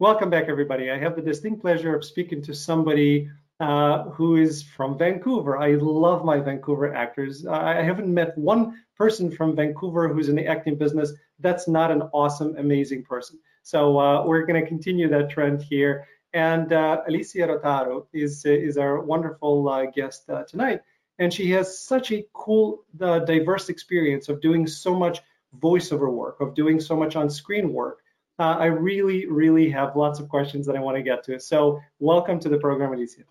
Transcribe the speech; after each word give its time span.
Welcome 0.00 0.30
back, 0.30 0.46
everybody. 0.48 0.90
I 0.90 0.96
have 0.96 1.14
the 1.14 1.20
distinct 1.20 1.60
pleasure 1.60 1.94
of 1.94 2.06
speaking 2.06 2.40
to 2.44 2.54
somebody 2.54 3.28
uh, 3.60 4.04
who 4.04 4.36
is 4.36 4.62
from 4.62 4.96
Vancouver. 4.96 5.58
I 5.58 5.74
love 5.74 6.24
my 6.24 6.40
Vancouver 6.40 6.94
actors. 6.94 7.44
I 7.44 7.82
haven't 7.82 8.08
met 8.08 8.38
one 8.38 8.82
person 8.96 9.30
from 9.30 9.54
Vancouver 9.54 10.08
who's 10.08 10.30
in 10.30 10.36
the 10.36 10.46
acting 10.46 10.76
business 10.76 11.12
that's 11.38 11.68
not 11.68 11.90
an 11.90 12.00
awesome, 12.14 12.56
amazing 12.56 13.04
person. 13.04 13.40
So 13.62 13.98
uh, 13.98 14.24
we're 14.24 14.46
going 14.46 14.62
to 14.62 14.66
continue 14.66 15.06
that 15.10 15.28
trend 15.28 15.60
here. 15.60 16.08
And 16.32 16.72
uh, 16.72 17.02
Elysia 17.06 17.46
Rotaru 17.46 18.06
is, 18.14 18.46
is 18.46 18.78
our 18.78 19.02
wonderful 19.02 19.68
uh, 19.68 19.84
guest 19.84 20.30
uh, 20.30 20.44
tonight. 20.44 20.80
And 21.18 21.30
she 21.30 21.50
has 21.50 21.78
such 21.78 22.10
a 22.10 22.24
cool, 22.32 22.86
uh, 23.02 23.18
diverse 23.18 23.68
experience 23.68 24.30
of 24.30 24.40
doing 24.40 24.66
so 24.66 24.94
much 24.94 25.20
voiceover 25.58 26.10
work, 26.10 26.40
of 26.40 26.54
doing 26.54 26.80
so 26.80 26.96
much 26.96 27.16
on 27.16 27.28
screen 27.28 27.74
work 27.74 27.98
uh, 28.40 28.56
I 28.58 28.66
really, 28.66 29.26
really 29.26 29.68
have 29.70 29.94
lots 29.94 30.18
of 30.18 30.28
questions 30.30 30.66
that 30.66 30.74
I 30.74 30.80
want 30.80 30.96
to 30.96 31.02
get 31.02 31.22
to. 31.24 31.38
So 31.38 31.80
welcome 31.98 32.40
to 32.40 32.48
the 32.48 32.56
program, 32.56 32.90
Elysia. 32.90 33.24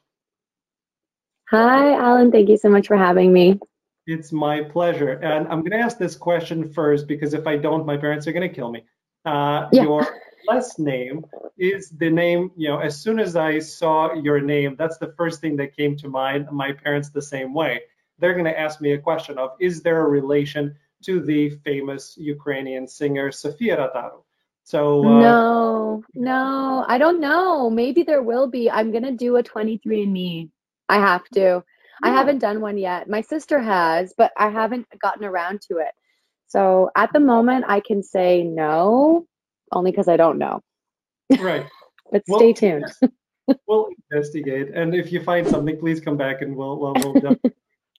Hi, 1.49 1.95
Alan. 1.95 2.31
Thank 2.31 2.47
you 2.47 2.57
so 2.57 2.69
much 2.69 2.85
for 2.85 2.95
having 2.95 3.33
me. 3.33 3.59
It's 4.05 4.31
my 4.31 4.61
pleasure. 4.61 5.13
And 5.13 5.47
I'm 5.47 5.61
going 5.61 5.71
to 5.71 5.79
ask 5.79 5.97
this 5.97 6.15
question 6.15 6.71
first 6.71 7.07
because 7.07 7.33
if 7.33 7.47
I 7.47 7.57
don't, 7.57 7.87
my 7.87 7.97
parents 7.97 8.27
are 8.27 8.31
going 8.31 8.47
to 8.47 8.55
kill 8.55 8.69
me. 8.69 8.83
Uh, 9.25 9.67
yeah. 9.71 9.81
Your 9.83 10.07
last 10.47 10.77
name 10.77 11.25
is 11.57 11.89
the 11.89 12.11
name, 12.11 12.51
you 12.55 12.69
know, 12.69 12.77
as 12.77 13.01
soon 13.01 13.19
as 13.19 13.35
I 13.35 13.57
saw 13.57 14.13
your 14.13 14.39
name, 14.39 14.75
that's 14.77 14.99
the 14.99 15.13
first 15.17 15.41
thing 15.41 15.55
that 15.57 15.75
came 15.75 15.97
to 15.97 16.07
mind. 16.07 16.47
My 16.51 16.71
parents, 16.71 17.09
the 17.09 17.21
same 17.21 17.55
way. 17.55 17.81
They're 18.19 18.33
going 18.33 18.45
to 18.45 18.59
ask 18.59 18.79
me 18.79 18.93
a 18.93 18.99
question 18.99 19.39
of, 19.39 19.51
is 19.59 19.81
there 19.81 20.05
a 20.05 20.07
relation 20.07 20.75
to 21.05 21.19
the 21.19 21.49
famous 21.65 22.15
Ukrainian 22.15 22.87
singer 22.87 23.31
Sofia 23.31 23.77
Rotaru? 23.77 24.21
So 24.69 25.03
uh, 25.03 25.19
no, 25.19 26.03
no, 26.13 26.85
I 26.87 26.99
don't 26.99 27.19
know. 27.19 27.71
Maybe 27.71 28.03
there 28.03 28.21
will 28.21 28.47
be. 28.47 28.69
I'm 28.69 28.91
gonna 28.91 29.11
do 29.11 29.37
a 29.37 29.41
23andMe. 29.41 30.47
I 30.87 30.95
have 30.97 31.27
to. 31.29 31.39
Yeah. 31.39 31.61
I 32.03 32.09
haven't 32.09 32.37
done 32.37 32.61
one 32.61 32.77
yet. 32.77 33.09
My 33.09 33.21
sister 33.21 33.59
has, 33.59 34.13
but 34.15 34.31
I 34.37 34.49
haven't 34.49 34.85
gotten 34.99 35.25
around 35.25 35.61
to 35.61 35.77
it. 35.77 35.91
So 36.45 36.91
at 36.95 37.11
the 37.13 37.19
moment, 37.19 37.65
I 37.67 37.79
can 37.79 38.03
say 38.03 38.43
no, 38.43 39.25
only 39.71 39.89
because 39.89 40.07
I 40.07 40.17
don't 40.17 40.37
know. 40.37 40.61
Right. 41.39 41.65
but 42.11 42.21
well, 42.27 42.39
stay 42.39 42.53
tuned. 42.53 42.85
We'll 43.67 43.89
investigate, 44.11 44.69
and 44.75 44.93
if 44.93 45.11
you 45.11 45.23
find 45.23 45.47
something, 45.47 45.79
please 45.79 45.99
come 45.99 46.15
back 46.15 46.43
and 46.43 46.55
we'll 46.55 46.77
we'll. 46.77 46.93
we'll 46.93 47.35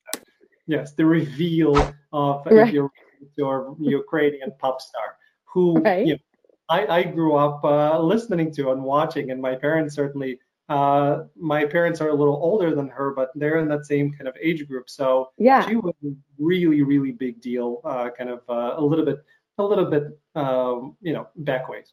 yes, 0.69 0.95
the 0.95 1.05
reveal 1.05 1.77
of 2.13 2.47
right. 2.47 2.73
your 2.73 2.93
your 3.37 3.75
Ukrainian 3.81 4.53
pop 4.61 4.81
star 4.81 5.17
who 5.53 5.81
right. 5.81 6.07
you 6.07 6.13
know, 6.13 6.21
I, 6.71 6.87
I 6.87 7.03
grew 7.03 7.35
up 7.37 7.65
uh, 7.65 8.01
listening 8.01 8.53
to 8.55 8.71
and 8.71 8.83
watching, 8.83 9.31
and 9.31 9.41
my 9.41 9.55
parents 9.57 9.95
certainly. 9.95 10.39
Uh, 10.69 11.25
my 11.35 11.65
parents 11.65 12.01
are 12.01 12.11
a 12.11 12.15
little 12.15 12.37
older 12.37 12.73
than 12.77 12.89
her, 12.89 13.13
but 13.13 13.33
they're 13.35 13.59
in 13.59 13.67
that 13.67 13.85
same 13.87 14.13
kind 14.13 14.29
of 14.29 14.37
age 14.41 14.69
group. 14.69 14.89
So 14.89 15.31
yeah, 15.37 15.67
she 15.69 15.75
was 15.75 15.95
a 16.05 16.11
really, 16.39 16.83
really 16.83 17.11
big 17.11 17.41
deal. 17.41 17.81
Uh, 17.85 18.09
kind 18.17 18.31
of 18.31 18.43
uh, 18.49 18.75
a 18.77 18.81
little 18.81 19.05
bit, 19.05 19.19
a 19.59 19.65
little 19.65 19.87
bit, 19.87 20.17
um, 20.37 20.97
you 21.01 21.13
know, 21.13 21.27
backways. 21.35 21.93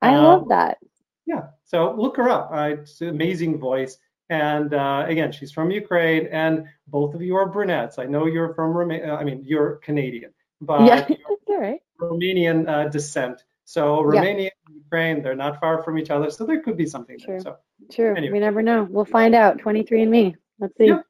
I 0.00 0.14
um, 0.14 0.24
love 0.24 0.48
that. 0.48 0.78
Yeah. 1.26 1.48
So 1.66 1.94
look 1.94 2.16
her 2.16 2.30
up. 2.30 2.50
Uh, 2.50 2.76
it's 2.80 3.02
an 3.02 3.08
amazing 3.08 3.58
voice. 3.58 3.98
And 4.28 4.74
uh, 4.74 5.04
again, 5.06 5.30
she's 5.30 5.52
from 5.52 5.70
Ukraine, 5.70 6.26
and 6.32 6.66
both 6.88 7.14
of 7.14 7.22
you 7.22 7.36
are 7.36 7.48
brunettes. 7.48 7.98
I 7.98 8.06
know 8.06 8.26
you're 8.26 8.54
from 8.54 8.72
Romania. 8.72 9.14
I 9.14 9.24
mean, 9.24 9.42
you're 9.44 9.76
Canadian, 9.76 10.32
but 10.60 10.84
yeah, 10.84 11.06
right. 11.48 11.80
Romanian 12.00 12.68
uh, 12.68 12.88
descent. 12.88 13.44
So 13.66 14.00
Romania 14.00 14.44
yeah. 14.44 14.50
and 14.68 14.76
Ukraine, 14.76 15.22
they're 15.22 15.34
not 15.34 15.58
far 15.58 15.82
from 15.82 15.98
each 15.98 16.10
other, 16.10 16.30
so 16.30 16.46
there 16.46 16.62
could 16.62 16.76
be 16.76 16.86
something 16.86 17.18
True. 17.18 17.34
there. 17.34 17.40
So 17.40 17.56
True. 17.90 18.14
Anyway. 18.16 18.34
We 18.34 18.38
never 18.38 18.62
know. 18.62 18.86
We'll 18.88 19.04
find 19.04 19.34
out. 19.34 19.58
23andMe. 19.58 20.36
Let's 20.60 20.76
see. 20.78 20.86
Yeah. 20.86 21.00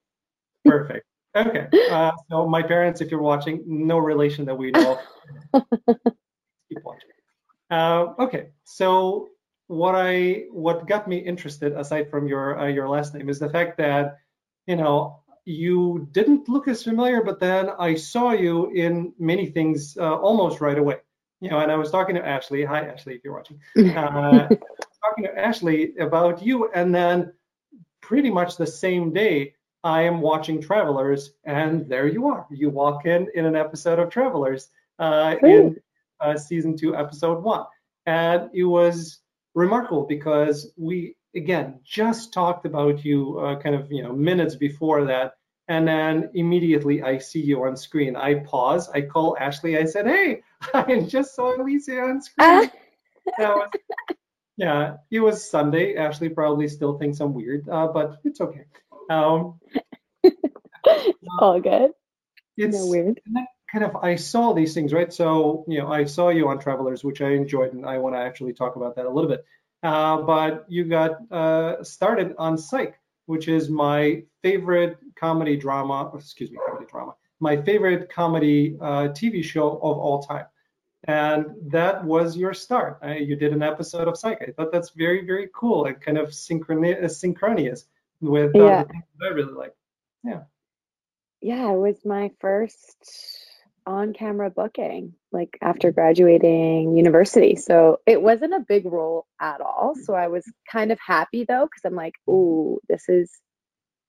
Perfect. 0.64 1.06
Okay. 1.36 1.68
Uh, 1.90 2.12
so 2.30 2.48
my 2.48 2.62
parents, 2.62 3.02
if 3.02 3.10
you're 3.10 3.20
watching, 3.20 3.62
no 3.66 3.98
relation 3.98 4.46
that 4.46 4.54
we 4.54 4.70
know. 4.70 4.98
Keep 5.54 6.82
watching. 6.82 7.10
Uh, 7.70 8.14
okay. 8.20 8.48
So 8.64 9.28
what 9.66 9.94
I 9.94 10.44
what 10.50 10.88
got 10.88 11.06
me 11.06 11.18
interested, 11.18 11.74
aside 11.74 12.10
from 12.10 12.26
your 12.26 12.58
uh, 12.58 12.68
your 12.68 12.88
last 12.88 13.12
name, 13.14 13.28
is 13.28 13.38
the 13.38 13.50
fact 13.50 13.76
that 13.76 14.16
you 14.66 14.76
know 14.76 15.20
you 15.44 16.08
didn't 16.10 16.48
look 16.48 16.68
as 16.68 16.82
familiar, 16.82 17.22
but 17.22 17.38
then 17.38 17.68
I 17.78 17.96
saw 17.96 18.32
you 18.32 18.70
in 18.70 19.12
many 19.18 19.46
things 19.50 19.96
uh, 20.00 20.16
almost 20.16 20.62
right 20.62 20.78
away 20.78 20.96
you 21.40 21.50
know, 21.50 21.58
and 21.58 21.70
I 21.70 21.76
was 21.76 21.90
talking 21.90 22.14
to 22.14 22.26
Ashley. 22.26 22.64
Hi, 22.64 22.86
Ashley, 22.86 23.14
if 23.14 23.24
you're 23.24 23.34
watching. 23.34 23.60
Uh, 23.76 24.48
talking 24.48 25.24
to 25.24 25.38
Ashley 25.38 25.94
about 25.98 26.44
you, 26.44 26.70
and 26.72 26.94
then 26.94 27.32
pretty 28.00 28.30
much 28.30 28.56
the 28.56 28.66
same 28.66 29.12
day, 29.12 29.54
I 29.84 30.02
am 30.02 30.20
watching 30.20 30.60
Travelers, 30.60 31.32
and 31.44 31.88
there 31.88 32.08
you 32.08 32.26
are. 32.26 32.46
You 32.50 32.70
walk 32.70 33.06
in 33.06 33.28
in 33.34 33.44
an 33.44 33.54
episode 33.54 33.98
of 33.98 34.10
Travelers 34.10 34.68
uh, 34.98 35.36
in 35.42 35.76
uh, 36.20 36.36
season 36.36 36.76
two, 36.76 36.96
episode 36.96 37.42
one, 37.42 37.66
and 38.06 38.50
it 38.52 38.64
was 38.64 39.20
remarkable 39.54 40.04
because 40.04 40.72
we 40.76 41.16
again 41.34 41.80
just 41.84 42.32
talked 42.32 42.66
about 42.66 43.04
you 43.04 43.38
uh, 43.38 43.58
kind 43.60 43.74
of 43.74 43.90
you 43.92 44.02
know 44.02 44.12
minutes 44.12 44.56
before 44.56 45.04
that 45.04 45.34
and 45.68 45.88
then 45.88 46.30
immediately 46.34 47.02
I 47.02 47.18
see 47.18 47.40
you 47.40 47.64
on 47.64 47.76
screen. 47.76 48.16
I 48.16 48.34
pause, 48.34 48.88
I 48.88 49.02
call 49.02 49.36
Ashley, 49.38 49.76
I 49.76 49.84
said, 49.84 50.06
Hey, 50.06 50.42
I 50.74 51.00
just 51.00 51.34
saw 51.34 51.56
Elysia 51.56 52.08
on 52.08 52.22
screen. 52.22 52.70
was, 53.38 53.68
yeah, 54.56 54.96
it 55.10 55.20
was 55.20 55.48
Sunday. 55.48 55.96
Ashley 55.96 56.28
probably 56.28 56.68
still 56.68 56.98
thinks 56.98 57.20
I'm 57.20 57.34
weird, 57.34 57.68
uh, 57.68 57.88
but 57.88 58.18
it's 58.24 58.40
okay. 58.40 58.64
Um, 59.10 59.60
all 61.40 61.60
good. 61.60 61.90
It's 62.56 62.76
no 62.76 62.86
weird. 62.86 63.20
Kind 63.70 63.84
of, 63.84 63.96
I 63.96 64.14
saw 64.14 64.52
these 64.52 64.72
things, 64.74 64.92
right? 64.92 65.12
So, 65.12 65.64
you 65.68 65.80
know, 65.80 65.88
I 65.88 66.04
saw 66.04 66.28
you 66.28 66.48
on 66.48 66.60
Travelers, 66.60 67.02
which 67.02 67.20
I 67.20 67.30
enjoyed, 67.30 67.74
and 67.74 67.84
I 67.84 67.98
want 67.98 68.14
to 68.14 68.20
actually 68.20 68.52
talk 68.52 68.76
about 68.76 68.94
that 68.96 69.06
a 69.06 69.10
little 69.10 69.28
bit. 69.28 69.44
Uh, 69.82 70.22
but 70.22 70.66
you 70.68 70.84
got 70.84 71.30
uh, 71.30 71.82
started 71.82 72.34
on 72.38 72.56
Psych, 72.56 72.94
which 73.26 73.48
is 73.48 73.68
my 73.68 74.22
favorite 74.42 74.98
comedy 75.16 75.56
drama, 75.56 76.10
excuse 76.14 76.50
me, 76.50 76.58
comedy 76.66 76.86
drama, 76.90 77.14
my 77.40 77.60
favorite 77.62 78.10
comedy 78.10 78.76
uh, 78.80 79.08
TV 79.08 79.42
show 79.42 79.72
of 79.72 79.98
all 79.98 80.22
time. 80.22 80.46
And 81.04 81.46
that 81.68 82.04
was 82.04 82.36
your 82.36 82.52
start. 82.52 82.98
Uh, 83.04 83.12
you 83.12 83.36
did 83.36 83.52
an 83.52 83.62
episode 83.62 84.08
of 84.08 84.18
Psych. 84.18 84.42
I 84.42 84.50
thought 84.52 84.72
that's 84.72 84.90
very, 84.90 85.24
very 85.24 85.48
cool 85.54 85.84
and 85.84 86.00
kind 86.00 86.18
of 86.18 86.30
synchroni- 86.30 87.02
uh, 87.02 87.08
synchronous 87.08 87.84
with 88.20 88.56
uh, 88.56 88.64
yeah. 88.64 88.82
the 88.82 88.88
things 88.88 89.04
that 89.18 89.26
I 89.26 89.28
really 89.28 89.52
like. 89.52 89.74
Yeah. 90.24 90.40
Yeah, 91.40 91.70
it 91.72 91.76
was 91.76 92.04
my 92.04 92.32
first 92.40 93.46
on 93.86 94.12
camera 94.12 94.50
booking 94.50 95.14
like 95.30 95.56
after 95.62 95.92
graduating 95.92 96.96
university. 96.96 97.54
So 97.54 98.00
it 98.06 98.20
wasn't 98.20 98.54
a 98.54 98.64
big 98.66 98.84
role 98.84 99.26
at 99.40 99.60
all. 99.60 99.94
So 100.02 100.14
I 100.14 100.26
was 100.28 100.44
kind 100.70 100.90
of 100.90 100.98
happy 100.98 101.44
though, 101.44 101.66
because 101.66 101.84
I'm 101.84 101.94
like, 101.94 102.14
oh, 102.26 102.80
this 102.88 103.08
is 103.08 103.30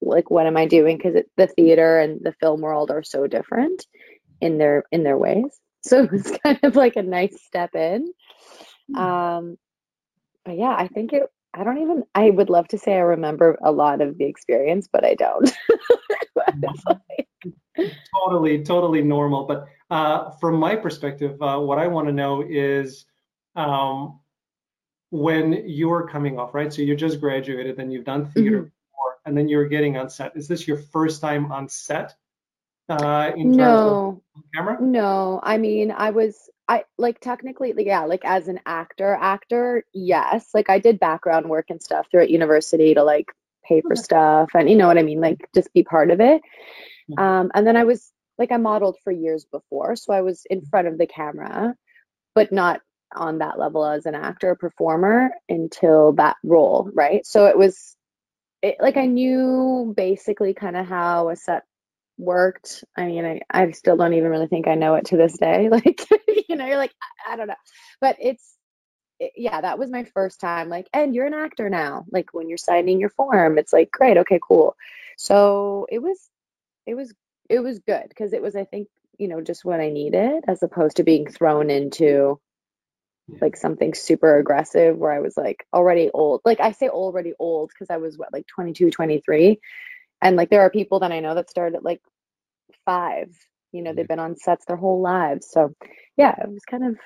like 0.01 0.29
what 0.29 0.47
am 0.47 0.57
I 0.57 0.65
doing? 0.65 0.97
Because 0.97 1.23
the 1.35 1.47
theater 1.47 1.99
and 1.99 2.19
the 2.21 2.33
film 2.39 2.61
world 2.61 2.91
are 2.91 3.03
so 3.03 3.27
different 3.27 3.85
in 4.41 4.57
their 4.57 4.83
in 4.91 5.03
their 5.03 5.17
ways. 5.17 5.45
So 5.83 6.03
it 6.03 6.11
was 6.11 6.37
kind 6.43 6.59
of 6.63 6.75
like 6.75 6.97
a 6.97 7.03
nice 7.03 7.41
step 7.45 7.73
in. 7.73 8.11
Hmm. 8.93 8.97
Um, 8.97 9.57
but 10.43 10.57
yeah, 10.57 10.75
I 10.77 10.87
think 10.87 11.13
it. 11.13 11.23
I 11.53 11.63
don't 11.63 11.77
even. 11.77 12.03
I 12.13 12.29
would 12.29 12.49
love 12.49 12.67
to 12.69 12.77
say 12.77 12.95
I 12.95 13.01
remember 13.01 13.57
a 13.63 13.71
lot 13.71 14.01
of 14.01 14.17
the 14.17 14.25
experience, 14.25 14.89
but 14.91 15.05
I 15.05 15.13
don't. 15.13 15.49
totally, 18.13 18.63
totally 18.65 19.01
normal. 19.01 19.45
But 19.45 19.67
uh, 19.89 20.31
from 20.41 20.55
my 20.55 20.75
perspective, 20.75 21.41
uh, 21.41 21.59
what 21.59 21.79
I 21.79 21.87
want 21.87 22.07
to 22.07 22.13
know 22.13 22.43
is 22.45 23.05
um, 23.55 24.19
when 25.11 25.63
you're 25.67 26.05
coming 26.07 26.37
off, 26.37 26.53
right? 26.53 26.73
So 26.73 26.81
you 26.81 26.97
just 26.97 27.21
graduated, 27.21 27.79
and 27.79 27.93
you've 27.93 28.03
done 28.03 28.25
theater. 28.25 28.63
Mm-hmm 28.63 28.76
and 29.27 29.37
then 29.37 29.47
you're 29.49 29.67
getting 29.67 29.97
on 29.97 30.09
set. 30.09 30.35
Is 30.35 30.47
this 30.47 30.67
your 30.67 30.77
first 30.77 31.21
time 31.21 31.51
on 31.51 31.67
set? 31.69 32.15
Uh, 32.89 33.31
in 33.35 33.51
no, 33.51 34.23
camera? 34.55 34.77
No, 34.81 35.41
I 35.43 35.57
mean, 35.57 35.91
I 35.91 36.11
was, 36.11 36.49
I 36.69 36.85
like 36.97 37.19
technically, 37.19 37.73
yeah, 37.77 38.05
like 38.05 38.23
as 38.23 38.47
an 38.47 38.61
actor, 38.65 39.13
actor, 39.13 39.83
yes. 39.93 40.49
Like 40.53 40.69
I 40.69 40.79
did 40.79 40.97
background 40.99 41.49
work 41.49 41.65
and 41.69 41.83
stuff 41.83 42.07
throughout 42.09 42.29
university 42.29 42.93
to 42.93 43.03
like 43.03 43.27
pay 43.65 43.81
for 43.81 43.97
stuff 43.97 44.51
and 44.53 44.69
you 44.69 44.77
know 44.77 44.87
what 44.87 44.97
I 44.97 45.03
mean, 45.03 45.19
like 45.19 45.49
just 45.53 45.73
be 45.73 45.83
part 45.83 46.11
of 46.11 46.21
it. 46.21 46.41
Um, 47.17 47.51
and 47.53 47.67
then 47.67 47.75
I 47.75 47.83
was 47.83 48.09
like, 48.37 48.53
I 48.53 48.57
modeled 48.57 48.97
for 49.03 49.11
years 49.11 49.45
before, 49.51 49.97
so 49.97 50.13
I 50.13 50.21
was 50.21 50.45
in 50.49 50.61
front 50.61 50.87
of 50.87 50.97
the 50.97 51.07
camera, 51.07 51.75
but 52.35 52.53
not 52.53 52.79
on 53.13 53.39
that 53.39 53.59
level 53.59 53.85
as 53.85 54.05
an 54.05 54.15
actor 54.15 54.55
performer 54.55 55.31
until 55.49 56.13
that 56.13 56.37
role, 56.43 56.89
right? 56.93 57.25
So 57.25 57.47
it 57.47 57.57
was 57.57 57.96
it, 58.67 58.77
like 58.79 58.97
I 58.97 59.05
knew 59.05 59.93
basically 59.95 60.53
kind 60.53 60.77
of 60.77 60.85
how 60.87 61.29
a 61.29 61.35
set 61.35 61.63
worked. 62.17 62.83
I 62.95 63.05
mean, 63.05 63.25
I, 63.25 63.41
I 63.49 63.71
still 63.71 63.97
don't 63.97 64.13
even 64.13 64.29
really 64.29 64.47
think 64.47 64.67
I 64.67 64.75
know 64.75 64.95
it 64.95 65.05
to 65.05 65.17
this 65.17 65.37
day. 65.37 65.69
Like, 65.77 66.07
you 66.49 66.55
know, 66.55 66.65
you're 66.65 66.77
like, 66.77 66.93
I, 67.27 67.33
I 67.33 67.35
don't 67.35 67.47
know. 67.47 67.55
But 68.01 68.17
it's 68.19 68.55
it, 69.19 69.33
yeah, 69.35 69.61
that 69.61 69.79
was 69.79 69.89
my 69.89 70.03
first 70.05 70.39
time. 70.39 70.69
Like, 70.69 70.87
and 70.93 71.13
you're 71.13 71.27
an 71.27 71.33
actor 71.33 71.69
now. 71.69 72.05
Like 72.11 72.33
when 72.33 72.49
you're 72.49 72.57
signing 72.57 72.99
your 72.99 73.09
form, 73.09 73.57
it's 73.57 73.73
like, 73.73 73.91
great, 73.91 74.17
okay, 74.17 74.39
cool. 74.45 74.75
So 75.17 75.87
it 75.89 75.99
was, 75.99 76.29
it 76.85 76.95
was, 76.95 77.13
it 77.49 77.59
was 77.59 77.79
good 77.79 78.05
because 78.09 78.33
it 78.33 78.41
was, 78.41 78.55
I 78.55 78.65
think, 78.65 78.87
you 79.17 79.27
know, 79.27 79.41
just 79.41 79.65
what 79.65 79.79
I 79.79 79.89
needed 79.89 80.43
as 80.47 80.61
opposed 80.63 80.97
to 80.97 81.03
being 81.03 81.27
thrown 81.27 81.69
into. 81.69 82.39
Like 83.41 83.57
something 83.57 83.93
super 83.93 84.37
aggressive 84.37 84.97
where 84.97 85.11
I 85.11 85.19
was 85.19 85.35
like 85.35 85.65
already 85.73 86.09
old. 86.13 86.41
Like 86.45 86.59
I 86.59 86.71
say 86.71 86.89
already 86.89 87.33
old 87.39 87.69
because 87.69 87.89
I 87.89 87.97
was 87.97 88.17
what, 88.17 88.31
like 88.31 88.47
22, 88.47 88.91
23. 88.91 89.59
And 90.21 90.35
like 90.35 90.49
there 90.49 90.61
are 90.61 90.69
people 90.69 90.99
that 91.01 91.11
I 91.11 91.19
know 91.19 91.35
that 91.35 91.49
started 91.49 91.75
at 91.77 91.83
like 91.83 92.01
five. 92.85 93.29
You 93.71 93.83
know, 93.83 93.93
they've 93.93 94.07
been 94.07 94.19
on 94.19 94.37
sets 94.37 94.65
their 94.65 94.77
whole 94.77 95.01
lives. 95.01 95.49
So 95.49 95.73
yeah, 96.15 96.35
it 96.41 96.49
was 96.49 96.63
kind 96.63 96.85
of 96.85 96.97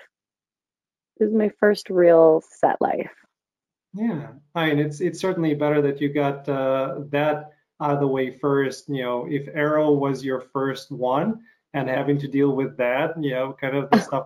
this 1.17 1.29
is 1.29 1.35
my 1.35 1.51
first 1.59 1.89
real 1.89 2.43
set 2.59 2.81
life. 2.81 3.11
Yeah, 3.93 4.27
I 4.55 4.67
mean, 4.67 4.79
it's 4.79 5.01
it's 5.01 5.19
certainly 5.19 5.53
better 5.53 5.81
that 5.81 5.99
you 5.99 6.13
got 6.13 6.47
uh, 6.47 6.99
that 7.09 7.51
out 7.81 7.91
of 7.91 7.99
the 7.99 8.07
way 8.07 8.31
first. 8.31 8.87
You 8.87 9.03
know, 9.03 9.27
if 9.29 9.49
Arrow 9.53 9.91
was 9.91 10.23
your 10.23 10.39
first 10.39 10.91
one 10.91 11.41
and 11.73 11.89
having 11.89 12.17
to 12.19 12.27
deal 12.27 12.51
with 12.55 12.77
that, 12.77 13.21
you 13.21 13.31
know, 13.31 13.55
kind 13.59 13.75
of 13.75 13.89
the 13.89 13.99
stuff 14.01 14.25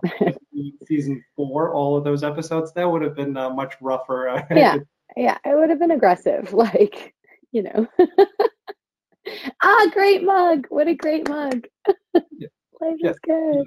season 0.86 1.24
four, 1.34 1.72
all 1.72 1.96
of 1.96 2.04
those 2.04 2.22
episodes, 2.22 2.72
that 2.74 2.90
would 2.90 3.02
have 3.02 3.14
been 3.14 3.36
uh, 3.36 3.50
much 3.50 3.74
rougher. 3.80 4.46
yeah, 4.50 4.76
yeah, 5.16 5.38
it 5.44 5.56
would 5.56 5.70
have 5.70 5.78
been 5.78 5.90
aggressive, 5.90 6.52
like 6.52 7.14
you 7.52 7.62
know. 7.62 7.86
ah, 9.62 9.86
great 9.92 10.24
mug! 10.24 10.66
What 10.68 10.88
a 10.88 10.94
great 10.94 11.28
mug! 11.28 11.66
Yeah. 12.14 12.48
Life 12.80 12.96
yeah. 12.98 13.10
is 13.10 13.18
good. 13.20 13.64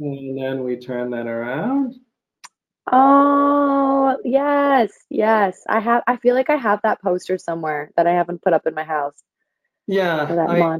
And 0.00 0.38
then 0.38 0.64
we 0.64 0.76
turn 0.76 1.10
that 1.10 1.26
around. 1.26 1.94
Oh, 2.92 4.18
yes, 4.24 4.92
yes. 5.08 5.62
I 5.68 5.80
have 5.80 6.02
I 6.06 6.16
feel 6.16 6.34
like 6.34 6.50
I 6.50 6.56
have 6.56 6.80
that 6.82 7.00
poster 7.00 7.38
somewhere 7.38 7.90
that 7.96 8.06
I 8.06 8.12
haven't 8.12 8.42
put 8.42 8.52
up 8.52 8.66
in 8.66 8.74
my 8.74 8.84
house. 8.84 9.22
Yeah. 9.86 10.24
That 10.26 10.50
I, 10.50 10.78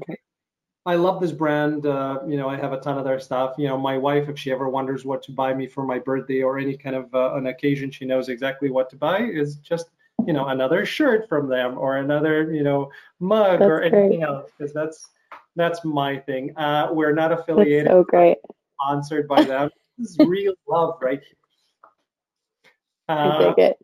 I 0.86 0.96
love 0.96 1.20
this 1.20 1.32
brand. 1.32 1.86
Uh, 1.86 2.20
you 2.26 2.36
know, 2.36 2.48
I 2.48 2.56
have 2.56 2.72
a 2.72 2.80
ton 2.80 2.98
of 2.98 3.04
their 3.04 3.18
stuff. 3.18 3.54
You 3.56 3.68
know, 3.68 3.78
my 3.78 3.96
wife, 3.96 4.28
if 4.28 4.38
she 4.38 4.52
ever 4.52 4.68
wonders 4.68 5.04
what 5.04 5.22
to 5.24 5.32
buy 5.32 5.54
me 5.54 5.66
for 5.66 5.84
my 5.84 5.98
birthday 5.98 6.42
or 6.42 6.58
any 6.58 6.76
kind 6.76 6.94
of 6.94 7.14
uh, 7.14 7.34
an 7.34 7.46
occasion, 7.46 7.90
she 7.90 8.04
knows 8.04 8.28
exactly 8.28 8.70
what 8.70 8.90
to 8.90 8.96
buy. 8.96 9.20
Is 9.20 9.56
just 9.56 9.90
you 10.26 10.32
know 10.32 10.48
another 10.48 10.84
shirt 10.84 11.28
from 11.28 11.48
them 11.48 11.78
or 11.78 11.98
another 11.98 12.52
you 12.52 12.62
know 12.62 12.90
mug 13.18 13.60
that's 13.60 13.68
or 13.68 13.82
anything 13.82 14.20
great. 14.20 14.28
else 14.28 14.50
because 14.56 14.74
that's 14.74 15.08
that's 15.56 15.84
my 15.84 16.18
thing. 16.18 16.56
Uh, 16.56 16.88
we're 16.90 17.14
not 17.14 17.32
affiliated. 17.32 17.86
That's 17.86 17.94
so 17.94 18.04
great. 18.04 18.38
Sponsored 18.80 19.26
by 19.26 19.42
them. 19.42 19.70
this 19.98 20.10
is 20.10 20.18
real 20.26 20.54
love 20.68 20.98
right 21.00 21.20
here. 21.20 22.70
I 23.08 23.38
dig 23.38 23.48
uh, 23.48 23.54
it. 23.56 23.76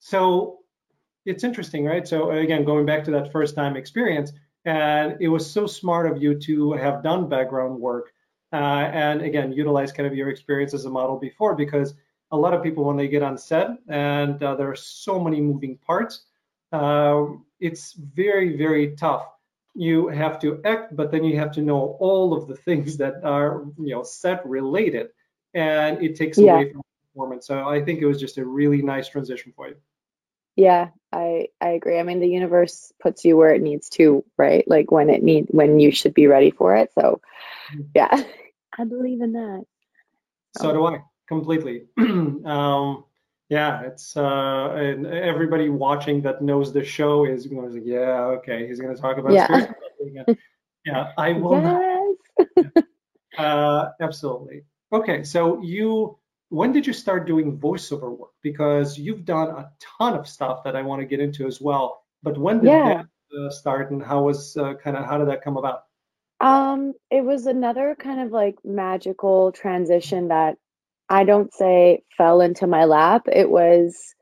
So 0.00 0.60
it's 1.24 1.44
interesting, 1.44 1.84
right? 1.84 2.06
So 2.06 2.30
again, 2.30 2.64
going 2.64 2.84
back 2.86 3.04
to 3.04 3.10
that 3.12 3.32
first 3.32 3.54
time 3.54 3.76
experience, 3.76 4.32
and 4.66 5.16
it 5.20 5.28
was 5.28 5.48
so 5.48 5.66
smart 5.66 6.10
of 6.10 6.20
you 6.22 6.38
to 6.40 6.72
have 6.72 7.02
done 7.02 7.28
background 7.28 7.80
work, 7.80 8.12
uh, 8.52 8.56
and 8.56 9.22
again, 9.22 9.52
utilize 9.52 9.92
kind 9.92 10.06
of 10.06 10.14
your 10.14 10.28
experience 10.28 10.74
as 10.74 10.84
a 10.84 10.90
model 10.90 11.16
before, 11.16 11.54
because 11.54 11.94
a 12.32 12.36
lot 12.36 12.52
of 12.52 12.62
people 12.62 12.84
when 12.84 12.96
they 12.96 13.06
get 13.06 13.22
on 13.22 13.38
set 13.38 13.68
and 13.88 14.42
uh, 14.42 14.56
there 14.56 14.68
are 14.68 14.76
so 14.76 15.22
many 15.22 15.40
moving 15.40 15.78
parts, 15.78 16.24
uh, 16.72 17.24
it's 17.60 17.92
very 17.92 18.56
very 18.56 18.96
tough. 18.96 19.26
You 19.74 20.08
have 20.08 20.40
to 20.40 20.60
act, 20.64 20.96
but 20.96 21.10
then 21.10 21.22
you 21.22 21.36
have 21.38 21.52
to 21.52 21.62
know 21.62 21.96
all 22.00 22.34
of 22.34 22.48
the 22.48 22.56
things 22.56 22.96
that 22.96 23.22
are 23.24 23.64
you 23.78 23.94
know 23.94 24.02
set 24.02 24.44
related, 24.46 25.10
and 25.54 26.02
it 26.02 26.16
takes 26.16 26.38
yeah. 26.38 26.54
away 26.54 26.72
from 26.72 26.82
performance. 27.12 27.46
So 27.46 27.68
I 27.68 27.84
think 27.84 28.00
it 28.00 28.06
was 28.06 28.18
just 28.18 28.36
a 28.38 28.44
really 28.44 28.82
nice 28.82 29.08
transition 29.08 29.52
for 29.54 29.68
you. 29.68 29.76
Yeah, 30.56 30.88
I 31.12 31.48
I 31.60 31.68
agree. 31.70 31.98
I 31.98 32.02
mean, 32.02 32.20
the 32.20 32.28
universe 32.28 32.92
puts 33.00 33.24
you 33.24 33.36
where 33.36 33.54
it 33.54 33.62
needs 33.62 33.88
to, 33.90 34.24
right? 34.36 34.66
Like 34.66 34.90
when 34.90 35.10
it 35.10 35.22
need 35.22 35.46
when 35.50 35.78
you 35.78 35.92
should 35.92 36.14
be 36.14 36.26
ready 36.26 36.50
for 36.50 36.74
it. 36.76 36.90
So, 36.98 37.20
mm-hmm. 37.72 37.82
yeah, 37.94 38.24
I 38.76 38.84
believe 38.84 39.20
in 39.20 39.32
that. 39.32 39.64
So 40.58 40.72
do 40.72 40.86
I 40.86 41.02
completely. 41.28 41.84
um, 41.98 43.04
yeah, 43.48 43.82
it's 43.82 44.16
uh, 44.16 44.72
and 44.74 45.06
everybody 45.06 45.68
watching 45.68 46.22
that 46.22 46.42
knows 46.42 46.72
the 46.72 46.84
show 46.84 47.24
is 47.24 47.46
going 47.46 47.68
to 47.68 47.74
say, 47.74 47.82
yeah, 47.84 48.24
okay, 48.38 48.66
he's 48.66 48.80
going 48.80 48.94
to 48.94 49.00
talk 49.00 49.18
about 49.18 49.32
yeah. 49.32 49.66
yeah, 50.84 51.12
I 51.16 51.32
will. 51.32 51.60
Yes. 52.56 52.66
Not. 52.74 52.84
uh, 53.38 53.90
absolutely. 54.00 54.64
Okay, 54.92 55.24
so 55.24 55.62
you 55.62 56.18
when 56.48 56.72
did 56.72 56.86
you 56.86 56.92
start 56.92 57.26
doing 57.26 57.58
voiceover 57.58 58.16
work? 58.16 58.30
Because 58.42 58.98
you've 58.98 59.24
done 59.24 59.48
a 59.48 59.70
ton 59.98 60.14
of 60.14 60.28
stuff 60.28 60.64
that 60.64 60.76
I 60.76 60.82
want 60.82 61.00
to 61.00 61.06
get 61.06 61.20
into 61.20 61.46
as 61.46 61.60
well. 61.60 62.02
But 62.22 62.38
when 62.38 62.58
did 62.58 62.68
yeah. 62.68 63.02
that 63.02 63.38
uh, 63.38 63.50
start, 63.50 63.90
and 63.90 64.02
how 64.02 64.22
was 64.22 64.56
uh, 64.56 64.74
kind 64.74 64.96
of 64.96 65.04
how 65.04 65.18
did 65.18 65.28
that 65.28 65.42
come 65.42 65.56
about? 65.56 65.82
Um, 66.40 66.92
it 67.10 67.24
was 67.24 67.46
another 67.46 67.96
kind 67.98 68.20
of 68.20 68.30
like 68.30 68.56
magical 68.64 69.52
transition 69.52 70.28
that 70.28 70.56
I 71.08 71.24
don't 71.24 71.52
say 71.52 72.02
fell 72.16 72.40
into 72.40 72.66
my 72.66 72.84
lap. 72.84 73.26
It 73.32 73.50
was 73.50 74.14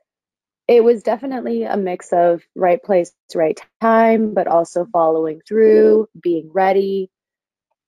it 0.67 0.83
was 0.83 1.03
definitely 1.03 1.63
a 1.63 1.77
mix 1.77 2.11
of 2.11 2.41
right 2.55 2.81
place, 2.81 3.11
right 3.35 3.59
time, 3.81 4.33
but 4.33 4.47
also 4.47 4.87
following 4.91 5.41
through, 5.47 6.07
being 6.19 6.49
ready, 6.51 7.11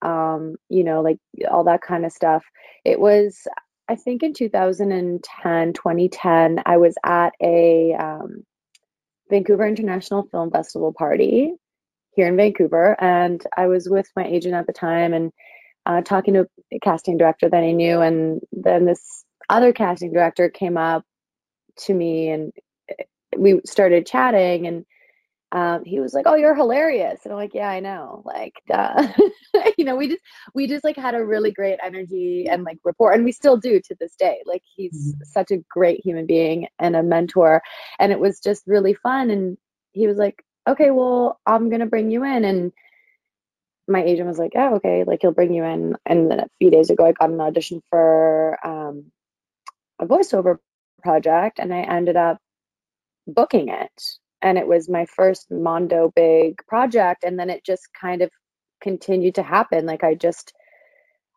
um, 0.02 0.56
you 0.68 0.84
know, 0.84 1.00
like 1.00 1.18
all 1.50 1.64
that 1.64 1.82
kind 1.82 2.04
of 2.04 2.12
stuff. 2.12 2.44
It 2.84 3.00
was 3.00 3.48
I 3.88 3.96
think 3.96 4.22
in 4.22 4.34
2010, 4.34 5.72
2010, 5.72 6.62
I 6.66 6.76
was 6.76 6.94
at 7.04 7.32
a 7.40 7.94
um, 7.94 8.44
Vancouver 9.30 9.66
International 9.66 10.28
Film 10.30 10.50
Festival 10.50 10.92
party 10.92 11.52
here 12.12 12.28
in 12.28 12.36
Vancouver, 12.36 12.96
and 13.00 13.42
I 13.56 13.68
was 13.68 13.88
with 13.88 14.08
my 14.14 14.26
agent 14.26 14.54
at 14.54 14.66
the 14.66 14.74
time 14.74 15.14
and 15.14 15.32
uh, 15.86 16.02
talking 16.02 16.34
to 16.34 16.46
a 16.70 16.78
casting 16.80 17.16
director 17.16 17.48
that 17.48 17.62
I 17.62 17.72
knew, 17.72 18.00
and 18.00 18.40
then 18.52 18.84
this 18.84 19.24
other 19.48 19.72
casting 19.72 20.12
director 20.12 20.50
came 20.50 20.76
up 20.76 21.04
to 21.76 21.94
me 21.94 22.28
and 22.28 22.52
eh, 22.90 23.04
we 23.36 23.60
started 23.64 24.06
chatting 24.06 24.66
and 24.66 24.84
um, 25.52 25.84
he 25.84 25.98
was 25.98 26.12
like, 26.12 26.26
"Oh, 26.26 26.34
you're 26.34 26.54
hilarious," 26.54 27.20
and 27.24 27.32
I'm 27.32 27.38
like, 27.38 27.54
"Yeah, 27.54 27.68
I 27.68 27.80
know." 27.80 28.22
Like, 28.24 28.54
duh. 28.68 29.08
you 29.78 29.84
know, 29.84 29.96
we 29.96 30.08
just 30.08 30.22
we 30.54 30.66
just 30.66 30.84
like 30.84 30.96
had 30.96 31.14
a 31.14 31.24
really 31.24 31.50
great 31.50 31.78
energy 31.82 32.46
and 32.48 32.64
like 32.64 32.78
rapport, 32.84 33.12
and 33.12 33.24
we 33.24 33.32
still 33.32 33.56
do 33.56 33.80
to 33.80 33.96
this 33.98 34.14
day. 34.16 34.42
Like, 34.44 34.62
he's 34.76 35.14
mm-hmm. 35.14 35.22
such 35.24 35.50
a 35.50 35.64
great 35.70 36.04
human 36.04 36.26
being 36.26 36.68
and 36.78 36.94
a 36.96 37.02
mentor, 37.02 37.62
and 37.98 38.12
it 38.12 38.20
was 38.20 38.40
just 38.40 38.64
really 38.66 38.94
fun. 38.94 39.30
And 39.30 39.56
he 39.92 40.06
was 40.06 40.18
like, 40.18 40.44
"Okay, 40.68 40.90
well, 40.90 41.40
I'm 41.46 41.70
gonna 41.70 41.86
bring 41.86 42.10
you 42.10 42.24
in," 42.24 42.44
and 42.44 42.72
my 43.88 44.02
agent 44.02 44.28
was 44.28 44.38
like, 44.38 44.52
"Oh, 44.54 44.76
okay, 44.76 45.04
like 45.04 45.20
he'll 45.22 45.32
bring 45.32 45.54
you 45.54 45.64
in." 45.64 45.96
And 46.04 46.30
then 46.30 46.40
a 46.40 46.48
few 46.58 46.70
days 46.70 46.90
ago, 46.90 47.06
I 47.06 47.12
got 47.12 47.30
an 47.30 47.40
audition 47.40 47.82
for 47.88 48.58
um, 48.66 49.12
a 49.98 50.06
voiceover 50.06 50.58
project, 51.02 51.58
and 51.58 51.72
I 51.72 51.80
ended 51.80 52.16
up 52.16 52.38
booking 53.26 53.68
it 53.70 54.18
and 54.42 54.58
it 54.58 54.66
was 54.66 54.88
my 54.88 55.06
first 55.06 55.50
mondo 55.50 56.12
big 56.14 56.58
project 56.66 57.24
and 57.24 57.38
then 57.38 57.50
it 57.50 57.64
just 57.64 57.88
kind 57.98 58.22
of 58.22 58.30
continued 58.80 59.34
to 59.36 59.42
happen. 59.42 59.86
Like 59.86 60.04
i 60.04 60.14
just 60.14 60.52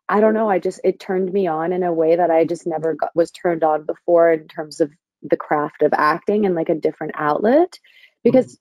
i 0.08 0.20
don't 0.20 0.34
know 0.34 0.50
i 0.50 0.58
just 0.58 0.80
it 0.82 0.98
turned 0.98 1.32
me 1.32 1.46
on 1.46 1.72
in 1.72 1.84
a 1.84 1.92
way 1.92 2.16
that 2.16 2.28
i 2.28 2.44
just 2.44 2.66
never 2.66 2.94
got 2.94 3.14
was 3.14 3.30
turned 3.30 3.62
on 3.62 3.86
before 3.86 4.32
in 4.32 4.48
terms 4.48 4.80
of 4.80 4.90
the 5.22 5.36
craft 5.36 5.82
of 5.82 5.92
acting 5.94 6.46
and 6.46 6.54
like 6.54 6.68
a 6.68 6.74
different 6.74 7.14
outlet. 7.16 7.70
Mm-hmm. 7.70 7.78
Because 8.24 8.58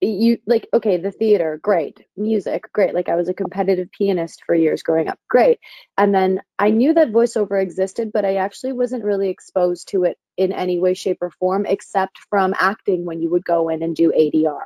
you 0.00 0.38
like 0.46 0.66
okay 0.74 0.96
the 0.96 1.12
theater 1.12 1.60
great. 1.62 2.00
Music 2.16 2.64
great. 2.72 2.94
Like 2.94 3.08
i 3.08 3.14
was 3.14 3.28
a 3.28 3.34
competitive 3.34 3.88
pianist 3.96 4.42
for 4.44 4.54
years 4.54 4.82
growing 4.82 5.08
up 5.08 5.18
great. 5.28 5.60
And 5.96 6.14
then 6.14 6.40
i 6.58 6.70
knew 6.70 6.94
that 6.94 7.12
voiceover 7.12 7.62
existed 7.62 8.10
but 8.12 8.24
i 8.24 8.36
actually 8.36 8.72
wasn't 8.72 9.04
really 9.04 9.28
exposed 9.28 9.88
to 9.88 10.04
it 10.04 10.18
in 10.36 10.52
any 10.52 10.78
way 10.78 10.94
shape 10.94 11.18
or 11.20 11.30
form 11.30 11.66
except 11.66 12.18
from 12.30 12.54
acting 12.58 13.04
when 13.04 13.20
you 13.20 13.30
would 13.30 13.44
go 13.44 13.68
in 13.68 13.82
and 13.82 13.96
do 13.96 14.12
adr 14.12 14.62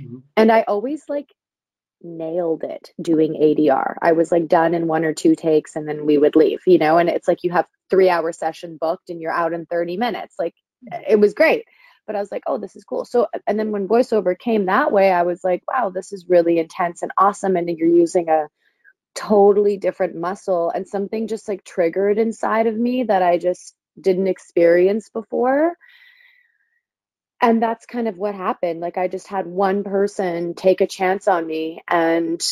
mm-hmm. 0.00 0.18
and 0.36 0.50
i 0.52 0.62
always 0.62 1.02
like 1.08 1.28
nailed 2.02 2.64
it 2.64 2.92
doing 3.00 3.34
adr 3.34 3.94
i 4.02 4.12
was 4.12 4.30
like 4.30 4.46
done 4.46 4.74
in 4.74 4.86
one 4.86 5.04
or 5.04 5.14
two 5.14 5.34
takes 5.34 5.76
and 5.76 5.88
then 5.88 6.04
we 6.04 6.18
would 6.18 6.36
leave 6.36 6.60
you 6.66 6.78
know 6.78 6.98
and 6.98 7.08
it's 7.08 7.28
like 7.28 7.42
you 7.42 7.50
have 7.50 7.66
three 7.90 8.10
hour 8.10 8.32
session 8.32 8.76
booked 8.78 9.08
and 9.08 9.20
you're 9.20 9.32
out 9.32 9.52
in 9.52 9.66
30 9.66 9.96
minutes 9.96 10.34
like 10.38 10.54
it 11.08 11.18
was 11.18 11.32
great 11.32 11.64
but 12.06 12.16
I 12.16 12.20
was 12.20 12.30
like, 12.30 12.42
oh, 12.46 12.58
this 12.58 12.76
is 12.76 12.84
cool. 12.84 13.04
So, 13.04 13.28
and 13.46 13.58
then 13.58 13.70
when 13.70 13.88
voiceover 13.88 14.38
came 14.38 14.66
that 14.66 14.92
way, 14.92 15.10
I 15.10 15.22
was 15.22 15.42
like, 15.42 15.62
wow, 15.68 15.90
this 15.90 16.12
is 16.12 16.28
really 16.28 16.58
intense 16.58 17.02
and 17.02 17.10
awesome. 17.16 17.56
And 17.56 17.68
you're 17.78 17.88
using 17.88 18.28
a 18.28 18.48
totally 19.14 19.76
different 19.76 20.16
muscle 20.16 20.70
and 20.70 20.86
something 20.86 21.28
just 21.28 21.48
like 21.48 21.64
triggered 21.64 22.18
inside 22.18 22.66
of 22.66 22.76
me 22.76 23.04
that 23.04 23.22
I 23.22 23.38
just 23.38 23.74
didn't 24.00 24.28
experience 24.28 25.08
before. 25.08 25.76
And 27.40 27.62
that's 27.62 27.86
kind 27.86 28.08
of 28.08 28.16
what 28.16 28.34
happened. 28.34 28.80
Like, 28.80 28.96
I 28.96 29.08
just 29.08 29.28
had 29.28 29.46
one 29.46 29.84
person 29.84 30.54
take 30.54 30.80
a 30.80 30.86
chance 30.86 31.28
on 31.28 31.46
me 31.46 31.82
and 31.88 32.42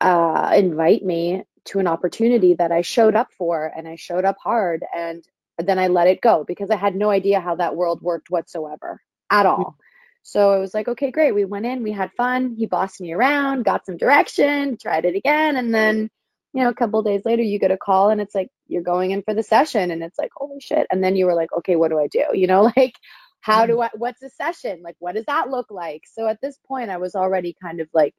uh, 0.00 0.52
invite 0.56 1.04
me 1.04 1.44
to 1.66 1.78
an 1.78 1.86
opportunity 1.86 2.54
that 2.54 2.72
I 2.72 2.80
showed 2.80 3.14
up 3.14 3.28
for 3.36 3.70
and 3.76 3.86
I 3.86 3.96
showed 3.96 4.24
up 4.24 4.36
hard. 4.42 4.84
And 4.96 5.22
then 5.58 5.78
I 5.78 5.88
let 5.88 6.08
it 6.08 6.22
go 6.22 6.44
because 6.44 6.70
I 6.70 6.76
had 6.76 6.96
no 6.96 7.10
idea 7.10 7.40
how 7.40 7.56
that 7.56 7.76
world 7.76 8.00
worked 8.00 8.30
whatsoever 8.30 9.02
at 9.28 9.44
all. 9.44 9.76
So 10.22 10.54
it 10.54 10.60
was 10.60 10.72
like, 10.74 10.88
okay, 10.88 11.10
great. 11.10 11.34
We 11.34 11.44
went 11.44 11.66
in, 11.66 11.82
we 11.82 11.92
had 11.92 12.12
fun. 12.12 12.54
He 12.56 12.66
bossed 12.66 13.00
me 13.00 13.12
around, 13.12 13.64
got 13.64 13.84
some 13.84 13.96
direction, 13.96 14.76
tried 14.76 15.04
it 15.04 15.16
again. 15.16 15.56
And 15.56 15.74
then, 15.74 16.10
you 16.52 16.62
know, 16.62 16.70
a 16.70 16.74
couple 16.74 17.02
days 17.02 17.22
later, 17.24 17.42
you 17.42 17.58
get 17.58 17.70
a 17.70 17.76
call 17.76 18.10
and 18.10 18.20
it's 18.20 18.34
like, 18.34 18.48
you're 18.66 18.82
going 18.82 19.12
in 19.12 19.22
for 19.22 19.34
the 19.34 19.42
session. 19.42 19.90
And 19.90 20.02
it's 20.02 20.18
like, 20.18 20.30
holy 20.34 20.60
shit. 20.60 20.86
And 20.90 21.02
then 21.02 21.16
you 21.16 21.26
were 21.26 21.34
like, 21.34 21.52
okay, 21.58 21.76
what 21.76 21.90
do 21.90 21.98
I 21.98 22.08
do? 22.08 22.24
You 22.34 22.46
know, 22.46 22.62
like, 22.76 22.94
how 23.40 23.66
do 23.66 23.80
I, 23.80 23.90
what's 23.94 24.22
a 24.22 24.30
session? 24.30 24.82
Like, 24.82 24.96
what 24.98 25.14
does 25.14 25.26
that 25.26 25.48
look 25.48 25.70
like? 25.70 26.02
So 26.12 26.26
at 26.26 26.40
this 26.42 26.58
point, 26.66 26.90
I 26.90 26.98
was 26.98 27.14
already 27.14 27.54
kind 27.62 27.80
of 27.80 27.88
like 27.94 28.14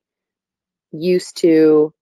used 0.91 1.37
to 1.37 1.93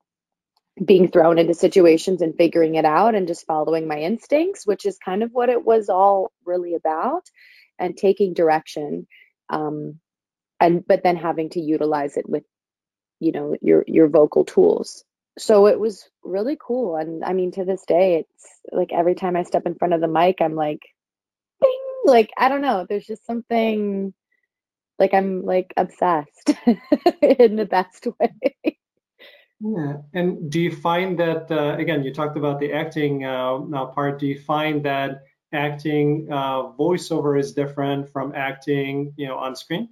being 0.83 1.09
thrown 1.09 1.37
into 1.37 1.53
situations 1.53 2.21
and 2.21 2.35
figuring 2.37 2.75
it 2.75 2.85
out 2.85 3.15
and 3.15 3.27
just 3.27 3.45
following 3.45 3.87
my 3.87 3.99
instincts, 3.99 4.65
which 4.65 4.85
is 4.85 4.97
kind 5.03 5.23
of 5.23 5.31
what 5.31 5.49
it 5.49 5.65
was 5.65 5.89
all 5.89 6.31
really 6.45 6.75
about, 6.75 7.23
and 7.77 7.97
taking 7.97 8.33
direction. 8.33 9.07
Um, 9.49 9.99
and 10.59 10.85
but 10.85 11.03
then 11.03 11.17
having 11.17 11.49
to 11.51 11.59
utilize 11.61 12.17
it 12.17 12.29
with, 12.29 12.43
you 13.19 13.31
know, 13.31 13.55
your 13.61 13.83
your 13.87 14.07
vocal 14.07 14.45
tools. 14.45 15.03
So 15.37 15.67
it 15.67 15.79
was 15.79 16.09
really 16.23 16.57
cool. 16.59 16.95
And 16.95 17.23
I 17.23 17.33
mean, 17.33 17.51
to 17.53 17.63
this 17.63 17.83
day, 17.87 18.15
it's 18.15 18.59
like 18.71 18.91
every 18.91 19.15
time 19.15 19.35
I 19.35 19.43
step 19.43 19.65
in 19.65 19.75
front 19.75 19.93
of 19.93 20.01
the 20.01 20.07
mic, 20.07 20.37
I'm 20.41 20.55
like, 20.55 20.81
bing, 21.61 21.79
like 22.05 22.29
I 22.37 22.49
don't 22.49 22.61
know. 22.61 22.85
There's 22.87 23.05
just 23.05 23.25
something 23.25 24.13
like 24.97 25.13
I'm 25.13 25.43
like 25.45 25.73
obsessed 25.77 26.53
in 27.21 27.55
the 27.55 27.67
best 27.69 28.07
way. 28.19 28.77
Yeah, 29.61 29.97
and 30.13 30.49
do 30.49 30.61
you 30.61 30.73
find 30.73 31.19
that 31.19 31.51
uh, 31.51 31.75
again? 31.77 32.03
You 32.03 32.13
talked 32.13 32.37
about 32.37 32.59
the 32.59 32.71
acting 32.71 33.25
uh, 33.25 33.85
part. 33.87 34.19
Do 34.19 34.27
you 34.27 34.39
find 34.39 34.83
that 34.85 35.23
acting 35.51 36.27
uh, 36.31 36.71
voiceover 36.73 37.37
is 37.37 37.53
different 37.53 38.09
from 38.09 38.33
acting, 38.35 39.13
you 39.17 39.27
know, 39.27 39.37
on 39.37 39.55
screen? 39.55 39.89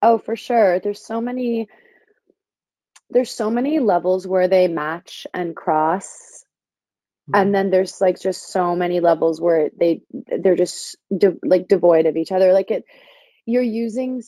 Oh, 0.00 0.18
for 0.18 0.36
sure. 0.36 0.78
There's 0.78 1.04
so 1.04 1.20
many. 1.20 1.68
There's 3.10 3.30
so 3.30 3.50
many 3.50 3.78
levels 3.78 4.26
where 4.26 4.48
they 4.48 4.68
match 4.68 5.26
and 5.32 5.56
cross, 5.56 6.06
mm-hmm. 6.06 7.40
and 7.40 7.54
then 7.54 7.70
there's 7.70 8.00
like 8.00 8.20
just 8.20 8.50
so 8.52 8.76
many 8.76 9.00
levels 9.00 9.40
where 9.40 9.70
they 9.78 10.02
they're 10.12 10.56
just 10.56 10.96
de- 11.16 11.38
like 11.42 11.68
devoid 11.68 12.06
of 12.06 12.16
each 12.16 12.32
other. 12.32 12.52
Like 12.52 12.70
it, 12.70 12.84
you're 13.46 13.62
using 13.62 14.22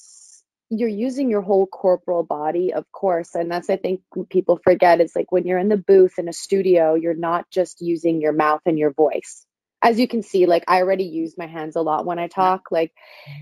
you're 0.71 0.89
using 0.89 1.31
your 1.31 1.43
whole 1.43 1.67
corporal 1.67 2.23
body, 2.23 2.73
of 2.73 2.91
course. 2.93 3.35
And 3.35 3.51
that's, 3.51 3.69
I 3.69 3.77
think, 3.77 4.03
people 4.31 4.61
forget 4.63 5.01
it's 5.01 5.17
like 5.17 5.33
when 5.33 5.45
you're 5.45 5.59
in 5.59 5.69
the 5.69 5.77
booth 5.77 6.19
in 6.19 6.29
a 6.29 6.33
studio, 6.33 6.95
you're 6.95 7.13
not 7.13 7.51
just 7.51 7.81
using 7.81 8.21
your 8.21 8.33
mouth 8.33 8.61
and 8.65 8.79
your 8.79 8.93
voice. 8.93 9.45
As 9.83 9.99
you 9.99 10.07
can 10.07 10.23
see, 10.23 10.47
like 10.47 10.65
I 10.69 10.79
already 10.79 11.05
use 11.05 11.37
my 11.37 11.47
hands 11.47 11.75
a 11.75 11.81
lot 11.81 12.07
when 12.07 12.21
I 12.21 12.29
talk. 12.29 12.71
Like, 12.71 12.93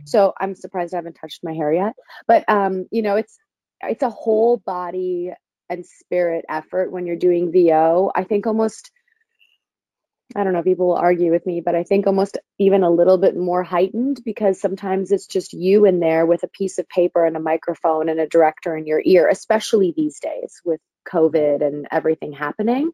so 0.07 0.33
I'm 0.41 0.55
surprised 0.55 0.95
I 0.95 0.99
haven't 0.99 1.19
touched 1.21 1.45
my 1.45 1.53
hair 1.53 1.73
yet. 1.73 1.95
But 2.27 2.49
um, 2.49 2.87
you 2.91 3.03
know, 3.03 3.17
it's 3.17 3.37
it's 3.83 4.03
a 4.03 4.11
whole 4.11 4.59
body 4.59 5.33
and 5.71 5.87
spirit 5.87 6.45
effort 6.49 6.91
when 6.91 7.07
you're 7.07 7.17
doing 7.17 7.53
VO. 7.53 8.11
I 8.15 8.25
think 8.25 8.47
almost 8.47 8.91
I 10.37 10.45
don't 10.45 10.53
know, 10.53 10.63
people 10.63 10.89
will 10.89 10.97
argue 10.97 11.31
with 11.31 11.47
me, 11.47 11.63
but 11.63 11.75
I 11.75 11.85
think 11.85 12.07
almost 12.07 12.37
even 12.59 12.83
a 12.83 12.91
little 12.91 13.17
bit 13.17 13.35
more 13.35 13.63
heightened 13.63 14.21
because 14.25 14.61
sometimes 14.61 15.11
it's 15.11 15.27
just 15.27 15.55
you 15.55 15.87
in 15.87 16.01
there 16.01 16.27
with 16.27 16.43
a 16.43 16.49
piece 16.49 16.79
of 16.79 16.89
paper 16.89 17.25
and 17.25 17.37
a 17.37 17.41
microphone 17.41 18.11
and 18.11 18.21
a 18.21 18.29
director 18.29 18.77
in 18.77 18.87
your 18.87 19.01
ear, 19.03 19.27
especially 19.27 19.95
these 19.97 20.21
days 20.21 20.61
with 20.67 20.81
COVID 21.11 21.67
and 21.67 21.87
everything 21.91 22.33
happening. 22.33 22.91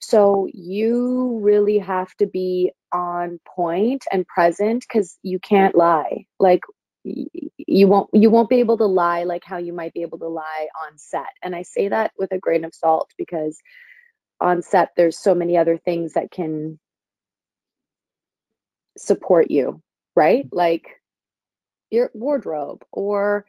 So 0.00 0.48
you 0.50 1.40
really 1.42 1.78
have 1.78 2.14
to 2.16 2.26
be 2.26 2.72
on 2.90 3.38
point 3.54 4.04
and 4.10 4.26
present 4.26 4.86
because 4.88 5.18
you 5.22 5.38
can't 5.38 5.74
lie. 5.74 6.24
Like 6.40 6.62
you 7.56 7.88
won't 7.88 8.10
you 8.12 8.30
won't 8.30 8.48
be 8.48 8.60
able 8.60 8.78
to 8.78 8.86
lie 8.86 9.24
like 9.24 9.44
how 9.44 9.58
you 9.58 9.72
might 9.72 9.94
be 9.94 10.02
able 10.02 10.18
to 10.18 10.28
lie 10.28 10.68
on 10.86 10.98
set. 10.98 11.34
And 11.42 11.54
I 11.54 11.62
say 11.62 11.88
that 11.88 12.12
with 12.18 12.32
a 12.32 12.38
grain 12.38 12.64
of 12.64 12.74
salt 12.74 13.10
because 13.18 13.58
on 14.40 14.62
set 14.62 14.90
there's 14.96 15.18
so 15.18 15.34
many 15.34 15.56
other 15.56 15.78
things 15.78 16.14
that 16.14 16.30
can 16.30 16.78
support 18.96 19.50
you 19.50 19.82
right? 20.18 20.48
Like 20.50 21.00
your 21.90 22.10
wardrobe 22.12 22.84
or 22.92 23.46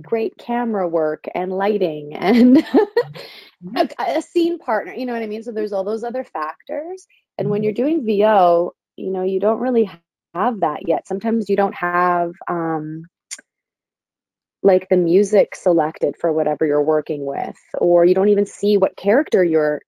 great 0.00 0.38
camera 0.38 0.88
work 0.88 1.24
and 1.34 1.52
lighting 1.52 2.14
and 2.16 2.58
mm-hmm. 2.58 3.76
a, 3.76 3.88
a, 3.98 4.22
scene 4.22 4.58
partner 4.58 4.94
you 4.94 5.04
know 5.04 5.12
what 5.12 5.22
i 5.22 5.26
mean? 5.26 5.42
So 5.42 5.52
there's 5.52 5.72
all 5.72 5.84
those 5.84 6.04
other 6.04 6.24
factors. 6.24 7.06
And 7.36 7.50
when 7.50 7.62
you're 7.62 7.72
doing 7.72 8.06
vo 8.06 8.72
you 8.96 9.10
know 9.10 9.24
you 9.24 9.40
don't 9.40 9.60
really 9.60 9.90
have 10.34 10.60
that 10.60 10.88
yet. 10.88 11.06
Sometimes 11.06 11.48
you 11.48 11.56
don't 11.56 11.74
have 11.74 12.32
um 12.48 13.04
like 14.62 14.88
the 14.88 14.96
music 14.96 15.56
selected 15.56 16.14
for 16.16 16.32
whatever 16.32 16.64
you're 16.64 16.82
working 16.82 17.24
with 17.24 17.56
or 17.78 18.04
you 18.04 18.14
don't 18.14 18.28
even 18.28 18.46
see 18.46 18.76
what 18.76 18.96
character 18.96 19.42
you're 19.42 19.82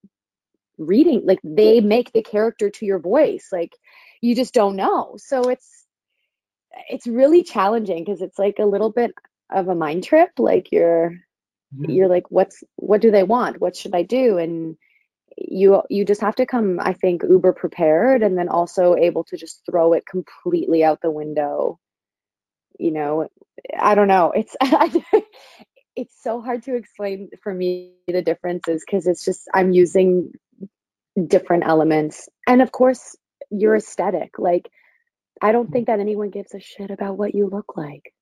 reading 0.78 1.22
like 1.24 1.38
they 1.44 1.80
make 1.80 2.12
the 2.12 2.22
character 2.22 2.68
to 2.68 2.84
your 2.84 2.98
voice 2.98 3.50
like 3.52 3.72
you 4.20 4.34
just 4.34 4.54
don't 4.54 4.76
know. 4.76 5.14
So 5.18 5.50
it's 5.50 5.84
it's 6.88 7.06
really 7.06 7.42
challenging 7.42 8.04
because 8.04 8.22
it's 8.22 8.38
like 8.38 8.58
a 8.58 8.64
little 8.64 8.90
bit 8.90 9.14
of 9.52 9.68
a 9.68 9.74
mind 9.74 10.02
trip 10.02 10.30
like 10.38 10.72
you're 10.72 11.10
mm-hmm. 11.76 11.90
you're 11.90 12.08
like 12.08 12.30
what's 12.30 12.64
what 12.76 13.00
do 13.00 13.10
they 13.10 13.22
want? 13.22 13.60
What 13.60 13.76
should 13.76 13.94
i 13.94 14.02
do? 14.02 14.38
And 14.38 14.76
you 15.36 15.82
you 15.90 16.04
just 16.04 16.20
have 16.20 16.36
to 16.36 16.46
come 16.46 16.78
i 16.80 16.92
think 16.92 17.22
uber 17.22 17.52
prepared 17.52 18.22
and 18.22 18.38
then 18.38 18.48
also 18.48 18.94
able 18.94 19.24
to 19.24 19.36
just 19.36 19.62
throw 19.68 19.92
it 19.92 20.06
completely 20.06 20.84
out 20.84 21.00
the 21.00 21.10
window 21.10 21.78
you 22.78 22.90
know 22.90 23.28
i 23.78 23.94
don't 23.94 24.08
know 24.08 24.32
it's 24.34 24.56
it's 25.96 26.22
so 26.22 26.40
hard 26.40 26.62
to 26.62 26.74
explain 26.74 27.28
for 27.42 27.52
me 27.52 27.92
the 28.06 28.22
differences 28.22 28.84
because 28.86 29.06
it's 29.06 29.24
just 29.24 29.48
i'm 29.52 29.72
using 29.72 30.32
different 31.26 31.64
elements. 31.66 32.28
And 32.46 32.62
of 32.62 32.72
course, 32.72 33.16
your 33.50 33.76
aesthetic. 33.76 34.38
Like, 34.38 34.70
I 35.40 35.52
don't 35.52 35.70
think 35.70 35.86
that 35.86 36.00
anyone 36.00 36.30
gives 36.30 36.54
a 36.54 36.60
shit 36.60 36.90
about 36.90 37.16
what 37.16 37.34
you 37.34 37.48
look 37.48 37.76
like. 37.76 38.12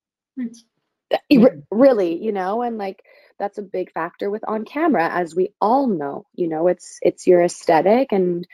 Really, 1.70 2.22
you 2.22 2.32
know, 2.32 2.62
and 2.62 2.78
like 2.78 3.02
that's 3.38 3.58
a 3.58 3.62
big 3.62 3.92
factor 3.92 4.30
with 4.30 4.44
on 4.46 4.64
camera, 4.64 5.08
as 5.08 5.34
we 5.34 5.52
all 5.60 5.86
know. 5.86 6.26
You 6.34 6.48
know, 6.48 6.68
it's 6.68 6.98
it's 7.02 7.26
your 7.26 7.42
aesthetic 7.42 8.12
and 8.12 8.46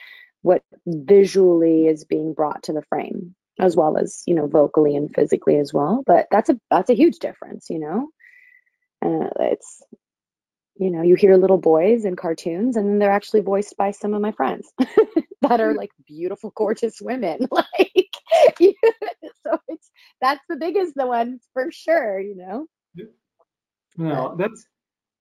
what 0.43 0.63
visually 0.87 1.87
is 1.87 2.05
being 2.05 2.35
brought 2.35 2.65
to 2.65 2.73
the 2.73 2.83
frame, 2.83 3.35
as 3.61 3.77
well 3.77 3.97
as 3.99 4.23
you 4.27 4.35
know 4.35 4.47
vocally 4.47 4.97
and 4.97 5.15
physically 5.15 5.59
as 5.59 5.73
well. 5.73 6.03
But 6.07 6.27
that's 6.31 6.51
a 6.51 6.61
that's 6.71 6.91
a 6.91 6.97
huge 6.97 7.19
difference, 7.19 7.69
you 7.71 7.81
know. 7.81 8.09
Uh, 9.05 9.31
it's 9.41 9.83
you 10.79 10.91
know, 10.91 11.03
you 11.03 11.17
hear 11.17 11.37
little 11.37 11.59
boys 11.59 12.05
in 12.05 12.15
cartoons 12.17 12.77
and 12.77 12.89
then 12.89 12.99
they're 12.99 13.11
actually 13.11 13.41
voiced 13.41 13.77
by 13.77 13.91
some 13.91 14.15
of 14.15 14.23
my 14.23 14.33
friends 14.33 14.73
that 15.43 15.61
are 15.61 15.75
like 15.75 15.91
beautiful, 16.07 16.53
gorgeous 16.55 17.01
women. 17.01 17.49
like, 17.51 18.15
so 19.51 19.59
it's 19.69 19.91
that's 20.21 20.43
the 20.49 20.57
biggest 20.57 20.95
the 20.95 21.07
one 21.07 21.41
for 21.53 21.71
sure, 21.71 22.21
you 22.21 22.37
know. 22.37 22.67
No, 23.97 24.37
that's 24.39 24.65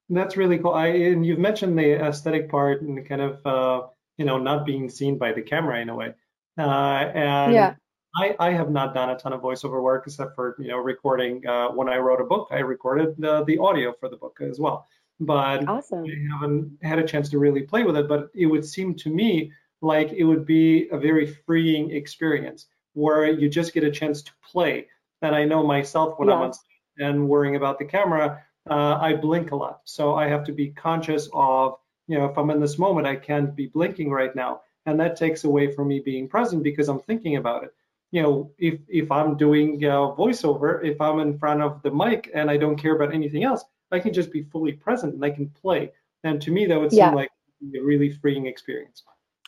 that's 0.09 0.37
really 0.37 0.57
cool. 0.59 0.73
I 0.73 0.87
and 0.87 1.25
you've 1.25 1.39
mentioned 1.39 1.77
the 1.77 1.93
aesthetic 2.05 2.49
part 2.49 2.81
and 2.81 3.07
kind 3.07 3.21
of 3.21 3.45
uh, 3.45 3.87
you 4.17 4.25
know 4.25 4.37
not 4.37 4.65
being 4.65 4.89
seen 4.89 5.17
by 5.17 5.33
the 5.33 5.41
camera 5.41 5.79
in 5.81 5.89
a 5.89 5.95
way. 5.95 6.13
Uh, 6.57 6.61
and 6.61 7.53
yeah. 7.53 7.75
I, 8.15 8.35
I 8.39 8.51
have 8.51 8.71
not 8.71 8.93
done 8.95 9.11
a 9.11 9.17
ton 9.17 9.33
of 9.33 9.41
voiceover 9.41 9.81
work 9.81 10.03
except 10.07 10.35
for 10.35 10.55
you 10.59 10.69
know 10.69 10.77
recording. 10.77 11.45
Uh, 11.45 11.69
when 11.69 11.89
I 11.89 11.97
wrote 11.97 12.21
a 12.21 12.25
book, 12.25 12.49
I 12.51 12.59
recorded 12.59 13.15
the, 13.17 13.43
the 13.45 13.57
audio 13.57 13.93
for 13.99 14.09
the 14.09 14.17
book 14.17 14.39
as 14.41 14.59
well 14.59 14.87
but 15.19 15.67
awesome. 15.67 16.05
I 16.05 16.39
haven't 16.39 16.77
had 16.83 16.99
a 16.99 17.07
chance 17.07 17.29
to 17.29 17.39
really 17.39 17.63
play 17.63 17.83
with 17.83 17.97
it. 17.97 18.07
But 18.07 18.29
it 18.33 18.45
would 18.45 18.65
seem 18.65 18.95
to 18.95 19.09
me 19.09 19.51
like 19.81 20.11
it 20.11 20.23
would 20.23 20.45
be 20.45 20.87
a 20.91 20.97
very 20.97 21.27
freeing 21.27 21.91
experience 21.91 22.67
where 22.97 23.29
you 23.29 23.47
just 23.47 23.75
get 23.75 23.83
a 23.83 23.91
chance 23.91 24.23
to 24.23 24.31
play. 24.51 24.87
And 25.21 25.35
I 25.35 25.45
know 25.45 25.61
myself 25.63 26.17
when 26.17 26.29
yeah. 26.29 26.35
I'm 26.35 26.41
on 26.41 26.53
stage 26.53 26.81
and 26.97 27.29
worrying 27.29 27.55
about 27.55 27.77
the 27.77 27.85
camera, 27.85 28.43
uh, 28.67 28.97
I 28.99 29.13
blink 29.13 29.51
a 29.51 29.55
lot. 29.55 29.81
So 29.85 30.15
I 30.15 30.27
have 30.27 30.43
to 30.45 30.51
be 30.51 30.69
conscious 30.71 31.29
of, 31.31 31.75
you 32.07 32.17
know, 32.17 32.25
if 32.25 32.35
I'm 32.39 32.49
in 32.49 32.59
this 32.59 32.79
moment, 32.79 33.05
I 33.05 33.15
can't 33.15 33.55
be 33.55 33.67
blinking 33.67 34.09
right 34.09 34.35
now. 34.35 34.61
And 34.87 34.99
that 34.99 35.15
takes 35.15 35.43
away 35.43 35.71
from 35.71 35.89
me 35.89 35.99
being 35.99 36.27
present 36.27 36.63
because 36.63 36.89
I'm 36.89 36.99
thinking 36.99 37.35
about 37.35 37.63
it. 37.65 37.71
You 38.09 38.23
know, 38.23 38.51
if 38.57 38.79
if 38.87 39.11
I'm 39.11 39.37
doing 39.37 39.83
uh, 39.85 40.15
voiceover, 40.15 40.83
if 40.83 40.99
I'm 40.99 41.19
in 41.19 41.37
front 41.37 41.61
of 41.61 41.83
the 41.83 41.91
mic 41.91 42.31
and 42.33 42.49
I 42.49 42.57
don't 42.57 42.77
care 42.77 42.95
about 42.95 43.13
anything 43.13 43.43
else, 43.43 43.63
I 43.91 43.99
can 43.99 44.11
just 44.11 44.31
be 44.31 44.41
fully 44.41 44.71
present 44.71 45.13
and 45.13 45.23
I 45.23 45.29
can 45.29 45.49
play. 45.49 45.91
And 46.23 46.41
to 46.41 46.51
me, 46.51 46.65
that 46.65 46.79
would 46.79 46.91
seem 46.91 46.99
yeah. 46.99 47.11
like 47.11 47.29
a 47.61 47.79
really 47.79 48.09
freeing 48.09 48.47
experience. 48.47 49.03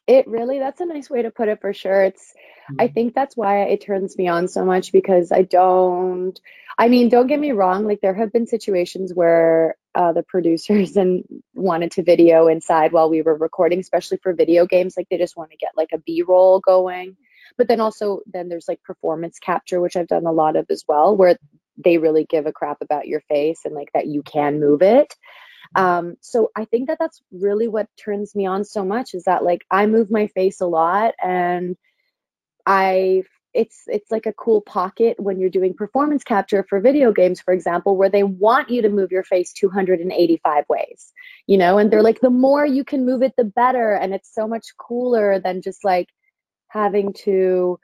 It 0.05 0.27
really, 0.27 0.59
that's 0.59 0.81
a 0.81 0.85
nice 0.85 1.09
way 1.09 1.23
to 1.23 1.31
put 1.31 1.47
it 1.47 1.61
for 1.61 1.73
sure. 1.73 2.03
It's. 2.03 2.33
I 2.77 2.87
think 2.87 3.15
that's 3.15 3.35
why 3.37 3.63
it 3.63 3.81
turns 3.81 4.17
me 4.17 4.27
on 4.27 4.47
so 4.47 4.65
much 4.65 4.91
because 4.91 5.31
I 5.31 5.43
don't, 5.43 6.39
I 6.77 6.87
mean, 6.89 7.09
don't 7.09 7.27
get 7.27 7.39
me 7.39 7.51
wrong, 7.51 7.85
like 7.85 8.01
there 8.01 8.13
have 8.13 8.31
been 8.31 8.47
situations 8.47 9.13
where 9.13 9.75
uh, 9.95 10.13
the 10.13 10.23
producers 10.23 10.95
and 11.01 11.23
wanted 11.53 11.91
to 11.93 12.03
video 12.03 12.47
inside 12.47 12.91
while 12.91 13.09
we 13.09 13.21
were 13.21 13.35
recording, 13.35 13.79
especially 13.79 14.19
for 14.21 14.33
video 14.33 14.65
games. 14.65 14.95
Like 14.97 15.07
they 15.09 15.17
just 15.17 15.37
want 15.37 15.51
to 15.51 15.57
get 15.57 15.71
like 15.75 15.89
a 15.93 15.97
B 15.99 16.23
roll 16.27 16.59
going. 16.59 17.17
but 17.57 17.67
then 17.67 17.79
also 17.79 18.21
then 18.31 18.49
there's 18.49 18.67
like 18.67 18.81
performance 18.83 19.39
capture 19.39 19.81
which 19.81 19.95
i've 19.95 20.07
done 20.07 20.25
a 20.25 20.31
lot 20.31 20.55
of 20.55 20.65
as 20.69 20.83
well 20.87 21.15
where 21.15 21.37
they 21.83 21.97
really 21.97 22.25
give 22.25 22.45
a 22.45 22.51
crap 22.51 22.77
about 22.81 23.07
your 23.07 23.21
face 23.21 23.61
and 23.65 23.75
like 23.75 23.89
that 23.93 24.07
you 24.07 24.21
can 24.23 24.59
move 24.59 24.81
it 24.81 25.13
um, 25.75 26.15
so 26.21 26.49
i 26.55 26.65
think 26.65 26.87
that 26.87 26.97
that's 26.99 27.21
really 27.31 27.67
what 27.67 27.87
turns 27.97 28.35
me 28.35 28.45
on 28.45 28.63
so 28.65 28.83
much 28.83 29.13
is 29.13 29.23
that 29.23 29.43
like 29.43 29.61
i 29.69 29.85
move 29.85 30.09
my 30.09 30.27
face 30.27 30.61
a 30.61 30.67
lot 30.67 31.13
and 31.23 31.77
i 32.65 33.23
it's 33.53 33.83
it's 33.87 34.11
like 34.11 34.25
a 34.25 34.33
cool 34.33 34.61
pocket 34.61 35.19
when 35.19 35.39
you're 35.39 35.49
doing 35.49 35.73
performance 35.73 36.23
capture 36.23 36.65
for 36.69 36.79
video 36.79 37.11
games 37.11 37.41
for 37.41 37.53
example 37.53 37.97
where 37.97 38.09
they 38.09 38.23
want 38.23 38.69
you 38.69 38.81
to 38.81 38.89
move 38.89 39.11
your 39.11 39.23
face 39.23 39.51
285 39.53 40.65
ways 40.69 41.11
you 41.47 41.57
know 41.57 41.77
and 41.77 41.91
they're 41.91 42.03
like 42.03 42.21
the 42.21 42.29
more 42.29 42.65
you 42.65 42.83
can 42.83 43.05
move 43.05 43.23
it 43.23 43.33
the 43.37 43.43
better 43.43 43.93
and 43.93 44.13
it's 44.13 44.33
so 44.33 44.47
much 44.47 44.67
cooler 44.77 45.39
than 45.39 45.61
just 45.61 45.83
like 45.83 46.07
having 46.67 47.11
to 47.13 47.79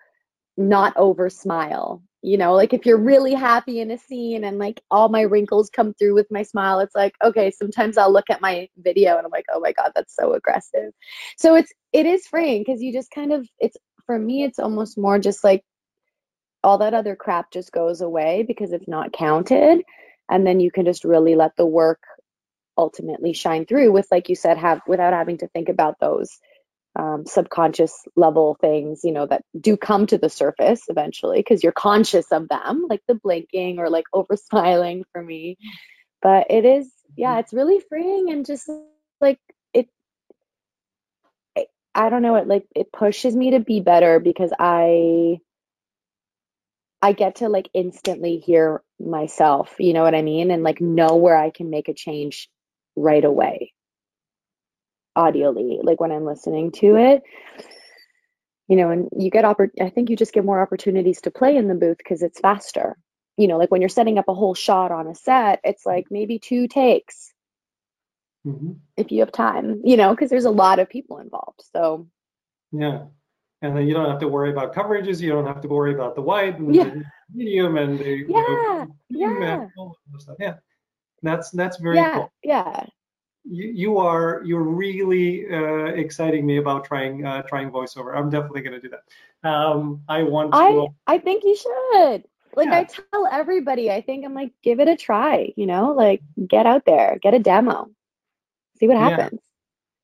not 0.55 0.96
over 0.98 1.29
smile 1.29 2.03
you 2.22 2.38
know 2.38 2.53
like 2.53 2.74
if 2.74 2.86
you're 2.86 2.98
really 2.98 3.34
happy 3.34 3.79
in 3.79 3.89
a 3.89 3.98
scene 3.98 4.44
and 4.44 4.60
like 4.60 4.82
all 4.91 5.10
my 5.10 5.22
wrinkles 5.22 5.70
come 5.70 5.94
through 5.96 6.13
with 6.13 6.27
my 6.32 6.44
smile 6.44 6.79
it's 6.79 6.96
like 6.96 7.13
okay 7.24 7.50
sometimes 7.50 7.98
i'll 7.98 8.13
look 8.13 8.29
at 8.29 8.41
my 8.41 8.70
video 8.77 9.17
and 9.17 9.25
i'm 9.25 9.32
like 9.32 9.46
oh 9.53 9.60
my 9.60 9.72
god 9.72 9.91
that's 9.96 10.15
so 10.15 10.34
aggressive 10.34 10.91
so 11.38 11.55
it's 11.55 11.74
it 11.91 12.05
is 12.05 12.27
freeing 12.27 12.63
because 12.63 12.82
you 12.82 12.94
just 12.94 13.10
kind 13.12 13.34
of 13.34 13.48
it's 13.60 13.77
for 14.05 14.17
me, 14.17 14.43
it's 14.43 14.59
almost 14.59 14.97
more 14.97 15.19
just 15.19 15.43
like 15.43 15.63
all 16.63 16.79
that 16.79 16.93
other 16.93 17.15
crap 17.15 17.51
just 17.51 17.71
goes 17.71 18.01
away 18.01 18.43
because 18.47 18.71
it's 18.71 18.88
not 18.88 19.13
counted. 19.13 19.83
And 20.29 20.45
then 20.45 20.59
you 20.59 20.71
can 20.71 20.85
just 20.85 21.03
really 21.03 21.35
let 21.35 21.55
the 21.55 21.65
work 21.65 22.01
ultimately 22.77 23.33
shine 23.33 23.65
through 23.65 23.91
with, 23.91 24.07
like 24.12 24.29
you 24.29 24.35
said, 24.35 24.57
have 24.57 24.81
without 24.88 25.13
having 25.13 25.38
to 25.38 25.47
think 25.47 25.69
about 25.69 26.00
those 26.00 26.39
um, 26.97 27.25
subconscious 27.25 27.93
level 28.15 28.57
things, 28.59 29.01
you 29.03 29.12
know, 29.12 29.27
that 29.27 29.43
do 29.59 29.77
come 29.77 30.07
to 30.07 30.17
the 30.17 30.29
surface 30.29 30.83
eventually 30.88 31.38
because 31.38 31.62
you're 31.62 31.71
conscious 31.71 32.31
of 32.31 32.47
them, 32.47 32.85
like 32.89 33.01
the 33.07 33.15
blinking 33.15 33.79
or 33.79 33.89
like 33.89 34.05
over 34.13 34.35
smiling 34.35 35.03
for 35.12 35.21
me. 35.21 35.57
But 36.21 36.47
it 36.50 36.65
is, 36.65 36.91
yeah, 37.15 37.31
mm-hmm. 37.31 37.39
it's 37.39 37.53
really 37.53 37.81
freeing 37.88 38.31
and 38.31 38.45
just 38.45 38.69
like 39.21 39.39
I 41.95 42.09
don't 42.09 42.21
know, 42.21 42.35
it 42.35 42.47
like 42.47 42.67
it 42.75 42.91
pushes 42.91 43.35
me 43.35 43.51
to 43.51 43.61
be 43.61 43.79
better 43.79 44.19
because 44.19 44.51
I 44.59 45.39
I 47.01 47.13
get 47.13 47.37
to 47.37 47.49
like 47.49 47.69
instantly 47.73 48.37
hear 48.39 48.81
myself, 48.99 49.75
you 49.79 49.93
know 49.93 50.03
what 50.03 50.15
I 50.15 50.21
mean? 50.21 50.51
And 50.51 50.63
like 50.63 50.81
know 50.81 51.15
where 51.15 51.37
I 51.37 51.51
can 51.51 51.69
make 51.69 51.87
a 51.87 51.93
change 51.93 52.49
right 52.97 53.23
away. 53.23 53.73
Audially, 55.17 55.79
like 55.83 56.01
when 56.01 56.11
I'm 56.11 56.25
listening 56.25 56.71
to 56.73 56.97
it. 56.97 57.23
You 58.67 58.77
know, 58.77 58.89
and 58.89 59.09
you 59.15 59.29
get 59.29 59.45
oppor- 59.45 59.79
I 59.79 59.89
think 59.89 60.09
you 60.09 60.15
just 60.15 60.33
get 60.33 60.43
more 60.43 60.61
opportunities 60.61 61.21
to 61.21 61.31
play 61.31 61.55
in 61.55 61.67
the 61.67 61.75
booth 61.75 61.99
because 61.99 62.23
it's 62.23 62.39
faster. 62.39 62.97
You 63.37 63.47
know, 63.47 63.57
like 63.57 63.71
when 63.71 63.81
you're 63.81 63.89
setting 63.89 64.17
up 64.17 64.27
a 64.27 64.33
whole 64.33 64.55
shot 64.55 64.91
on 64.91 65.07
a 65.07 65.15
set, 65.15 65.59
it's 65.63 65.85
like 65.85 66.07
maybe 66.09 66.39
two 66.39 66.67
takes 66.67 67.34
mm-hmm. 68.45 68.71
if 68.97 69.11
you 69.11 69.19
have 69.21 69.31
time, 69.31 69.81
you 69.83 69.97
know, 69.97 70.11
because 70.11 70.29
there's 70.29 70.45
a 70.45 70.51
lot 70.51 70.79
of 70.79 70.89
people 70.89 71.19
involved. 71.19 71.63
So, 71.73 72.07
yeah. 72.71 73.05
And 73.61 73.75
then 73.75 73.87
you 73.87 73.93
don't 73.93 74.09
have 74.09 74.19
to 74.19 74.27
worry 74.27 74.51
about 74.51 74.75
coverages. 74.75 75.21
You 75.21 75.31
don't 75.31 75.47
have 75.47 75.61
to 75.61 75.67
worry 75.67 75.93
about 75.93 76.15
the 76.15 76.21
wide 76.21 76.59
and 76.59 76.75
yeah. 76.75 76.83
the 76.83 77.05
medium 77.33 77.77
and 77.77 77.97
the 77.97 78.25
yeah, 78.27 78.85
you 79.09 79.39
know, 79.39 79.69
yeah. 79.77 80.19
stuff. 80.19 80.35
Yeah, 80.39 80.55
that's 81.23 81.49
that's 81.51 81.77
very 81.79 81.95
yeah, 81.95 82.15
cool. 82.15 82.31
Yeah, 82.43 82.85
you, 83.43 83.71
you 83.73 83.97
are 83.97 84.41
you're 84.45 84.61
really 84.61 85.47
uh, 85.51 85.85
exciting 85.85 86.45
me 86.45 86.57
about 86.57 86.85
trying 86.85 87.25
uh, 87.25 87.41
trying 87.43 87.72
voiceover. 87.72 88.15
I'm 88.15 88.29
definitely 88.29 88.61
going 88.61 88.79
to 88.79 88.81
do 88.81 88.89
that. 88.89 89.50
Um, 89.50 90.01
I 90.09 90.24
want 90.24 90.51
to. 90.51 90.57
I 90.57 91.15
I 91.15 91.17
think 91.17 91.43
you 91.43 91.55
should. 91.55 92.25
Like 92.55 92.67
yeah. 92.67 92.79
I 92.79 92.83
tell 92.83 93.27
everybody, 93.31 93.91
I 93.91 94.01
think 94.01 94.25
I'm 94.25 94.33
like, 94.33 94.51
give 94.63 94.79
it 94.79 94.87
a 94.87 94.96
try. 94.96 95.53
You 95.55 95.65
know, 95.65 95.93
like 95.93 96.22
get 96.48 96.65
out 96.65 96.85
there, 96.85 97.17
get 97.22 97.33
a 97.33 97.39
demo 97.39 97.89
see 98.77 98.88
what 98.88 98.98
happens. 98.98 99.40
Yeah. 99.42 99.46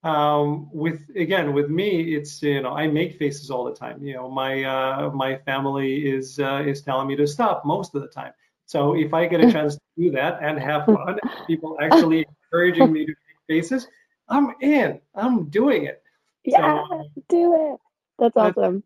Um, 0.03 0.69
with 0.73 1.01
again, 1.15 1.53
with 1.53 1.69
me, 1.69 2.15
it's 2.15 2.41
you 2.41 2.61
know 2.61 2.71
I 2.71 2.87
make 2.87 3.17
faces 3.17 3.51
all 3.51 3.63
the 3.63 3.75
time. 3.75 4.03
You 4.03 4.15
know, 4.15 4.29
my 4.29 4.63
uh, 4.63 5.11
my 5.11 5.37
family 5.37 6.09
is 6.09 6.39
uh, 6.39 6.63
is 6.65 6.81
telling 6.81 7.07
me 7.07 7.15
to 7.17 7.27
stop 7.27 7.65
most 7.65 7.93
of 7.93 8.01
the 8.01 8.07
time. 8.07 8.33
So 8.65 8.95
if 8.95 9.13
I 9.13 9.27
get 9.27 9.43
a 9.43 9.51
chance 9.55 9.75
to 9.75 9.81
do 9.97 10.11
that 10.11 10.39
and 10.41 10.57
have 10.59 10.85
fun, 10.85 11.19
people 11.45 11.77
actually 11.81 12.25
encouraging 12.51 12.91
me 12.91 13.05
to 13.05 13.11
make 13.11 13.63
faces, 13.63 13.87
I'm 14.27 14.55
in. 14.61 14.99
I'm 15.13 15.49
doing 15.49 15.85
it. 15.85 16.01
Yeah, 16.45 16.83
so, 16.89 17.03
do 17.29 17.73
it. 17.73 17.79
That's 18.17 18.37
awesome. 18.37 18.83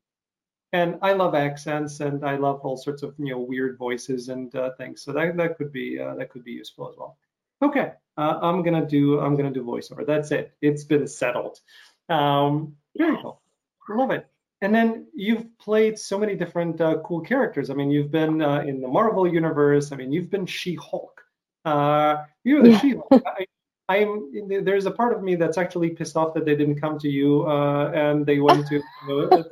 And 0.73 0.97
I 1.01 1.13
love 1.13 1.35
accents, 1.35 2.01
and 2.01 2.25
I 2.25 2.35
love 2.35 2.59
all 2.61 2.75
sorts 2.75 3.03
of 3.03 3.15
you 3.17 3.31
know 3.31 3.39
weird 3.39 3.77
voices 3.77 4.27
and 4.27 4.53
uh, 4.55 4.71
things. 4.77 5.03
So 5.03 5.13
that 5.13 5.37
that 5.37 5.57
could 5.57 5.71
be 5.71 5.97
uh, 5.97 6.15
that 6.15 6.29
could 6.29 6.43
be 6.43 6.51
useful 6.51 6.89
as 6.89 6.97
well. 6.97 7.17
Okay, 7.61 7.93
uh, 8.17 8.39
I'm 8.41 8.63
gonna 8.63 8.85
do 8.85 9.19
I'm 9.19 9.35
gonna 9.35 9.51
do 9.51 9.63
voiceover. 9.63 10.05
That's 10.05 10.31
it. 10.31 10.53
It's 10.61 10.83
been 10.83 11.07
settled. 11.07 11.59
Um, 12.09 12.75
very 12.97 13.17
cool. 13.21 13.41
Love 13.89 14.11
it. 14.11 14.27
And 14.61 14.73
then 14.73 15.07
you've 15.13 15.45
played 15.59 15.99
so 15.99 16.17
many 16.17 16.35
different 16.35 16.79
uh, 16.81 16.99
cool 17.05 17.21
characters. 17.21 17.69
I 17.69 17.73
mean, 17.73 17.91
you've 17.91 18.11
been 18.11 18.41
uh, 18.41 18.61
in 18.61 18.81
the 18.81 18.87
Marvel 18.87 19.27
universe. 19.31 19.91
I 19.91 19.95
mean, 19.97 20.11
you've 20.11 20.31
been 20.31 20.45
She-Hulk. 20.45 21.21
Uh, 21.65 22.23
you're 22.43 22.63
the 22.63 22.71
yeah. 22.71 22.79
She-Hulk. 22.79 23.23
I, 23.87 23.97
am 23.97 24.31
there's 24.63 24.87
a 24.87 24.91
part 24.91 25.15
of 25.15 25.21
me 25.21 25.35
that's 25.35 25.59
actually 25.59 25.91
pissed 25.91 26.17
off 26.17 26.33
that 26.33 26.45
they 26.45 26.55
didn't 26.55 26.81
come 26.81 26.97
to 26.99 27.09
you 27.09 27.47
uh, 27.47 27.91
and 27.93 28.25
they 28.25 28.39
went 28.39 28.65
to. 28.67 28.75
You 28.75 29.29
know, 29.29 29.43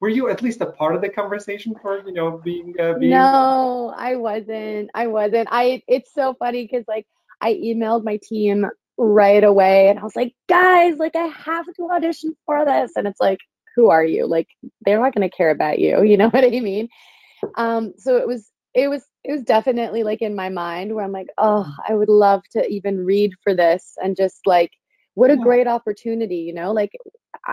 were 0.00 0.08
you 0.08 0.28
at 0.28 0.42
least 0.42 0.62
a 0.62 0.66
part 0.66 0.96
of 0.96 1.02
the 1.02 1.08
conversation 1.08 1.76
for 1.80 2.02
you 2.04 2.12
know 2.12 2.38
being? 2.38 2.74
Uh, 2.80 2.94
being 2.94 3.10
no, 3.12 3.94
I 3.96 4.16
wasn't. 4.16 4.90
I 4.94 5.06
wasn't. 5.06 5.48
I. 5.52 5.82
It's 5.86 6.12
so 6.12 6.34
funny 6.34 6.64
because 6.64 6.84
like 6.88 7.06
I 7.40 7.54
emailed 7.54 8.04
my 8.04 8.18
team 8.22 8.66
right 8.98 9.42
away 9.42 9.88
and 9.88 9.98
I 9.98 10.02
was 10.02 10.16
like, 10.16 10.34
guys, 10.48 10.96
like 10.98 11.16
I 11.16 11.26
have 11.26 11.66
to 11.76 11.90
audition 11.90 12.36
for 12.46 12.64
this. 12.64 12.92
And 12.96 13.06
it's 13.06 13.20
like, 13.20 13.38
who 13.76 13.90
are 13.90 14.04
you? 14.04 14.26
Like 14.26 14.48
they're 14.84 15.00
not 15.00 15.14
gonna 15.14 15.30
care 15.30 15.50
about 15.50 15.78
you. 15.78 16.02
You 16.04 16.16
know 16.16 16.28
what 16.28 16.44
I 16.44 16.60
mean? 16.60 16.88
Um, 17.54 17.94
so 17.96 18.16
it 18.16 18.26
was 18.26 18.50
it 18.74 18.88
was 18.88 19.04
it 19.24 19.32
was 19.32 19.42
definitely 19.42 20.02
like 20.02 20.22
in 20.22 20.34
my 20.36 20.48
mind 20.48 20.94
where 20.94 21.04
I'm 21.04 21.12
like, 21.12 21.28
oh, 21.38 21.66
I 21.88 21.94
would 21.94 22.08
love 22.08 22.42
to 22.52 22.66
even 22.68 23.04
read 23.04 23.32
for 23.42 23.54
this 23.54 23.94
and 24.02 24.16
just 24.16 24.40
like 24.46 24.70
what 25.14 25.30
a 25.30 25.36
great 25.36 25.66
opportunity, 25.66 26.36
you 26.36 26.54
know? 26.54 26.72
Like 26.72 26.92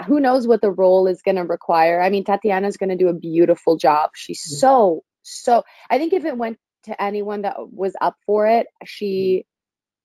who 0.06 0.20
knows 0.20 0.48
what 0.48 0.62
the 0.62 0.72
role 0.72 1.08
is 1.08 1.22
going 1.22 1.36
to 1.36 1.44
require. 1.44 2.02
I 2.02 2.10
mean, 2.10 2.24
Tatiana's 2.24 2.78
going 2.78 2.90
to 2.90 2.96
do 2.96 3.08
a 3.08 3.14
beautiful 3.14 3.78
job. 3.78 4.12
She's 4.16 4.42
so 4.60 5.04
so 5.24 5.64
I 5.90 5.98
think 5.98 6.14
if 6.14 6.24
it 6.24 6.38
went 6.38 6.58
to 6.84 7.02
anyone 7.02 7.42
that 7.42 7.56
was 7.72 7.94
up 8.00 8.16
for 8.26 8.48
it, 8.48 8.68
she 8.86 9.46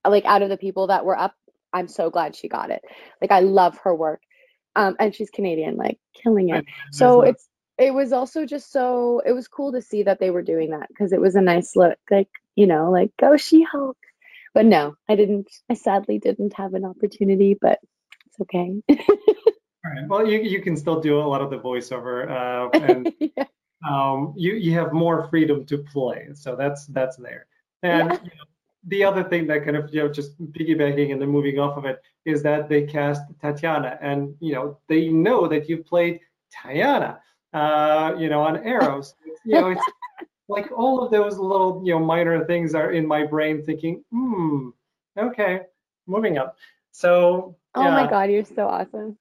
like 0.05 0.25
out 0.25 0.41
of 0.41 0.49
the 0.49 0.57
people 0.57 0.87
that 0.87 1.05
were 1.05 1.17
up, 1.17 1.35
I'm 1.71 1.87
so 1.87 2.09
glad 2.09 2.35
she 2.35 2.47
got 2.47 2.69
it. 2.69 2.83
Like 3.21 3.31
I 3.31 3.39
love 3.41 3.77
her 3.79 3.95
work. 3.95 4.21
Um, 4.75 4.95
and 4.99 5.13
she's 5.13 5.29
Canadian, 5.29 5.75
like 5.75 5.99
killing 6.13 6.49
it. 6.49 6.65
So 6.91 7.21
it's 7.21 7.47
it 7.77 7.93
was 7.93 8.11
also 8.13 8.45
just 8.45 8.71
so 8.71 9.21
it 9.25 9.31
was 9.31 9.47
cool 9.47 9.71
to 9.73 9.81
see 9.81 10.03
that 10.03 10.19
they 10.19 10.29
were 10.29 10.41
doing 10.41 10.71
that 10.71 10.87
because 10.87 11.13
it 11.13 11.21
was 11.21 11.35
a 11.35 11.41
nice 11.41 11.75
look, 11.75 11.97
like 12.09 12.29
you 12.55 12.67
know, 12.67 12.91
like 12.91 13.11
go 13.19 13.37
She 13.37 13.63
Hulk. 13.63 13.97
But 14.53 14.65
no, 14.65 14.95
I 15.09 15.15
didn't. 15.15 15.49
I 15.69 15.73
sadly 15.73 16.19
didn't 16.19 16.53
have 16.53 16.75
an 16.75 16.85
opportunity, 16.85 17.57
but 17.59 17.79
it's 18.27 18.39
okay. 18.41 18.81
All 18.89 19.91
right. 19.91 20.07
Well, 20.07 20.27
you 20.27 20.39
you 20.39 20.61
can 20.61 20.77
still 20.77 20.99
do 20.99 21.19
a 21.19 21.23
lot 21.23 21.41
of 21.41 21.49
the 21.49 21.57
voiceover, 21.57 22.29
uh, 22.29 22.69
and 22.77 23.11
yeah. 23.19 23.45
um, 23.89 24.33
you 24.37 24.53
you 24.53 24.73
have 24.73 24.93
more 24.93 25.27
freedom 25.29 25.65
to 25.65 25.79
play, 25.79 26.29
so 26.33 26.55
that's 26.55 26.85
that's 26.87 27.17
there. 27.17 27.47
And 27.81 28.09
yeah. 28.09 28.19
you 28.23 28.29
know, 28.29 28.45
the 28.87 29.03
other 29.03 29.23
thing 29.23 29.47
that 29.47 29.63
kind 29.63 29.77
of 29.77 29.93
you 29.93 30.01
know 30.01 30.09
just 30.09 30.39
piggybacking 30.51 31.11
and 31.11 31.21
then 31.21 31.29
moving 31.29 31.59
off 31.59 31.77
of 31.77 31.85
it 31.85 32.01
is 32.25 32.43
that 32.43 32.69
they 32.69 32.83
cast 32.83 33.21
Tatiana, 33.41 33.97
and 34.01 34.35
you 34.39 34.53
know 34.53 34.77
they 34.87 35.09
know 35.09 35.47
that 35.47 35.69
you've 35.69 35.85
played 35.85 36.19
Taiana, 36.53 37.19
uh, 37.53 38.15
you 38.17 38.29
know, 38.29 38.41
on 38.41 38.57
Arrows. 38.57 39.15
you 39.45 39.59
know, 39.59 39.69
it's 39.69 39.83
like 40.47 40.69
all 40.75 41.01
of 41.01 41.11
those 41.11 41.37
little 41.37 41.81
you 41.85 41.93
know 41.93 41.99
minor 41.99 42.45
things 42.45 42.75
are 42.75 42.91
in 42.91 43.07
my 43.07 43.25
brain 43.25 43.63
thinking, 43.63 44.03
hmm, 44.11 44.69
okay, 45.17 45.61
moving 46.07 46.37
up. 46.37 46.57
So. 46.91 47.55
Oh 47.75 47.89
my 47.89 48.07
God, 48.07 48.29
you're 48.29 48.45
so 48.45 48.67
awesome. 48.67 49.17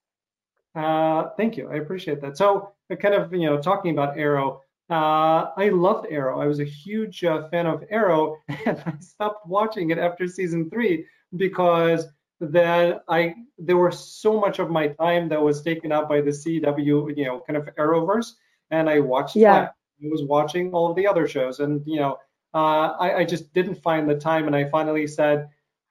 Uh, 0.75 1.31
thank 1.39 1.57
you, 1.57 1.71
I 1.71 1.77
appreciate 1.77 2.21
that. 2.21 2.37
So, 2.37 2.73
kind 3.01 3.15
of 3.15 3.33
you 3.33 3.47
know 3.47 3.61
talking 3.61 3.93
about 3.93 4.19
Arrow. 4.19 4.61
Uh, 4.91 5.51
I 5.57 5.71
loved 5.71 6.07
Arrow. 6.11 6.41
I 6.41 6.47
was 6.47 6.61
a 6.61 6.65
huge 6.65 7.25
uh, 7.25 7.49
fan 7.49 7.67
of 7.67 7.85
Arrow, 7.91 8.37
and 8.67 8.83
I 8.85 8.95
stopped 9.01 9.47
watching 9.47 9.91
it 9.91 9.99
after 9.99 10.27
season 10.27 10.69
three 10.71 11.07
because 11.37 12.07
then 12.41 13.01
I 13.09 13.35
there 13.59 13.77
was 13.77 13.99
so 13.99 14.39
much 14.39 14.59
of 14.59 14.71
my 14.71 14.89
time 14.89 15.29
that 15.29 15.41
was 15.41 15.63
taken 15.63 15.93
up 15.93 16.09
by 16.09 16.21
the 16.21 16.31
CW, 16.31 17.17
you 17.17 17.25
know, 17.25 17.41
kind 17.47 17.57
of 17.57 17.69
Arrowverse, 17.77 18.33
and 18.71 18.91
I 18.91 19.01
watched 19.01 19.37
yeah. 19.37 19.53
that. 19.53 19.75
I 20.05 20.09
was 20.11 20.25
watching 20.25 20.73
all 20.73 20.91
of 20.91 20.97
the 20.97 21.07
other 21.07 21.29
shows, 21.29 21.61
and 21.61 21.83
you 21.87 22.01
know, 22.01 22.19
uh, 22.53 22.97
I, 22.99 23.19
I 23.19 23.25
just 23.25 23.53
didn't 23.55 23.77
find 23.77 24.09
the 24.09 24.17
time, 24.17 24.47
and 24.47 24.57
I 24.57 24.69
finally 24.69 25.07
said, 25.07 25.49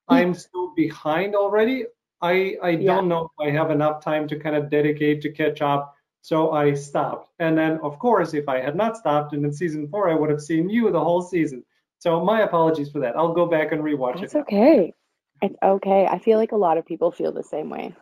I'm 0.09 0.33
so 0.33 0.73
behind 0.75 1.35
already. 1.35 1.85
I 2.21 2.57
I 2.61 2.75
don't 2.75 3.07
know 3.07 3.31
if 3.31 3.47
I 3.47 3.51
have 3.51 3.71
enough 3.71 4.03
time 4.03 4.27
to 4.27 4.37
kind 4.37 4.55
of 4.55 4.69
dedicate 4.69 5.21
to 5.21 5.31
catch 5.31 5.61
up 5.61 5.95
So 6.21 6.51
I 6.51 6.73
stopped. 6.75 7.31
And 7.39 7.57
then, 7.57 7.79
of 7.83 7.97
course, 7.97 8.33
if 8.33 8.47
I 8.47 8.59
had 8.59 8.75
not 8.75 8.95
stopped, 8.95 9.33
and 9.33 9.43
in 9.43 9.51
season 9.51 9.87
four, 9.87 10.09
I 10.09 10.15
would 10.15 10.29
have 10.29 10.41
seen 10.41 10.69
you 10.69 10.91
the 10.91 11.03
whole 11.03 11.21
season. 11.21 11.63
So 11.99 12.23
my 12.23 12.41
apologies 12.41 12.89
for 12.89 12.99
that. 12.99 13.15
I'll 13.15 13.33
go 13.33 13.45
back 13.45 13.71
and 13.71 13.81
rewatch 13.81 14.21
That's 14.21 14.33
it. 14.33 14.37
It's 14.37 14.47
okay. 14.47 14.93
It's 15.41 15.55
okay. 15.63 16.05
I 16.05 16.19
feel 16.19 16.37
like 16.37 16.51
a 16.51 16.57
lot 16.57 16.77
of 16.77 16.85
people 16.85 17.11
feel 17.11 17.31
the 17.31 17.43
same 17.43 17.69
way. 17.69 17.95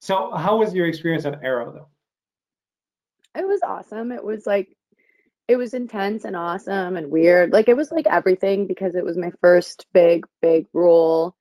So, 0.00 0.32
how 0.32 0.58
was 0.58 0.74
your 0.74 0.86
experience 0.86 1.24
on 1.24 1.42
Arrow, 1.42 1.72
though? 1.72 3.40
It 3.40 3.46
was 3.46 3.60
awesome. 3.64 4.12
It 4.12 4.22
was 4.22 4.46
like, 4.46 4.76
it 5.48 5.56
was 5.56 5.74
intense 5.74 6.24
and 6.24 6.36
awesome 6.36 6.96
and 6.96 7.10
weird. 7.10 7.52
Like, 7.52 7.68
it 7.68 7.76
was 7.76 7.90
like 7.90 8.06
everything 8.06 8.66
because 8.66 8.94
it 8.94 9.04
was 9.04 9.16
my 9.16 9.30
first 9.40 9.86
big, 9.92 10.26
big 10.42 10.66
role, 10.72 11.34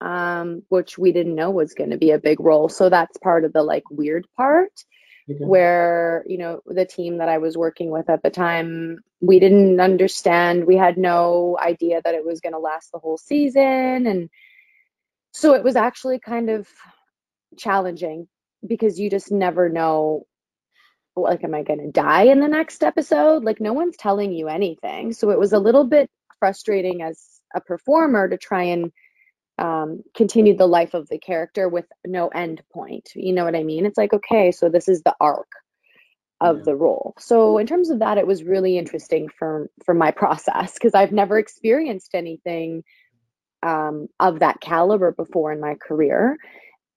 um, 0.00 0.62
which 0.68 0.96
we 0.96 1.12
didn't 1.12 1.34
know 1.34 1.50
was 1.50 1.74
going 1.74 1.90
to 1.90 1.98
be 1.98 2.12
a 2.12 2.18
big 2.18 2.38
role. 2.40 2.68
So, 2.68 2.88
that's 2.88 3.18
part 3.18 3.44
of 3.44 3.52
the 3.52 3.62
like 3.62 3.84
weird 3.90 4.26
part. 4.36 4.72
Okay. 5.28 5.44
Where, 5.44 6.24
you 6.26 6.38
know, 6.38 6.60
the 6.66 6.84
team 6.84 7.18
that 7.18 7.28
I 7.28 7.38
was 7.38 7.56
working 7.56 7.90
with 7.90 8.08
at 8.08 8.22
the 8.22 8.30
time, 8.30 8.98
we 9.20 9.40
didn't 9.40 9.80
understand. 9.80 10.66
We 10.66 10.76
had 10.76 10.96
no 10.96 11.58
idea 11.60 12.00
that 12.04 12.14
it 12.14 12.24
was 12.24 12.40
going 12.40 12.52
to 12.52 12.60
last 12.60 12.92
the 12.92 12.98
whole 12.98 13.18
season. 13.18 14.06
And 14.06 14.30
so 15.32 15.54
it 15.54 15.64
was 15.64 15.74
actually 15.74 16.20
kind 16.20 16.48
of 16.48 16.68
challenging 17.58 18.28
because 18.66 18.98
you 18.98 19.10
just 19.10 19.30
never 19.30 19.68
know 19.68 20.26
like 21.14 21.42
am 21.44 21.54
i 21.54 21.62
going 21.62 21.78
to 21.78 21.90
die 21.90 22.24
in 22.24 22.40
the 22.40 22.48
next 22.48 22.82
episode 22.82 23.42
like 23.44 23.60
no 23.60 23.72
one's 23.72 23.96
telling 23.96 24.32
you 24.32 24.48
anything 24.48 25.12
so 25.12 25.30
it 25.30 25.38
was 25.38 25.52
a 25.52 25.58
little 25.58 25.84
bit 25.84 26.10
frustrating 26.38 27.02
as 27.02 27.40
a 27.54 27.60
performer 27.60 28.28
to 28.28 28.36
try 28.36 28.64
and 28.64 28.92
um, 29.58 30.02
continue 30.14 30.56
the 30.56 30.66
life 30.66 30.94
of 30.94 31.08
the 31.08 31.18
character 31.18 31.68
with 31.68 31.86
no 32.06 32.28
end 32.28 32.62
point 32.72 33.10
you 33.14 33.32
know 33.32 33.44
what 33.44 33.56
i 33.56 33.62
mean 33.62 33.86
it's 33.86 33.98
like 33.98 34.12
okay 34.12 34.52
so 34.52 34.68
this 34.68 34.88
is 34.88 35.02
the 35.02 35.14
arc 35.20 35.48
of 36.40 36.58
yeah. 36.58 36.62
the 36.66 36.76
role 36.76 37.14
so 37.18 37.56
in 37.56 37.66
terms 37.66 37.88
of 37.88 38.00
that 38.00 38.18
it 38.18 38.26
was 38.26 38.44
really 38.44 38.76
interesting 38.76 39.28
for 39.28 39.70
for 39.84 39.94
my 39.94 40.10
process 40.22 40.74
because 40.74 40.94
i've 40.94 41.12
never 41.12 41.38
experienced 41.38 42.14
anything 42.14 42.82
um, 43.62 44.06
of 44.20 44.40
that 44.40 44.60
caliber 44.60 45.12
before 45.12 45.50
in 45.50 45.60
my 45.60 45.74
career 45.74 46.36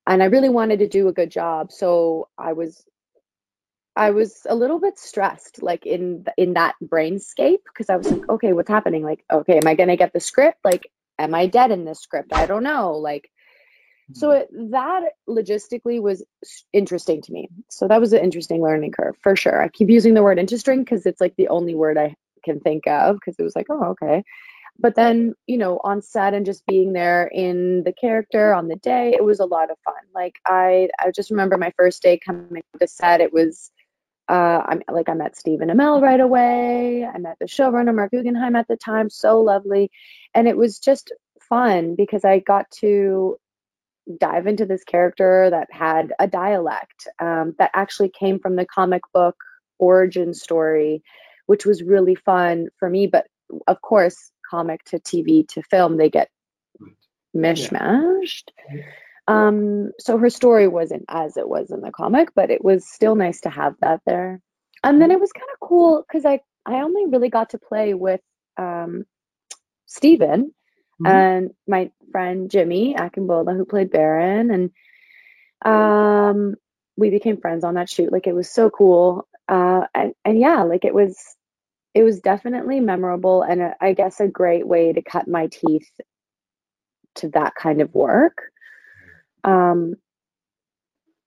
and 0.09 0.23
I 0.23 0.25
really 0.25 0.49
wanted 0.49 0.79
to 0.79 0.87
do 0.87 1.07
a 1.07 1.13
good 1.13 1.29
job. 1.29 1.71
So 1.71 2.29
I 2.37 2.53
was 2.53 2.83
I 3.95 4.09
was 4.09 4.41
a 4.49 4.55
little 4.55 4.79
bit 4.79 4.97
stressed 4.97 5.61
like 5.61 5.85
in 5.85 6.25
in 6.35 6.53
that 6.53 6.75
brainscape 6.83 7.59
because 7.65 7.89
I 7.89 7.97
was 7.97 8.11
like, 8.11 8.27
okay, 8.27 8.53
what's 8.53 8.69
happening? 8.69 9.03
Like, 9.03 9.23
okay, 9.31 9.57
am 9.57 9.67
I 9.67 9.75
going 9.75 9.89
to 9.89 9.97
get 9.97 10.11
the 10.11 10.19
script? 10.19 10.57
Like, 10.63 10.89
am 11.19 11.35
I 11.35 11.47
dead 11.47 11.71
in 11.71 11.85
this 11.85 11.99
script? 11.99 12.33
I 12.33 12.45
don't 12.45 12.63
know. 12.63 12.93
Like 12.93 13.29
so 14.13 14.29
hmm. 14.31 14.37
it, 14.37 14.71
that 14.71 15.03
logistically 15.27 16.01
was 16.01 16.23
interesting 16.73 17.21
to 17.21 17.31
me. 17.31 17.49
So 17.69 17.87
that 17.87 18.01
was 18.01 18.13
an 18.13 18.23
interesting 18.23 18.61
learning 18.61 18.93
curve 18.93 19.15
for 19.21 19.35
sure. 19.35 19.61
I 19.61 19.67
keep 19.67 19.89
using 19.89 20.15
the 20.15 20.23
word 20.23 20.39
interesting 20.39 20.79
because 20.79 21.05
it's 21.05 21.21
like 21.21 21.35
the 21.37 21.49
only 21.49 21.75
word 21.75 21.97
I 21.97 22.15
can 22.43 22.59
think 22.59 22.87
of 22.87 23.15
because 23.15 23.35
it 23.37 23.43
was 23.43 23.55
like, 23.55 23.67
oh, 23.69 23.95
okay 24.01 24.23
but 24.79 24.95
then 24.95 25.33
you 25.45 25.57
know 25.57 25.79
on 25.83 26.01
set 26.01 26.33
and 26.33 26.45
just 26.45 26.65
being 26.65 26.93
there 26.93 27.27
in 27.27 27.83
the 27.83 27.93
character 27.93 28.53
on 28.53 28.67
the 28.67 28.75
day 28.77 29.13
it 29.13 29.23
was 29.23 29.39
a 29.39 29.45
lot 29.45 29.69
of 29.69 29.77
fun 29.83 29.95
like 30.15 30.35
i 30.45 30.89
i 30.99 31.11
just 31.11 31.31
remember 31.31 31.57
my 31.57 31.71
first 31.77 32.01
day 32.01 32.17
coming 32.17 32.63
to 32.79 32.87
set 32.87 33.21
it 33.21 33.33
was 33.33 33.71
uh 34.29 34.61
i'm 34.65 34.81
like 34.91 35.09
i 35.09 35.13
met 35.13 35.35
stephen 35.35 35.69
amell 35.69 36.01
right 36.01 36.19
away. 36.19 37.05
I 37.05 37.17
met 37.17 37.37
the 37.39 37.45
showrunner 37.45 37.95
Mark 37.95 38.11
guggenheim 38.11 38.55
at 38.55 38.67
the 38.67 38.77
time. 38.77 39.09
So 39.09 39.41
lovely. 39.41 39.91
And 40.33 40.47
it 40.47 40.57
was 40.57 40.79
just 40.79 41.11
fun 41.41 41.95
because 41.95 42.23
i 42.23 42.39
got 42.39 42.69
to 42.79 43.37
dive 44.19 44.47
into 44.47 44.65
this 44.65 44.83
character 44.83 45.49
that 45.51 45.67
had 45.71 46.13
a 46.19 46.27
dialect 46.27 47.07
um, 47.19 47.53
that 47.59 47.71
actually 47.73 48.09
came 48.09 48.39
from 48.39 48.55
the 48.55 48.65
comic 48.65 49.01
book 49.13 49.35
origin 49.77 50.33
story 50.33 51.03
which 51.49 51.65
was 51.65 51.81
really 51.81 52.13
fun 52.13 52.67
for 52.77 52.87
me. 52.87 53.07
But 53.07 53.25
of 53.65 53.81
course 53.81 54.31
comic 54.47 54.83
to 54.85 54.99
TV 54.99 55.47
to 55.47 55.63
film, 55.63 55.97
they 55.97 56.11
get 56.11 56.29
mishmashed. 57.35 58.49
Yeah. 58.71 58.83
Um, 59.29 59.91
so 59.99 60.17
her 60.17 60.29
story 60.31 60.67
wasn't 60.67 61.05
as 61.07 61.37
it 61.37 61.47
was 61.47 61.69
in 61.69 61.81
the 61.81 61.91
comic, 61.91 62.29
but 62.35 62.49
it 62.49 62.63
was 62.63 62.87
still 62.87 63.15
nice 63.15 63.41
to 63.41 63.49
have 63.49 63.75
that 63.81 64.01
there. 64.05 64.41
And 64.83 64.99
then 64.99 65.11
it 65.11 65.19
was 65.19 65.31
kind 65.31 65.47
of 65.53 65.67
cool 65.67 66.03
because 66.07 66.25
I 66.25 66.39
I 66.65 66.81
only 66.81 67.05
really 67.05 67.29
got 67.29 67.51
to 67.51 67.59
play 67.59 67.93
with 67.93 68.21
um, 68.57 69.05
Stephen 69.85 70.53
mm-hmm. 71.01 71.05
and 71.05 71.51
my 71.67 71.91
friend 72.11 72.49
Jimmy 72.49 72.95
Akingbola 72.95 73.55
who 73.55 73.65
played 73.65 73.91
Baron, 73.91 74.49
and 74.51 74.71
um, 75.63 76.55
we 76.97 77.11
became 77.11 77.39
friends 77.39 77.63
on 77.63 77.75
that 77.75 77.89
shoot. 77.89 78.11
Like 78.11 78.25
it 78.25 78.35
was 78.35 78.49
so 78.49 78.71
cool. 78.71 79.27
Uh, 79.47 79.85
and, 79.93 80.13
and 80.25 80.39
yeah, 80.39 80.63
like 80.63 80.85
it 80.85 80.93
was 80.93 81.17
it 81.93 82.03
was 82.03 82.19
definitely 82.19 82.79
memorable 82.79 83.43
and 83.43 83.61
a, 83.61 83.75
I 83.81 83.93
guess 83.93 84.19
a 84.19 84.27
great 84.27 84.67
way 84.67 84.93
to 84.93 85.01
cut 85.01 85.27
my 85.27 85.47
teeth 85.47 85.89
to 87.15 87.29
that 87.29 87.53
kind 87.55 87.81
of 87.81 87.93
work. 87.93 88.48
Um, 89.43 89.95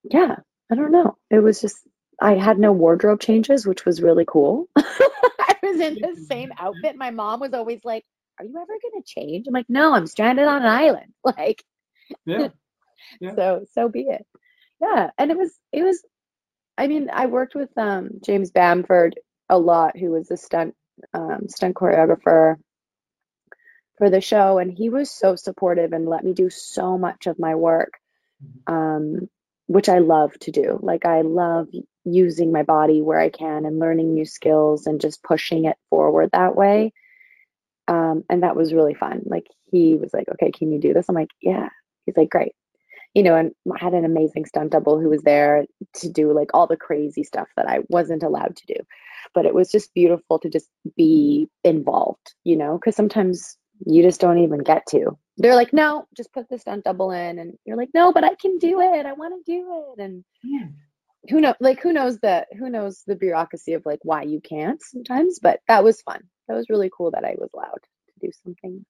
yeah, 0.04 0.36
I 0.70 0.74
don't 0.74 0.92
know. 0.92 1.16
It 1.30 1.40
was 1.40 1.60
just 1.60 1.78
I 2.20 2.34
had 2.34 2.58
no 2.58 2.72
wardrobe 2.72 3.20
changes, 3.20 3.66
which 3.66 3.84
was 3.84 4.02
really 4.02 4.24
cool. 4.26 4.68
I 4.76 5.56
was 5.62 5.80
in 5.80 5.94
the 5.94 6.24
same 6.28 6.52
outfit. 6.58 6.96
My 6.96 7.10
mom 7.10 7.40
was 7.40 7.52
always 7.52 7.80
like, 7.84 8.04
"Are 8.38 8.44
you 8.44 8.56
ever 8.56 8.66
going 8.66 9.02
to 9.02 9.06
change?" 9.06 9.46
I'm 9.46 9.54
like, 9.54 9.68
"No, 9.68 9.94
I'm 9.94 10.06
stranded 10.06 10.46
on 10.46 10.62
an 10.62 10.68
island." 10.68 11.12
Like, 11.24 11.64
yeah. 12.26 12.48
yeah. 13.20 13.34
So 13.34 13.64
so 13.72 13.88
be 13.88 14.02
it. 14.02 14.26
Yeah, 14.80 15.10
and 15.18 15.30
it 15.30 15.36
was 15.36 15.52
it 15.72 15.82
was. 15.82 16.02
I 16.78 16.86
mean, 16.88 17.10
I 17.12 17.26
worked 17.26 17.54
with 17.54 17.70
um, 17.76 18.10
James 18.24 18.50
Bamford 18.50 19.18
a 19.48 19.58
lot, 19.58 19.96
who 19.96 20.10
was 20.10 20.30
a 20.30 20.36
stunt 20.36 20.74
um, 21.14 21.48
stunt 21.48 21.76
choreographer 21.76 22.56
for 23.98 24.10
the 24.10 24.20
show, 24.20 24.58
and 24.58 24.72
he 24.72 24.88
was 24.88 25.10
so 25.10 25.36
supportive 25.36 25.92
and 25.92 26.08
let 26.08 26.24
me 26.24 26.32
do 26.32 26.50
so 26.50 26.98
much 26.98 27.26
of 27.26 27.38
my 27.38 27.54
work. 27.54 27.98
Um, 28.66 29.28
which 29.66 29.88
I 29.88 29.98
love 29.98 30.32
to 30.40 30.50
do. 30.50 30.78
Like 30.82 31.04
I 31.04 31.22
love 31.22 31.68
using 32.04 32.52
my 32.52 32.62
body 32.62 33.00
where 33.00 33.20
I 33.20 33.28
can 33.28 33.64
and 33.64 33.78
learning 33.78 34.14
new 34.14 34.24
skills 34.24 34.86
and 34.86 35.00
just 35.00 35.22
pushing 35.22 35.66
it 35.66 35.76
forward 35.90 36.30
that 36.32 36.56
way. 36.56 36.92
Um, 37.88 38.24
and 38.28 38.42
that 38.42 38.56
was 38.56 38.74
really 38.74 38.94
fun. 38.94 39.22
Like 39.24 39.46
he 39.70 39.94
was 39.96 40.12
like, 40.12 40.28
"Okay, 40.28 40.50
can 40.50 40.72
you 40.72 40.80
do 40.80 40.94
this?" 40.94 41.08
I'm 41.08 41.14
like, 41.14 41.30
"Yeah." 41.40 41.68
He's 42.06 42.16
like, 42.16 42.30
"Great." 42.30 42.52
you 43.14 43.22
know, 43.22 43.36
and 43.36 43.52
I 43.70 43.78
had 43.78 43.92
an 43.92 44.06
amazing 44.06 44.46
stunt 44.46 44.72
double 44.72 44.98
who 44.98 45.10
was 45.10 45.20
there 45.20 45.66
to 45.96 46.08
do 46.08 46.32
like 46.32 46.48
all 46.54 46.66
the 46.66 46.78
crazy 46.78 47.24
stuff 47.24 47.46
that 47.58 47.68
I 47.68 47.80
wasn't 47.90 48.22
allowed 48.22 48.56
to 48.56 48.66
do 48.66 48.76
but 49.34 49.46
it 49.46 49.54
was 49.54 49.70
just 49.70 49.94
beautiful 49.94 50.38
to 50.40 50.48
just 50.48 50.68
be 50.96 51.48
involved, 51.64 52.34
you 52.44 52.56
know, 52.56 52.78
because 52.78 52.96
sometimes 52.96 53.56
you 53.86 54.02
just 54.02 54.20
don't 54.20 54.38
even 54.38 54.60
get 54.60 54.86
to. 54.90 55.16
They're 55.36 55.54
like, 55.54 55.72
no, 55.72 56.06
just 56.16 56.32
put 56.32 56.48
the 56.48 56.58
stunt 56.58 56.84
double 56.84 57.10
in, 57.10 57.38
and 57.38 57.58
you're 57.64 57.76
like, 57.76 57.90
no, 57.94 58.12
but 58.12 58.24
I 58.24 58.34
can 58.34 58.58
do 58.58 58.80
it. 58.80 59.06
I 59.06 59.12
want 59.12 59.34
to 59.44 59.52
do 59.52 59.94
it, 59.96 60.02
and 60.02 60.24
yeah. 60.42 60.66
who 61.30 61.40
know, 61.40 61.54
like 61.60 61.80
who 61.80 61.92
knows 61.92 62.18
the 62.18 62.46
who 62.58 62.68
knows 62.68 63.02
the 63.06 63.16
bureaucracy 63.16 63.74
of 63.74 63.86
like 63.86 64.00
why 64.02 64.22
you 64.22 64.40
can't 64.40 64.82
sometimes. 64.82 65.38
But 65.38 65.60
that 65.68 65.84
was 65.84 66.02
fun. 66.02 66.22
That 66.48 66.54
was 66.54 66.70
really 66.70 66.90
cool 66.96 67.10
that 67.12 67.24
I 67.24 67.34
was 67.38 67.50
allowed 67.54 67.82
to 67.82 68.26
do 68.26 68.32
something. 68.44 68.84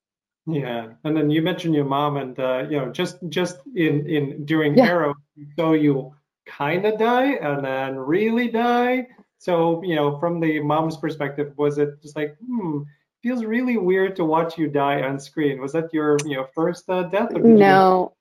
Yeah, 0.46 0.88
and 1.04 1.16
then 1.16 1.30
you 1.30 1.42
mentioned 1.42 1.74
your 1.74 1.84
mom, 1.84 2.16
and 2.16 2.38
uh, 2.38 2.66
you 2.68 2.78
know, 2.78 2.90
just 2.90 3.18
just 3.28 3.58
in 3.74 4.08
in 4.08 4.44
during 4.44 4.76
yeah. 4.76 4.86
Arrow, 4.86 5.14
so 5.56 5.72
you 5.74 6.14
kind 6.44 6.84
of 6.84 6.98
die 6.98 7.34
and 7.34 7.64
then 7.64 7.96
really 7.96 8.48
die 8.48 9.06
so, 9.42 9.82
you 9.82 9.96
know, 9.96 10.20
from 10.20 10.38
the 10.38 10.60
mom's 10.60 10.96
perspective, 10.96 11.52
was 11.56 11.76
it 11.76 12.00
just 12.00 12.14
like, 12.14 12.36
hmm, 12.46 12.82
feels 13.22 13.44
really 13.44 13.76
weird 13.76 14.16
to 14.16 14.24
watch 14.24 14.58
you 14.58 14.68
die 14.68 15.02
on 15.02 15.18
screen? 15.18 15.60
Was 15.60 15.72
that 15.72 15.92
your, 15.92 16.16
you 16.24 16.36
know, 16.36 16.46
first 16.54 16.88
uh, 16.88 17.04
death? 17.04 17.32
no. 17.32 18.14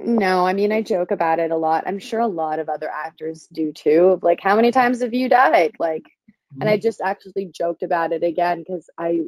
No, 0.00 0.46
I 0.46 0.52
mean, 0.52 0.70
I 0.70 0.82
joke 0.82 1.10
about 1.10 1.40
it 1.40 1.50
a 1.50 1.56
lot. 1.56 1.82
I'm 1.88 1.98
sure 1.98 2.20
a 2.20 2.26
lot 2.28 2.60
of 2.60 2.68
other 2.68 2.88
actors 2.88 3.48
do 3.52 3.72
too. 3.72 4.10
Of 4.10 4.22
like, 4.22 4.38
how 4.40 4.54
many 4.54 4.70
times 4.70 5.02
have 5.02 5.12
you 5.12 5.28
died? 5.28 5.72
Like, 5.80 6.02
mm-hmm. 6.04 6.60
and 6.60 6.70
I 6.70 6.74
mm-hmm. 6.74 6.82
just 6.82 7.00
actually 7.00 7.46
joked 7.46 7.82
about 7.82 8.12
it 8.12 8.22
again 8.22 8.60
because 8.60 8.88
I, 8.96 9.22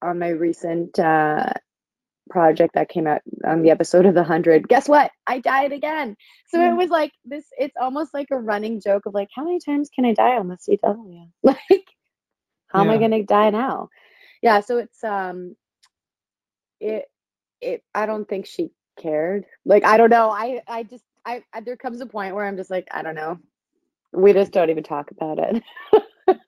on 0.00 0.20
my 0.20 0.28
recent 0.28 1.00
uh, 1.00 1.52
project 2.28 2.74
that 2.74 2.88
came 2.88 3.06
out 3.06 3.22
on 3.44 3.62
the 3.62 3.70
episode 3.70 4.06
of 4.06 4.14
the 4.14 4.22
hundred 4.22 4.68
guess 4.68 4.88
what 4.88 5.10
i 5.26 5.38
died 5.38 5.72
again 5.72 6.16
so 6.48 6.60
it 6.60 6.70
hmm. 6.70 6.76
was 6.76 6.90
like 6.90 7.12
this 7.24 7.44
it's 7.58 7.74
almost 7.80 8.12
like 8.14 8.28
a 8.30 8.38
running 8.38 8.80
joke 8.80 9.06
of 9.06 9.14
like 9.14 9.28
how 9.34 9.44
many 9.44 9.58
times 9.58 9.90
can 9.94 10.04
i 10.04 10.12
die 10.12 10.36
on 10.36 10.48
the 10.48 10.56
cw 10.56 11.28
like 11.42 11.86
how 12.68 12.82
yeah. 12.82 12.88
am 12.88 12.94
i 12.94 12.98
going 12.98 13.10
to 13.10 13.22
die 13.22 13.50
now 13.50 13.88
yeah 14.42 14.60
so 14.60 14.78
it's 14.78 15.02
um 15.04 15.56
it 16.80 17.06
it 17.60 17.82
i 17.94 18.06
don't 18.06 18.28
think 18.28 18.46
she 18.46 18.70
cared 18.98 19.44
like 19.64 19.84
i 19.84 19.96
don't 19.96 20.10
know 20.10 20.30
i 20.30 20.60
i 20.68 20.82
just 20.82 21.04
I, 21.24 21.42
I 21.52 21.60
there 21.60 21.76
comes 21.76 22.00
a 22.00 22.06
point 22.06 22.34
where 22.34 22.46
i'm 22.46 22.56
just 22.56 22.70
like 22.70 22.88
i 22.90 23.02
don't 23.02 23.14
know 23.14 23.38
we 24.12 24.32
just 24.32 24.52
don't 24.52 24.70
even 24.70 24.84
talk 24.84 25.10
about 25.10 25.38
it 25.38 25.62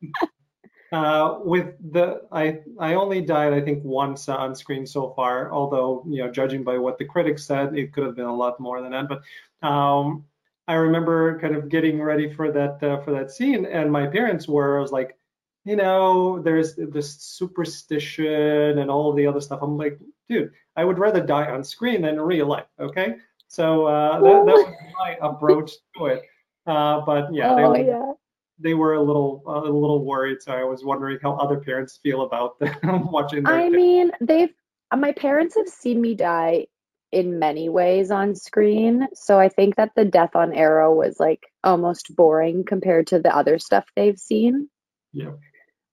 Uh, 0.93 1.39
with 1.45 1.75
the 1.93 2.23
I 2.33 2.59
I 2.81 2.95
only 2.95 3.21
died 3.21 3.53
I 3.53 3.61
think 3.61 3.85
once 3.85 4.29
on 4.29 4.57
screen 4.57 4.85
so 4.87 5.13
far. 5.15 5.53
Although 5.53 6.05
you 6.09 6.25
know, 6.25 6.31
judging 6.31 6.65
by 6.65 6.79
what 6.79 6.99
the 6.99 7.05
critics 7.05 7.47
said, 7.47 7.77
it 7.79 7.93
could 7.93 8.05
have 8.05 8.17
been 8.17 8.27
a 8.27 8.35
lot 8.35 8.59
more 8.59 8.83
than 8.83 8.91
that. 8.91 9.07
But 9.09 9.67
um, 9.67 10.25
I 10.67 10.75
remember 10.75 11.39
kind 11.39 11.55
of 11.55 11.69
getting 11.69 12.03
ready 12.03 12.33
for 12.35 12.51
that 12.51 12.83
uh, 12.83 13.01
for 13.03 13.13
that 13.13 13.31
scene, 13.31 13.67
and 13.67 13.93
my 13.93 14.09
parents 14.09 14.49
were. 14.49 14.79
I 14.79 14.81
was 14.81 14.91
like, 14.91 15.17
you 15.65 15.77
know, 15.77 16.41
there's 16.41 16.75
this 16.77 17.21
superstition 17.21 18.79
and 18.79 18.91
all 18.91 19.13
the 19.13 19.27
other 19.27 19.41
stuff. 19.41 19.61
I'm 19.63 19.77
like, 19.77 19.99
dude, 20.29 20.53
I 20.77 20.85
would 20.85 20.99
rather 20.99 21.21
die 21.21 21.51
on 21.51 21.63
screen 21.65 22.03
than 22.03 22.15
in 22.15 22.21
real 22.21 22.47
life. 22.47 22.67
Okay, 22.79 23.17
so 23.49 23.87
uh, 23.87 24.21
that, 24.21 24.47
that 24.47 24.55
was 24.55 24.75
my 24.99 25.17
approach 25.21 25.73
to 25.97 26.07
it. 26.07 26.23
Uh, 26.67 27.01
but 27.05 27.33
yeah, 27.33 27.55
oh, 27.55 27.73
they, 27.73 27.87
yeah, 27.87 28.13
they 28.59 28.75
were 28.75 28.95
a 28.95 29.03
little 29.03 29.43
a 29.47 29.61
little 29.61 30.05
worried. 30.05 30.41
So 30.41 30.53
I 30.53 30.65
was 30.65 30.85
wondering 30.85 31.19
how 31.23 31.37
other 31.37 31.61
parents 31.61 31.99
feel 32.03 32.23
about 32.23 32.59
them 32.59 33.11
watching. 33.11 33.47
I 33.47 33.65
kids. 33.65 33.77
mean, 33.77 34.11
they've 34.21 34.51
my 34.97 35.13
parents 35.13 35.57
have 35.57 35.69
seen 35.69 36.01
me 36.01 36.15
die 36.15 36.67
in 37.13 37.39
many 37.39 37.69
ways 37.69 38.11
on 38.11 38.35
screen. 38.35 39.09
So 39.15 39.39
I 39.39 39.49
think 39.49 39.77
that 39.77 39.91
the 39.97 40.05
death 40.05 40.37
on 40.37 40.53
Arrow 40.53 40.95
was 40.95 41.19
like 41.19 41.43
almost 41.65 42.15
boring 42.15 42.65
compared 42.65 43.09
to 43.09 43.19
the 43.19 43.35
other 43.35 43.59
stuff 43.59 43.85
they've 43.97 44.19
seen. 44.19 44.69
Yeah. 45.13 45.33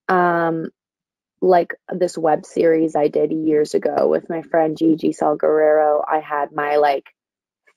Um, 0.07 0.69
like 1.41 1.75
this 1.93 2.17
web 2.17 2.45
series 2.45 2.95
I 2.95 3.09
did 3.09 3.31
years 3.31 3.73
ago 3.75 4.07
with 4.07 4.29
my 4.29 4.41
friend 4.41 4.77
Gigi 4.77 5.11
Saul 5.11 5.35
Guerrero, 5.35 6.03
I 6.07 6.19
had 6.19 6.51
my 6.51 6.77
like 6.77 7.05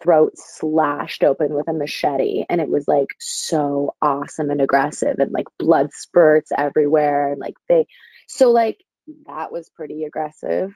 throat 0.03 0.33
slashed 0.37 1.23
open 1.25 1.53
with 1.53 1.69
a 1.69 1.75
machete 1.75 2.45
and 2.49 2.59
it 2.59 2.71
was 2.71 2.89
like 2.89 3.09
so 3.19 3.95
awesome 4.01 4.49
and 4.49 4.63
aggressive 4.63 5.17
and 5.19 5.31
like 5.31 5.45
blood 5.59 5.93
spurts 5.93 6.51
everywhere 6.57 7.33
and 7.33 7.39
like 7.39 7.53
they 7.69 7.87
so 8.27 8.51
like 8.51 8.79
that 9.27 9.53
was 9.53 9.69
pretty 9.69 10.05
aggressive 10.05 10.73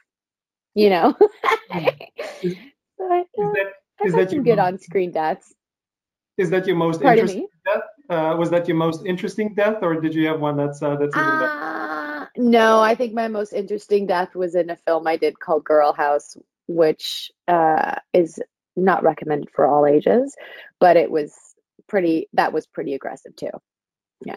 you 0.74 0.90
know. 0.90 1.16
is, 2.42 2.56
but, 2.98 3.26
uh, 3.38 3.52
that, 3.52 3.72
is 4.04 4.14
that 4.14 4.30
some 4.30 4.42
good 4.42 4.58
on-screen 4.58 5.12
deaths. 5.12 5.54
Is 6.36 6.50
that 6.50 6.66
your 6.66 6.76
most 6.76 7.00
Pardon 7.00 7.20
interesting 7.20 7.42
me? 7.42 7.48
death? 7.64 7.82
Uh, 8.10 8.36
was 8.38 8.50
that 8.50 8.68
your 8.68 8.76
most 8.76 9.06
interesting 9.06 9.54
death, 9.54 9.78
or 9.82 10.00
did 10.00 10.14
you 10.14 10.26
have 10.26 10.40
one 10.40 10.56
that's 10.56 10.82
uh, 10.82 10.96
that's 10.96 11.16
even 11.16 11.38
better? 11.38 11.50
Uh, 11.50 12.26
no, 12.36 12.80
I 12.80 12.94
think 12.94 13.14
my 13.14 13.28
most 13.28 13.52
interesting 13.52 14.06
death 14.06 14.34
was 14.34 14.54
in 14.54 14.68
a 14.68 14.76
film 14.76 15.06
I 15.06 15.16
did 15.16 15.40
called 15.40 15.64
Girl 15.64 15.92
House, 15.92 16.36
which 16.66 17.32
uh, 17.48 17.94
is 18.12 18.38
not 18.76 19.02
recommended 19.02 19.50
for 19.54 19.66
all 19.66 19.86
ages, 19.86 20.36
but 20.80 20.96
it 20.96 21.10
was 21.10 21.34
pretty. 21.86 22.28
That 22.34 22.52
was 22.52 22.66
pretty 22.66 22.94
aggressive 22.94 23.34
too. 23.36 23.50
Yeah, 24.24 24.36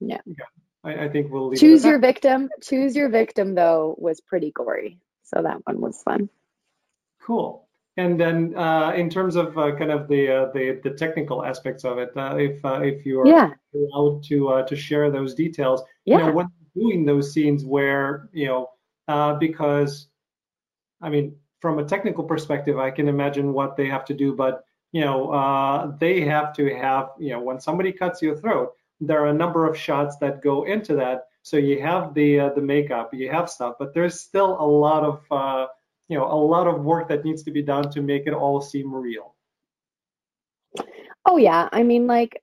yeah. 0.00 0.20
yeah. 0.26 0.44
I, 0.82 1.04
I 1.04 1.08
think 1.08 1.30
we'll 1.30 1.52
choose 1.52 1.84
your 1.84 1.98
victim. 2.00 2.48
Choose 2.62 2.96
your 2.96 3.08
victim 3.08 3.54
though 3.54 3.94
was 3.98 4.20
pretty 4.20 4.50
gory. 4.50 4.98
So 5.24 5.42
that 5.42 5.64
one 5.64 5.80
was 5.80 6.02
fun. 6.02 6.28
Cool. 7.22 7.68
And 7.96 8.18
then 8.18 8.56
uh, 8.56 8.92
in 8.92 9.10
terms 9.10 9.36
of 9.36 9.58
uh, 9.58 9.74
kind 9.76 9.90
of 9.90 10.08
the, 10.08 10.28
uh, 10.28 10.52
the 10.52 10.80
the 10.82 10.90
technical 10.90 11.44
aspects 11.44 11.84
of 11.84 11.98
it, 11.98 12.10
uh, 12.16 12.36
if 12.36 12.64
uh, 12.64 12.80
if 12.82 13.04
you 13.04 13.20
are 13.20 13.26
yeah. 13.26 13.50
allowed 13.74 14.22
to 14.24 14.48
uh, 14.48 14.62
to 14.66 14.76
share 14.76 15.10
those 15.10 15.34
details, 15.34 15.82
yeah. 16.04 16.18
you 16.18 16.26
know, 16.26 16.32
when 16.32 16.48
doing 16.76 17.04
those 17.04 17.32
scenes 17.32 17.64
where 17.64 18.28
you 18.32 18.46
know 18.46 18.68
because 19.38 20.06
I 21.02 21.10
mean 21.10 21.36
from 21.60 21.78
a 21.78 21.84
technical 21.84 22.24
perspective, 22.24 22.78
I 22.78 22.90
can 22.90 23.08
imagine 23.08 23.52
what 23.52 23.76
they 23.76 23.86
have 23.88 24.04
to 24.06 24.14
do, 24.14 24.34
but 24.34 24.64
you 24.92 25.02
know 25.02 25.96
they 26.00 26.20
have 26.20 26.54
to 26.54 26.74
have 26.76 27.10
you 27.18 27.30
know 27.30 27.40
when 27.40 27.60
somebody 27.60 27.92
cuts 27.92 28.22
your 28.22 28.36
throat, 28.36 28.72
there 29.00 29.20
are 29.20 29.28
a 29.28 29.34
number 29.34 29.68
of 29.68 29.76
shots 29.76 30.16
that 30.18 30.42
go 30.42 30.64
into 30.64 30.94
that 30.94 31.26
so 31.42 31.56
you 31.56 31.80
have 31.80 32.14
the 32.14 32.40
uh, 32.40 32.48
the 32.50 32.60
makeup, 32.60 33.14
you 33.14 33.30
have 33.30 33.48
stuff, 33.48 33.76
but 33.78 33.94
there's 33.94 34.20
still 34.20 34.56
a 34.60 34.66
lot 34.66 35.04
of 35.04 35.22
uh, 35.30 35.66
you 36.10 36.18
know 36.18 36.26
a 36.26 36.34
lot 36.34 36.66
of 36.66 36.82
work 36.82 37.08
that 37.08 37.24
needs 37.24 37.44
to 37.44 37.52
be 37.52 37.62
done 37.62 37.88
to 37.92 38.02
make 38.02 38.26
it 38.26 38.34
all 38.34 38.60
seem 38.60 38.92
real. 38.92 39.36
Oh 41.24 41.36
yeah, 41.36 41.68
I 41.70 41.84
mean 41.84 42.08
like 42.08 42.42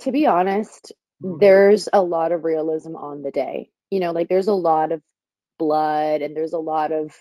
to 0.00 0.12
be 0.12 0.26
honest, 0.26 0.92
mm-hmm. 1.22 1.38
there's 1.40 1.88
a 1.92 2.02
lot 2.02 2.30
of 2.30 2.44
realism 2.44 2.94
on 2.96 3.22
the 3.22 3.30
day. 3.30 3.70
You 3.90 4.00
know, 4.00 4.12
like 4.12 4.28
there's 4.28 4.48
a 4.48 4.52
lot 4.52 4.92
of 4.92 5.00
blood 5.58 6.20
and 6.20 6.36
there's 6.36 6.52
a 6.52 6.58
lot 6.58 6.92
of 6.92 7.16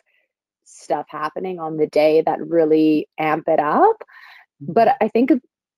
stuff 0.65 1.07
happening 1.09 1.59
on 1.59 1.77
the 1.77 1.87
day 1.87 2.21
that 2.25 2.45
really 2.45 3.07
amp 3.17 3.47
it 3.47 3.59
up. 3.59 4.03
But 4.59 4.89
mm-hmm. 4.89 5.05
I 5.05 5.07
think 5.07 5.31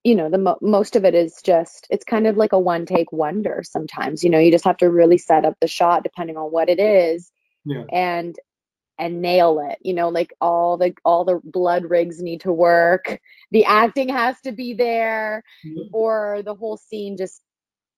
you 0.03 0.15
know 0.15 0.31
the 0.31 0.39
mo- 0.39 0.57
most 0.63 0.95
of 0.95 1.05
it 1.05 1.13
is 1.13 1.41
just 1.43 1.85
it's 1.91 2.05
kind 2.05 2.25
of 2.25 2.37
like 2.37 2.53
a 2.53 2.59
one 2.59 2.87
take 2.87 3.11
wonder 3.11 3.61
sometimes 3.63 4.23
you 4.23 4.31
know 4.31 4.39
you 4.39 4.49
just 4.51 4.65
have 4.65 4.77
to 4.77 4.89
really 4.89 5.19
set 5.19 5.45
up 5.45 5.55
the 5.61 5.67
shot 5.67 6.01
depending 6.01 6.37
on 6.37 6.51
what 6.51 6.69
it 6.69 6.79
is 6.79 7.31
yeah. 7.65 7.83
and 7.91 8.35
and 9.01 9.21
nail 9.21 9.59
it 9.59 9.79
you 9.81 9.93
know 9.93 10.09
like 10.09 10.31
all 10.39 10.77
the 10.77 10.93
all 11.03 11.25
the 11.25 11.41
blood 11.43 11.85
rigs 11.89 12.21
need 12.21 12.41
to 12.41 12.53
work. 12.53 13.19
The 13.51 13.65
acting 13.65 14.09
has 14.09 14.39
to 14.41 14.51
be 14.51 14.73
there 14.73 15.43
mm-hmm. 15.65 15.93
or 15.93 16.41
the 16.45 16.55
whole 16.55 16.77
scene 16.77 17.17
just 17.17 17.41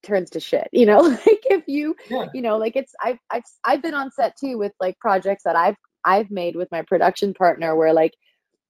turns 0.01 0.31
to 0.31 0.39
shit 0.39 0.67
you 0.71 0.85
know? 0.85 1.01
Like 1.25 1.43
if 1.49 1.63
you 1.67 1.95
yeah. 2.09 2.25
you 2.33 2.41
know 2.41 2.57
like 2.57 2.75
it's 2.75 2.93
I've, 3.01 3.19
I've 3.29 3.43
i've 3.63 3.81
been 3.81 3.93
on 3.93 4.11
set 4.11 4.35
too 4.37 4.57
with 4.57 4.73
like 4.79 4.97
projects 4.99 5.43
that 5.43 5.55
i've 5.55 5.75
i've 6.03 6.31
made 6.31 6.55
with 6.55 6.69
my 6.71 6.81
production 6.81 7.33
partner 7.33 7.75
where 7.75 7.93
like 7.93 8.13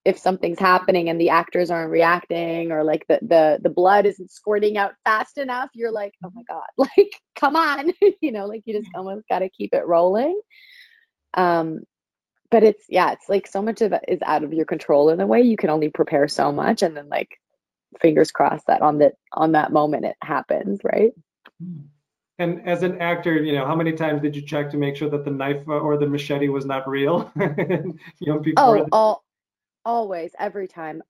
if 0.06 0.18
something's 0.18 0.60
happening 0.60 1.10
and 1.10 1.20
the 1.20 1.30
actors 1.30 1.72
aren't 1.72 1.92
reacting 1.92 2.72
or 2.72 2.84
like 2.84 3.06
the 3.08 3.20
the 3.22 3.60
the 3.62 3.70
blood 3.70 4.06
isn't 4.06 4.32
squirting 4.32 4.78
out 4.78 4.94
fast 5.04 5.38
enough 5.38 5.70
you're 5.74 5.92
like 5.92 6.14
oh 6.26 6.32
my 6.34 6.44
god 6.48 6.66
like 6.78 7.14
come 7.36 7.56
on 7.56 7.94
you 8.22 8.32
know 8.32 8.46
like 8.46 8.64
you 8.66 8.78
just 8.78 8.92
almost 8.96 9.28
got 9.30 9.40
to 9.40 9.50
keep 9.50 9.74
it 9.74 9.86
rolling. 9.86 10.40
Um 11.36 11.80
but 12.54 12.62
it's 12.62 12.86
yeah 12.88 13.14
it's 13.14 13.28
like 13.28 13.48
so 13.48 13.64
much 13.64 13.82
of 13.82 13.94
it 13.94 14.06
is 14.08 14.20
out 14.24 14.44
of 14.44 14.54
your 14.54 14.66
control 14.66 15.10
in 15.10 15.20
a 15.20 15.26
way. 15.26 15.42
You 15.42 15.58
can 15.58 15.72
only 15.72 15.90
prepare 15.90 16.28
so 16.28 16.52
much 16.52 16.84
and 16.84 16.96
then 16.96 17.10
like 17.10 17.40
fingers 18.00 18.32
crossed 18.32 18.68
that 18.68 18.84
on 18.84 19.00
that 19.00 19.16
on 19.32 19.54
that 19.54 19.72
moment 19.72 20.06
it 20.06 20.16
happens 20.22 20.80
right? 20.84 21.14
And 22.38 22.68
as 22.68 22.84
an 22.84 23.02
actor, 23.02 23.36
you 23.36 23.54
know, 23.54 23.66
how 23.66 23.76
many 23.76 23.94
times 23.94 24.22
did 24.22 24.36
you 24.36 24.44
check 24.44 24.70
to 24.72 24.78
make 24.78 24.96
sure 24.96 25.10
that 25.10 25.26
the 25.26 25.32
knife 25.32 25.68
or 25.68 25.98
the 25.98 26.06
machete 26.08 26.48
was 26.48 26.64
not 26.66 26.88
real? 26.88 27.32
you 27.40 27.98
know, 28.22 28.44
oh, 28.58 28.88
all 28.92 29.24
always 29.84 30.32
every 30.38 30.68
time. 30.68 31.02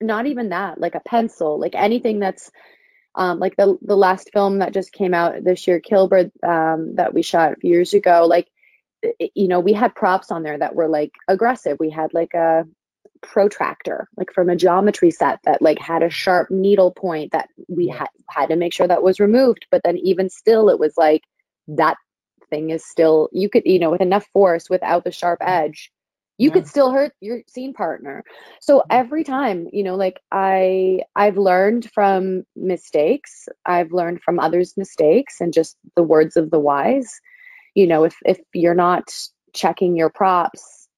Not 0.00 0.26
even 0.26 0.50
that 0.50 0.80
like 0.80 0.94
a 0.94 1.00
pencil 1.00 1.58
like 1.58 1.74
anything 1.74 2.20
that's 2.20 2.48
um, 3.16 3.40
like 3.40 3.56
the 3.56 3.76
the 3.82 3.96
last 3.96 4.30
film 4.32 4.60
that 4.60 4.72
just 4.72 4.92
came 4.92 5.14
out 5.14 5.42
this 5.42 5.66
year 5.66 5.80
Killbird 5.80 6.30
um, 6.44 6.94
that 6.94 7.12
we 7.12 7.22
shot 7.22 7.64
years 7.64 7.92
ago 7.92 8.26
like 8.28 8.46
you 9.34 9.48
know 9.48 9.60
we 9.60 9.72
had 9.72 9.94
props 9.94 10.30
on 10.30 10.42
there 10.42 10.58
that 10.58 10.74
were 10.74 10.88
like 10.88 11.12
aggressive. 11.28 11.78
We 11.80 11.90
had 11.90 12.14
like 12.14 12.34
a 12.34 12.64
protractor 13.22 14.08
like 14.16 14.32
from 14.32 14.48
a 14.50 14.56
geometry 14.56 15.10
set 15.10 15.38
that 15.44 15.62
like 15.62 15.78
had 15.78 16.02
a 16.02 16.10
sharp 16.10 16.50
needle 16.50 16.90
point 16.90 17.30
that 17.30 17.48
we 17.68 17.86
had 17.86 18.08
had 18.28 18.46
to 18.46 18.56
make 18.56 18.74
sure 18.74 18.88
that 18.88 19.04
was 19.04 19.20
removed 19.20 19.64
but 19.70 19.80
then 19.84 19.96
even 19.98 20.28
still 20.28 20.68
it 20.68 20.80
was 20.80 20.94
like 20.96 21.22
that 21.68 21.96
thing 22.50 22.70
is 22.70 22.84
still 22.84 23.28
you 23.30 23.48
could 23.48 23.62
you 23.64 23.78
know 23.78 23.90
with 23.90 24.00
enough 24.00 24.26
force 24.32 24.68
without 24.68 25.04
the 25.04 25.12
sharp 25.12 25.38
edge 25.40 25.92
you 26.38 26.48
yeah. 26.48 26.54
could 26.54 26.66
still 26.66 26.90
hurt 26.90 27.12
your 27.20 27.42
scene 27.46 27.72
partner. 27.72 28.24
So 28.60 28.78
mm-hmm. 28.78 28.88
every 28.90 29.24
time 29.24 29.68
you 29.72 29.84
know 29.84 29.94
like 29.94 30.20
i 30.32 31.00
i've 31.14 31.36
learned 31.36 31.90
from 31.92 32.44
mistakes. 32.56 33.48
I've 33.64 33.92
learned 33.92 34.22
from 34.22 34.40
others 34.40 34.74
mistakes 34.76 35.40
and 35.40 35.52
just 35.52 35.76
the 35.94 36.02
words 36.02 36.36
of 36.36 36.50
the 36.50 36.58
wise 36.58 37.20
you 37.74 37.86
know 37.86 38.04
if 38.04 38.16
if 38.24 38.38
you're 38.54 38.74
not 38.74 39.04
checking 39.54 39.96
your 39.96 40.10
props 40.10 40.88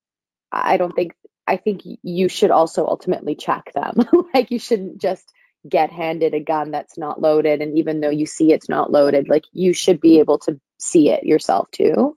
i 0.52 0.76
don't 0.76 0.94
think 0.94 1.12
i 1.46 1.56
think 1.56 1.82
you 2.02 2.28
should 2.28 2.50
also 2.50 2.86
ultimately 2.86 3.34
check 3.34 3.72
them 3.74 3.94
like 4.34 4.50
you 4.50 4.58
shouldn't 4.58 5.00
just 5.00 5.32
get 5.68 5.90
handed 5.90 6.34
a 6.34 6.40
gun 6.40 6.70
that's 6.70 6.98
not 6.98 7.20
loaded 7.20 7.62
and 7.62 7.78
even 7.78 8.00
though 8.00 8.10
you 8.10 8.26
see 8.26 8.52
it's 8.52 8.68
not 8.68 8.92
loaded 8.92 9.28
like 9.28 9.44
you 9.52 9.72
should 9.72 10.00
be 10.00 10.18
able 10.18 10.38
to 10.38 10.60
see 10.78 11.10
it 11.10 11.24
yourself 11.24 11.70
too 11.70 12.14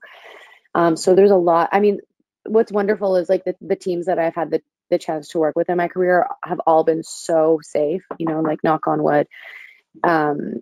um, 0.74 0.96
so 0.96 1.14
there's 1.14 1.30
a 1.30 1.36
lot 1.36 1.70
i 1.72 1.80
mean 1.80 1.98
what's 2.48 2.72
wonderful 2.72 3.16
is 3.16 3.28
like 3.28 3.44
the, 3.44 3.54
the 3.60 3.76
teams 3.76 4.06
that 4.06 4.18
I've 4.18 4.34
had 4.34 4.50
the, 4.50 4.62
the 4.90 4.98
chance 4.98 5.28
to 5.28 5.38
work 5.38 5.54
with 5.56 5.68
in 5.68 5.76
my 5.76 5.88
career 5.88 6.26
have 6.42 6.60
all 6.66 6.84
been 6.84 7.02
so 7.02 7.60
safe, 7.62 8.02
you 8.18 8.26
know, 8.26 8.40
like 8.40 8.64
knock 8.64 8.86
on 8.86 9.02
wood. 9.02 9.26
Um, 10.02 10.60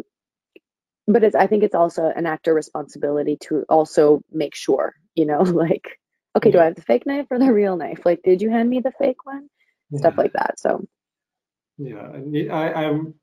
but 1.06 1.24
it's, 1.24 1.34
I 1.34 1.46
think 1.46 1.62
it's 1.62 1.74
also 1.74 2.12
an 2.14 2.26
actor 2.26 2.54
responsibility 2.54 3.36
to 3.48 3.64
also 3.68 4.22
make 4.32 4.54
sure, 4.54 4.94
you 5.14 5.26
know, 5.26 5.40
like, 5.42 5.98
okay, 6.36 6.50
yeah. 6.50 6.52
do 6.52 6.60
I 6.60 6.64
have 6.64 6.74
the 6.74 6.82
fake 6.82 7.06
knife 7.06 7.26
or 7.30 7.38
the 7.38 7.52
real 7.52 7.76
knife? 7.76 8.00
Like, 8.04 8.22
did 8.22 8.42
you 8.42 8.50
hand 8.50 8.68
me 8.68 8.80
the 8.80 8.92
fake 8.92 9.24
one? 9.24 9.48
Yeah. 9.90 10.00
Stuff 10.00 10.18
like 10.18 10.32
that. 10.32 10.58
So, 10.58 10.86
yeah, 11.78 12.10
I, 12.52 12.84
I'm, 12.84 13.14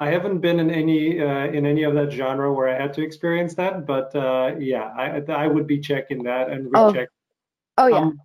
I 0.00 0.10
haven't 0.10 0.38
been 0.38 0.60
in 0.60 0.70
any 0.70 1.20
uh, 1.20 1.46
in 1.46 1.66
any 1.66 1.82
of 1.82 1.94
that 1.94 2.12
genre 2.12 2.52
where 2.52 2.68
I 2.68 2.80
had 2.80 2.94
to 2.94 3.02
experience 3.02 3.54
that, 3.56 3.84
but 3.84 4.14
uh, 4.14 4.54
yeah, 4.60 4.84
I 4.96 5.20
I 5.28 5.48
would 5.48 5.66
be 5.66 5.80
checking 5.80 6.22
that 6.22 6.50
and 6.50 6.68
oh. 6.72 6.92
recheck 6.92 7.08
Oh 7.78 7.86
yeah. 7.86 7.98
Um, 7.98 8.20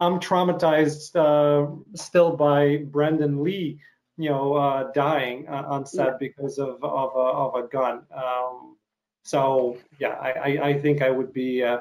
I'm 0.00 0.20
traumatized 0.20 1.14
uh, 1.16 1.70
still 1.94 2.36
by 2.36 2.78
Brandon 2.86 3.42
Lee, 3.42 3.80
you 4.16 4.30
know, 4.30 4.54
uh, 4.54 4.92
dying 4.92 5.46
uh, 5.48 5.64
on 5.66 5.86
set 5.86 6.06
yeah. 6.06 6.16
because 6.18 6.58
of 6.58 6.82
of 6.82 7.10
a, 7.14 7.18
of 7.18 7.64
a 7.64 7.68
gun. 7.68 8.02
Um, 8.14 8.76
so 9.24 9.78
yeah, 9.98 10.14
I, 10.20 10.30
I, 10.30 10.68
I, 10.68 10.80
think 10.80 11.02
I 11.02 11.10
would 11.10 11.32
be 11.32 11.62
uh, 11.62 11.78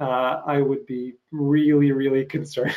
uh, 0.00 0.42
I 0.46 0.60
would 0.60 0.86
be 0.86 1.14
really 1.30 1.92
really 1.92 2.24
concerned. 2.36 2.76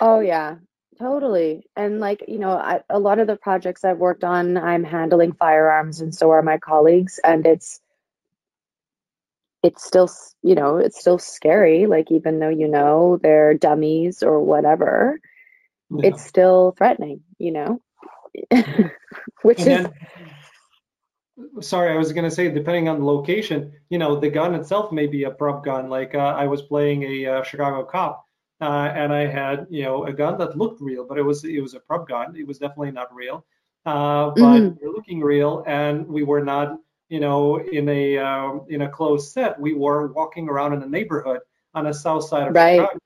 oh 0.00 0.20
yeah, 0.20 0.56
Totally. 0.98 1.66
And 1.74 2.00
like, 2.00 2.24
you 2.28 2.38
know, 2.38 2.50
I, 2.50 2.82
a 2.90 2.98
lot 2.98 3.18
of 3.18 3.26
the 3.26 3.36
projects 3.36 3.84
I've 3.84 3.98
worked 3.98 4.24
on, 4.24 4.56
I'm 4.56 4.84
handling 4.84 5.32
firearms 5.32 6.00
and 6.00 6.14
so 6.14 6.30
are 6.30 6.42
my 6.42 6.58
colleagues. 6.58 7.18
And 7.24 7.46
it's, 7.46 7.80
it's 9.62 9.84
still, 9.84 10.10
you 10.42 10.54
know, 10.54 10.76
it's 10.76 11.00
still 11.00 11.18
scary. 11.18 11.86
Like, 11.86 12.10
even 12.10 12.38
though 12.38 12.50
you 12.50 12.68
know 12.68 13.18
they're 13.22 13.54
dummies 13.54 14.22
or 14.22 14.40
whatever, 14.40 15.18
yeah. 15.98 16.10
it's 16.10 16.24
still 16.24 16.74
threatening, 16.76 17.22
you 17.38 17.52
know, 17.52 17.80
which 19.42 19.60
and 19.60 19.86
is. 19.86 19.90
Then, 21.36 21.62
sorry, 21.62 21.92
I 21.92 21.96
was 21.96 22.12
going 22.12 22.28
to 22.28 22.30
say, 22.30 22.50
depending 22.50 22.88
on 22.88 23.00
the 23.00 23.04
location, 23.04 23.72
you 23.88 23.98
know, 23.98 24.18
the 24.18 24.30
gun 24.30 24.54
itself 24.54 24.92
may 24.92 25.06
be 25.06 25.24
a 25.24 25.30
prop 25.30 25.64
gun. 25.64 25.88
Like, 25.88 26.14
uh, 26.14 26.18
I 26.18 26.46
was 26.46 26.62
playing 26.62 27.02
a 27.04 27.26
uh, 27.26 27.42
Chicago 27.42 27.84
cop. 27.84 28.26
Uh, 28.60 28.92
and 28.94 29.12
I 29.12 29.26
had, 29.26 29.66
you 29.70 29.82
know, 29.82 30.04
a 30.04 30.12
gun 30.12 30.38
that 30.38 30.56
looked 30.56 30.80
real, 30.80 31.04
but 31.04 31.18
it 31.18 31.22
was 31.22 31.42
it 31.42 31.60
was 31.60 31.74
a 31.74 31.80
prop 31.80 32.08
gun. 32.08 32.36
It 32.36 32.46
was 32.46 32.58
definitely 32.58 32.92
not 32.92 33.12
real, 33.12 33.44
uh, 33.84 34.30
but 34.30 34.40
mm-hmm. 34.40 34.86
looking 34.86 35.20
real, 35.20 35.64
and 35.66 36.06
we 36.06 36.22
were 36.22 36.44
not 36.44 36.78
you 37.12 37.20
know, 37.20 37.60
in 37.60 37.90
a 37.90 38.16
uh, 38.16 38.52
in 38.70 38.80
a 38.80 38.88
closed 38.88 39.32
set, 39.32 39.60
we 39.60 39.74
were 39.74 40.10
walking 40.14 40.48
around 40.48 40.72
in 40.72 40.82
a 40.82 40.86
neighborhood 40.86 41.40
on 41.74 41.84
the 41.84 41.92
south 41.92 42.24
side 42.26 42.48
of 42.48 42.54
right. 42.54 42.80
Chicago, 42.80 42.98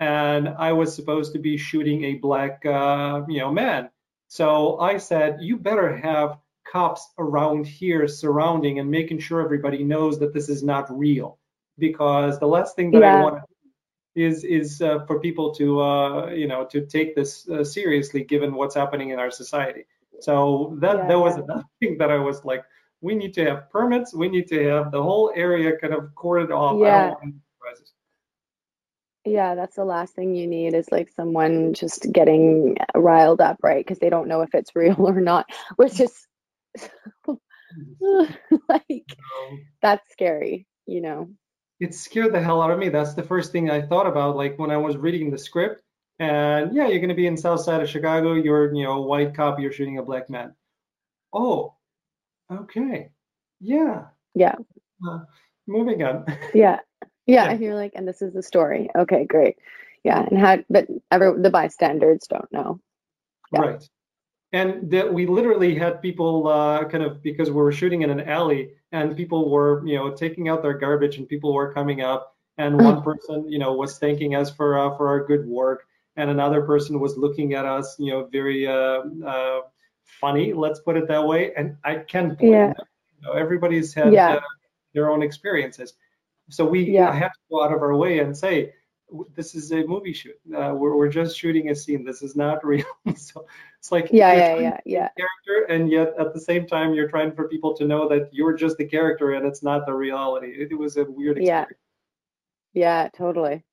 and 0.00 0.48
I 0.48 0.72
was 0.72 0.94
supposed 0.94 1.34
to 1.34 1.38
be 1.38 1.58
shooting 1.58 2.04
a 2.04 2.14
black, 2.14 2.64
uh, 2.64 3.22
you 3.28 3.40
know, 3.40 3.52
man. 3.52 3.90
So 4.28 4.78
I 4.80 4.96
said, 4.96 5.38
you 5.40 5.58
better 5.58 5.96
have 5.96 6.38
cops 6.66 7.06
around 7.18 7.66
here 7.66 8.08
surrounding 8.08 8.78
and 8.78 8.90
making 8.90 9.18
sure 9.18 9.42
everybody 9.42 9.84
knows 9.84 10.18
that 10.20 10.32
this 10.32 10.48
is 10.48 10.62
not 10.62 10.90
real, 10.90 11.38
because 11.78 12.38
the 12.38 12.46
last 12.46 12.76
thing 12.76 12.90
that 12.92 13.02
yeah. 13.02 13.18
I 13.18 13.22
want 13.22 13.42
is 14.14 14.44
is 14.44 14.80
uh, 14.82 15.04
for 15.06 15.20
people 15.20 15.54
to 15.54 15.80
uh, 15.80 16.30
you 16.30 16.48
know 16.48 16.64
to 16.66 16.86
take 16.86 17.14
this 17.14 17.48
uh, 17.48 17.62
seriously 17.64 18.24
given 18.24 18.54
what's 18.54 18.74
happening 18.74 19.10
in 19.10 19.18
our 19.18 19.30
society. 19.30 19.84
So 20.20 20.76
that 20.80 20.96
yeah. 20.96 21.06
that 21.08 21.18
was 21.18 21.36
another 21.36 21.64
thing 21.80 21.98
that 21.98 22.10
I 22.10 22.18
was 22.18 22.44
like, 22.44 22.64
we 23.00 23.14
need 23.14 23.34
to 23.34 23.44
have 23.44 23.70
permits. 23.70 24.14
We 24.14 24.28
need 24.28 24.48
to 24.48 24.62
have 24.68 24.92
the 24.92 25.02
whole 25.02 25.32
area 25.34 25.76
kind 25.76 25.94
of 25.94 26.14
corded 26.14 26.50
off. 26.50 26.78
Yeah. 26.80 27.14
Yeah, 29.24 29.54
that's 29.54 29.76
the 29.76 29.84
last 29.84 30.14
thing 30.14 30.34
you 30.34 30.46
need 30.46 30.74
is 30.74 30.90
like 30.90 31.10
someone 31.10 31.74
just 31.74 32.06
getting 32.10 32.76
riled 32.94 33.40
up, 33.40 33.58
right? 33.62 33.84
Because 33.84 33.98
they 33.98 34.10
don't 34.10 34.28
know 34.28 34.42
if 34.42 34.54
it's 34.54 34.70
real 34.76 34.96
or 34.98 35.20
not, 35.20 35.46
which 35.76 36.00
is 36.00 36.26
like 38.68 39.06
that's 39.82 40.10
scary, 40.12 40.66
you 40.86 41.00
know. 41.02 41.30
It 41.80 41.94
scared 41.94 42.34
the 42.34 42.42
hell 42.42 42.62
out 42.62 42.70
of 42.70 42.78
me. 42.78 42.90
That's 42.90 43.14
the 43.14 43.22
first 43.22 43.52
thing 43.52 43.70
I 43.70 43.82
thought 43.82 44.06
about, 44.06 44.36
like 44.36 44.58
when 44.58 44.70
I 44.70 44.76
was 44.78 44.96
reading 44.96 45.30
the 45.30 45.38
script. 45.38 45.82
And 46.18 46.74
yeah, 46.74 46.88
you're 46.88 47.00
gonna 47.00 47.14
be 47.14 47.26
in 47.26 47.36
South 47.36 47.60
Side 47.60 47.82
of 47.82 47.88
Chicago. 47.88 48.34
You're, 48.34 48.74
you 48.74 48.84
know, 48.84 49.02
a 49.02 49.06
white 49.06 49.34
cop. 49.34 49.60
You're 49.60 49.72
shooting 49.72 49.98
a 49.98 50.02
black 50.02 50.28
man. 50.30 50.54
Oh, 51.32 51.74
Okay. 52.50 53.10
Yeah. 53.60 54.06
Yeah. 54.34 54.56
Uh, 55.06 55.20
moving 55.66 56.02
on. 56.02 56.26
yeah. 56.54 56.80
Yeah. 57.30 57.44
Yeah. 57.44 57.50
And 57.50 57.62
you're 57.62 57.74
like, 57.74 57.92
and 57.94 58.06
this 58.06 58.22
is 58.22 58.32
the 58.32 58.42
story. 58.42 58.88
Okay, 58.96 59.24
great. 59.24 59.58
Yeah. 60.04 60.26
And 60.30 60.38
how, 60.38 60.58
but 60.68 60.86
ever 61.10 61.36
the 61.38 61.50
bystanders 61.50 62.26
don't 62.28 62.50
know. 62.52 62.80
Yeah. 63.52 63.60
Right. 63.60 63.88
And 64.52 64.90
that 64.90 65.12
we 65.12 65.26
literally 65.26 65.74
had 65.76 66.02
people 66.02 66.48
uh, 66.48 66.84
kind 66.86 67.04
of 67.04 67.22
because 67.22 67.50
we 67.50 67.56
were 67.56 67.72
shooting 67.72 68.02
in 68.02 68.10
an 68.10 68.28
alley 68.28 68.72
and 68.90 69.16
people 69.16 69.50
were, 69.50 69.86
you 69.86 69.96
know, 69.96 70.10
taking 70.10 70.48
out 70.48 70.62
their 70.62 70.74
garbage 70.74 71.18
and 71.18 71.28
people 71.28 71.54
were 71.54 71.72
coming 71.72 72.00
up 72.00 72.36
and 72.58 72.80
one 72.80 73.02
person, 73.02 73.48
you 73.48 73.58
know, 73.58 73.72
was 73.74 73.98
thanking 73.98 74.34
us 74.34 74.50
for 74.50 74.78
uh, 74.78 74.96
for 74.96 75.08
our 75.08 75.24
good 75.24 75.46
work 75.46 75.84
and 76.16 76.30
another 76.30 76.62
person 76.62 76.98
was 76.98 77.16
looking 77.16 77.54
at 77.54 77.64
us, 77.64 77.96
you 77.98 78.10
know, 78.10 78.26
very 78.26 78.66
uh, 78.66 79.02
uh 79.24 79.60
funny, 80.20 80.52
let's 80.52 80.80
put 80.80 80.96
it 80.96 81.08
that 81.08 81.24
way. 81.24 81.52
And 81.54 81.76
I 81.84 81.96
can 81.96 82.34
blame 82.34 82.52
yeah. 82.52 82.66
them. 82.68 82.86
You 83.20 83.28
know, 83.28 83.32
everybody's 83.34 83.94
had 83.94 84.12
yeah. 84.12 84.34
uh, 84.34 84.40
their 84.94 85.10
own 85.10 85.22
experiences. 85.22 85.94
So 86.50 86.64
we 86.64 86.90
yeah. 86.90 87.12
have 87.12 87.32
to 87.32 87.38
go 87.50 87.64
out 87.64 87.72
of 87.72 87.82
our 87.82 87.96
way 87.96 88.18
and 88.18 88.36
say, 88.36 88.72
this 89.34 89.54
is 89.54 89.72
a 89.72 89.84
movie 89.86 90.12
shoot. 90.12 90.36
Uh, 90.54 90.72
we're, 90.74 90.96
we're 90.96 91.08
just 91.08 91.36
shooting 91.36 91.70
a 91.70 91.74
scene. 91.74 92.04
This 92.04 92.22
is 92.22 92.36
not 92.36 92.64
real. 92.64 92.84
so 93.16 93.46
it's 93.78 93.90
like 93.90 94.08
yeah, 94.12 94.34
yeah, 94.34 94.58
yeah, 94.58 94.80
yeah. 94.84 95.08
Character, 95.16 95.72
and 95.72 95.90
yet 95.90 96.14
at 96.18 96.32
the 96.32 96.40
same 96.40 96.66
time, 96.66 96.94
you're 96.94 97.08
trying 97.08 97.32
for 97.32 97.48
people 97.48 97.74
to 97.76 97.84
know 97.84 98.08
that 98.08 98.28
you're 98.32 98.54
just 98.54 98.78
the 98.78 98.84
character 98.84 99.32
and 99.32 99.46
it's 99.46 99.62
not 99.62 99.86
the 99.86 99.92
reality. 99.92 100.48
It, 100.48 100.72
it 100.72 100.74
was 100.74 100.96
a 100.96 101.04
weird 101.04 101.38
experience. 101.38 101.72
Yeah, 102.72 103.02
yeah, 103.02 103.08
totally. 103.16 103.64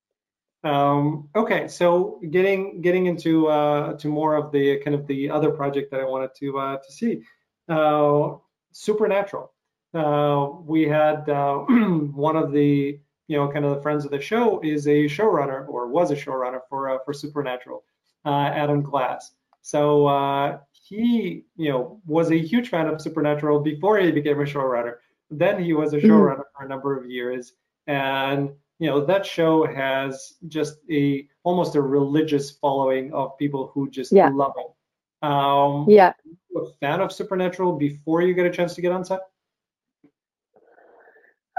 Um, 0.64 1.30
okay, 1.36 1.68
so 1.68 2.20
getting 2.32 2.82
getting 2.82 3.06
into 3.06 3.48
uh, 3.48 3.94
to 3.98 4.08
more 4.08 4.36
of 4.36 4.52
the 4.52 4.80
kind 4.80 4.96
of 4.96 5.06
the 5.08 5.30
other 5.30 5.52
project 5.52 5.92
that 5.92 6.00
I 6.00 6.06
wanted 6.06 6.32
to 6.40 6.58
uh, 6.58 6.78
to 6.78 6.92
see, 6.92 7.22
uh, 7.70 8.36
Supernatural. 8.72 9.52
Uh, 9.98 10.50
we 10.66 10.84
had 10.84 11.28
uh, 11.30 11.58
one 12.14 12.36
of 12.36 12.52
the 12.52 13.00
you 13.28 13.38
know 13.38 13.52
kind 13.52 13.66
of 13.66 13.76
the 13.76 13.82
friends 13.82 14.06
of 14.06 14.12
the 14.12 14.22
show 14.22 14.62
is 14.62 14.88
a 14.88 15.06
showrunner 15.06 15.68
or 15.68 15.88
was 15.88 16.12
a 16.12 16.16
showrunner 16.16 16.60
for 16.70 16.90
uh, 16.90 16.98
for 17.04 17.14
Supernatural, 17.14 17.84
Adam 18.26 18.82
Glass. 18.82 19.32
So 19.62 20.60
he 20.72 21.44
you 21.58 21.70
know 21.70 22.02
was 22.06 22.32
a 22.32 22.38
huge 22.38 22.70
fan 22.70 22.88
of 22.88 23.02
Supernatural 23.02 23.60
before 23.60 23.98
he 24.00 24.12
became 24.12 24.40
a 24.40 24.46
showrunner. 24.46 24.96
Then 25.30 25.62
he 25.62 25.74
was 25.74 25.94
a 25.94 25.98
mm-hmm. 25.98 26.10
showrunner 26.10 26.44
for 26.56 26.66
a 26.66 26.70
number 26.70 26.98
of 26.98 27.10
years 27.10 27.54
and 27.88 28.52
you 28.80 28.88
know 28.88 29.04
that 29.06 29.26
show 29.26 29.66
has 29.66 30.36
just 30.48 30.78
a 30.92 31.28
almost 31.44 31.76
a 31.76 31.82
religious 31.82 32.52
following 32.52 33.12
of 33.14 33.38
people 33.38 33.72
who 33.74 33.90
just 33.90 34.12
yeah. 34.12 34.30
love 34.30 34.54
it. 34.58 35.28
Um, 35.28 35.86
yeah. 35.90 36.14
a 36.56 36.66
fan 36.80 37.02
of 37.02 37.12
Supernatural 37.12 37.74
before 37.74 38.22
you 38.22 38.36
get 38.36 38.46
a 38.46 38.52
chance 38.52 38.76
to 38.76 38.82
get 38.82 38.92
on 38.92 39.04
set? 39.04 39.22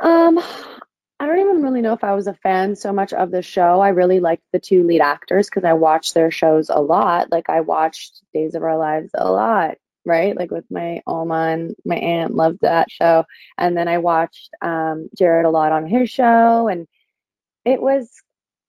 Um, 0.03 0.41
I 1.21 1.27
don't 1.27 1.41
even 1.41 1.63
really 1.63 1.81
know 1.81 1.95
if 1.95 2.05
I 2.05 2.15
was 2.15 2.29
a 2.29 2.35
fan 2.35 2.77
so 2.77 2.93
much 2.93 3.13
of 3.13 3.31
the 3.31 3.43
show. 3.43 3.81
I 3.81 3.89
really 3.89 4.21
liked 4.21 4.45
the 4.53 4.61
two 4.61 4.85
lead 4.85 5.01
actors 5.01 5.49
because 5.49 5.65
I 5.65 5.73
watched 5.73 6.15
their 6.15 6.31
shows 6.31 6.71
a 6.71 6.81
lot. 6.81 7.33
Like 7.33 7.51
I 7.51 7.61
watched 7.61 8.23
Days 8.33 8.55
of 8.55 8.63
Our 8.63 8.79
Lives 8.79 9.11
a 9.15 9.31
lot, 9.31 9.77
right? 10.05 10.37
Like 10.37 10.53
with 10.53 10.65
my 10.71 11.03
Oma 11.07 11.49
and 11.49 11.75
my 11.85 11.97
aunt 11.97 12.35
loved 12.37 12.61
that 12.63 12.91
show. 12.91 13.25
And 13.57 13.77
then 13.77 13.89
I 13.89 13.99
watched 13.99 14.51
um, 14.63 15.09
Jared 15.17 15.45
a 15.45 15.51
lot 15.51 15.73
on 15.73 15.89
his 15.89 16.09
show 16.09 16.69
and 16.69 16.87
it 17.65 17.83
was 17.83 18.09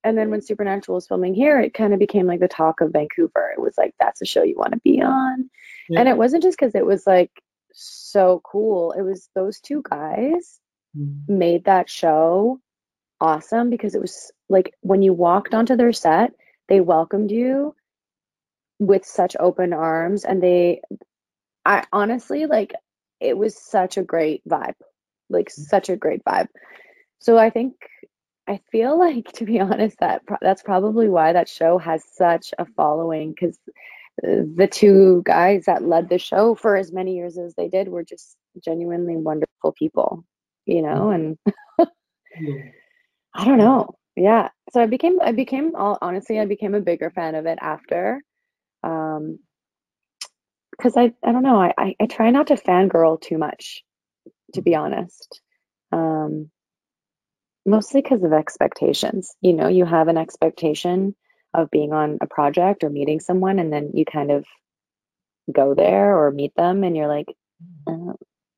and 0.03 0.17
then 0.17 0.29
when 0.29 0.41
supernatural 0.41 0.95
was 0.95 1.07
filming 1.07 1.33
here 1.33 1.59
it 1.59 1.73
kind 1.73 1.93
of 1.93 1.99
became 1.99 2.25
like 2.25 2.39
the 2.39 2.47
talk 2.47 2.81
of 2.81 2.91
vancouver 2.91 3.51
it 3.55 3.61
was 3.61 3.75
like 3.77 3.93
that's 3.99 4.21
a 4.21 4.25
show 4.25 4.43
you 4.43 4.57
want 4.57 4.73
to 4.73 4.79
be 4.79 5.01
on 5.01 5.49
yeah. 5.89 5.99
and 5.99 6.09
it 6.09 6.17
wasn't 6.17 6.43
just 6.43 6.57
because 6.57 6.75
it 6.75 6.85
was 6.85 7.05
like 7.05 7.31
so 7.73 8.41
cool 8.43 8.91
it 8.93 9.01
was 9.01 9.29
those 9.35 9.59
two 9.59 9.81
guys 9.87 10.59
mm-hmm. 10.97 11.37
made 11.37 11.65
that 11.65 11.89
show 11.89 12.59
awesome 13.21 13.69
because 13.69 13.95
it 13.95 14.01
was 14.01 14.31
like 14.47 14.73
when 14.81 15.01
you 15.01 15.13
walked 15.13 15.53
onto 15.53 15.75
their 15.75 15.93
set 15.93 16.31
they 16.67 16.79
welcomed 16.79 17.31
you 17.31 17.75
with 18.79 19.05
such 19.05 19.35
open 19.39 19.73
arms 19.73 20.23
and 20.23 20.41
they 20.41 20.81
i 21.65 21.83
honestly 21.91 22.45
like 22.45 22.73
it 23.19 23.37
was 23.37 23.57
such 23.57 23.97
a 23.97 24.03
great 24.03 24.41
vibe 24.47 24.75
like 25.29 25.47
mm. 25.47 25.51
such 25.51 25.89
a 25.89 25.97
great 25.97 26.23
vibe 26.23 26.47
so 27.19 27.37
i 27.37 27.49
think 27.49 27.75
I 28.49 28.59
feel 28.71 28.97
like, 28.97 29.31
to 29.33 29.45
be 29.45 29.59
honest, 29.59 29.99
that 29.99 30.23
that's 30.41 30.63
probably 30.63 31.07
why 31.07 31.33
that 31.33 31.47
show 31.47 31.77
has 31.77 32.03
such 32.13 32.51
a 32.57 32.65
following 32.65 33.31
because 33.31 33.57
the 34.21 34.67
two 34.69 35.21
guys 35.25 35.65
that 35.65 35.83
led 35.83 36.09
the 36.09 36.17
show 36.17 36.55
for 36.55 36.75
as 36.75 36.91
many 36.91 37.15
years 37.15 37.37
as 37.37 37.53
they 37.55 37.69
did 37.69 37.87
were 37.87 38.03
just 38.03 38.35
genuinely 38.63 39.15
wonderful 39.15 39.71
people, 39.71 40.25
you 40.69 40.81
know. 40.81 41.09
And 41.09 41.37
I 43.33 43.45
don't 43.45 43.57
know, 43.57 43.95
yeah. 44.15 44.49
So 44.71 44.81
I 44.81 44.85
became, 44.85 45.19
I 45.21 45.31
became, 45.31 45.75
all 45.75 45.97
honestly, 46.01 46.39
I 46.39 46.45
became 46.45 46.75
a 46.75 46.81
bigger 46.81 47.09
fan 47.09 47.35
of 47.35 47.45
it 47.45 47.59
after, 47.61 48.21
um, 48.83 49.39
because 50.71 50.95
I, 50.95 51.13
I 51.23 51.31
don't 51.31 51.43
know, 51.43 51.61
I, 51.61 51.73
I, 51.77 51.95
I 51.99 52.05
try 52.05 52.29
not 52.29 52.47
to 52.47 52.55
fangirl 52.55 53.19
too 53.19 53.37
much, 53.37 53.83
to 54.53 54.61
be 54.61 54.75
honest. 54.75 55.41
Um, 55.91 56.51
mostly 57.65 58.01
because 58.01 58.23
of 58.23 58.33
expectations. 58.33 59.35
You 59.41 59.53
know, 59.53 59.67
you 59.67 59.85
have 59.85 60.07
an 60.07 60.17
expectation 60.17 61.15
of 61.53 61.71
being 61.71 61.93
on 61.93 62.19
a 62.21 62.27
project 62.27 62.83
or 62.83 62.89
meeting 62.89 63.19
someone, 63.19 63.59
and 63.59 63.71
then 63.71 63.91
you 63.93 64.05
kind 64.05 64.31
of 64.31 64.45
go 65.51 65.73
there 65.73 66.17
or 66.17 66.31
meet 66.31 66.55
them, 66.55 66.83
and 66.83 66.95
you're 66.95 67.07
like, 67.07 67.27
uh, 67.87 68.13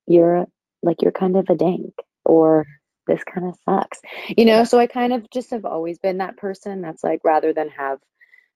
you're 0.07 0.45
like, 0.81 1.01
you're 1.01 1.11
kind 1.11 1.35
of 1.37 1.49
a 1.49 1.55
dank, 1.55 1.93
or 2.25 2.65
this 3.07 3.23
kind 3.23 3.47
of 3.47 3.55
sucks. 3.65 3.99
You 4.37 4.45
know, 4.45 4.63
so 4.63 4.79
I 4.79 4.87
kind 4.87 5.13
of 5.13 5.29
just 5.29 5.51
have 5.51 5.65
always 5.65 5.99
been 5.99 6.17
that 6.17 6.37
person 6.37 6.81
that's 6.81 7.03
like, 7.03 7.21
rather 7.23 7.53
than 7.53 7.69
have 7.69 7.99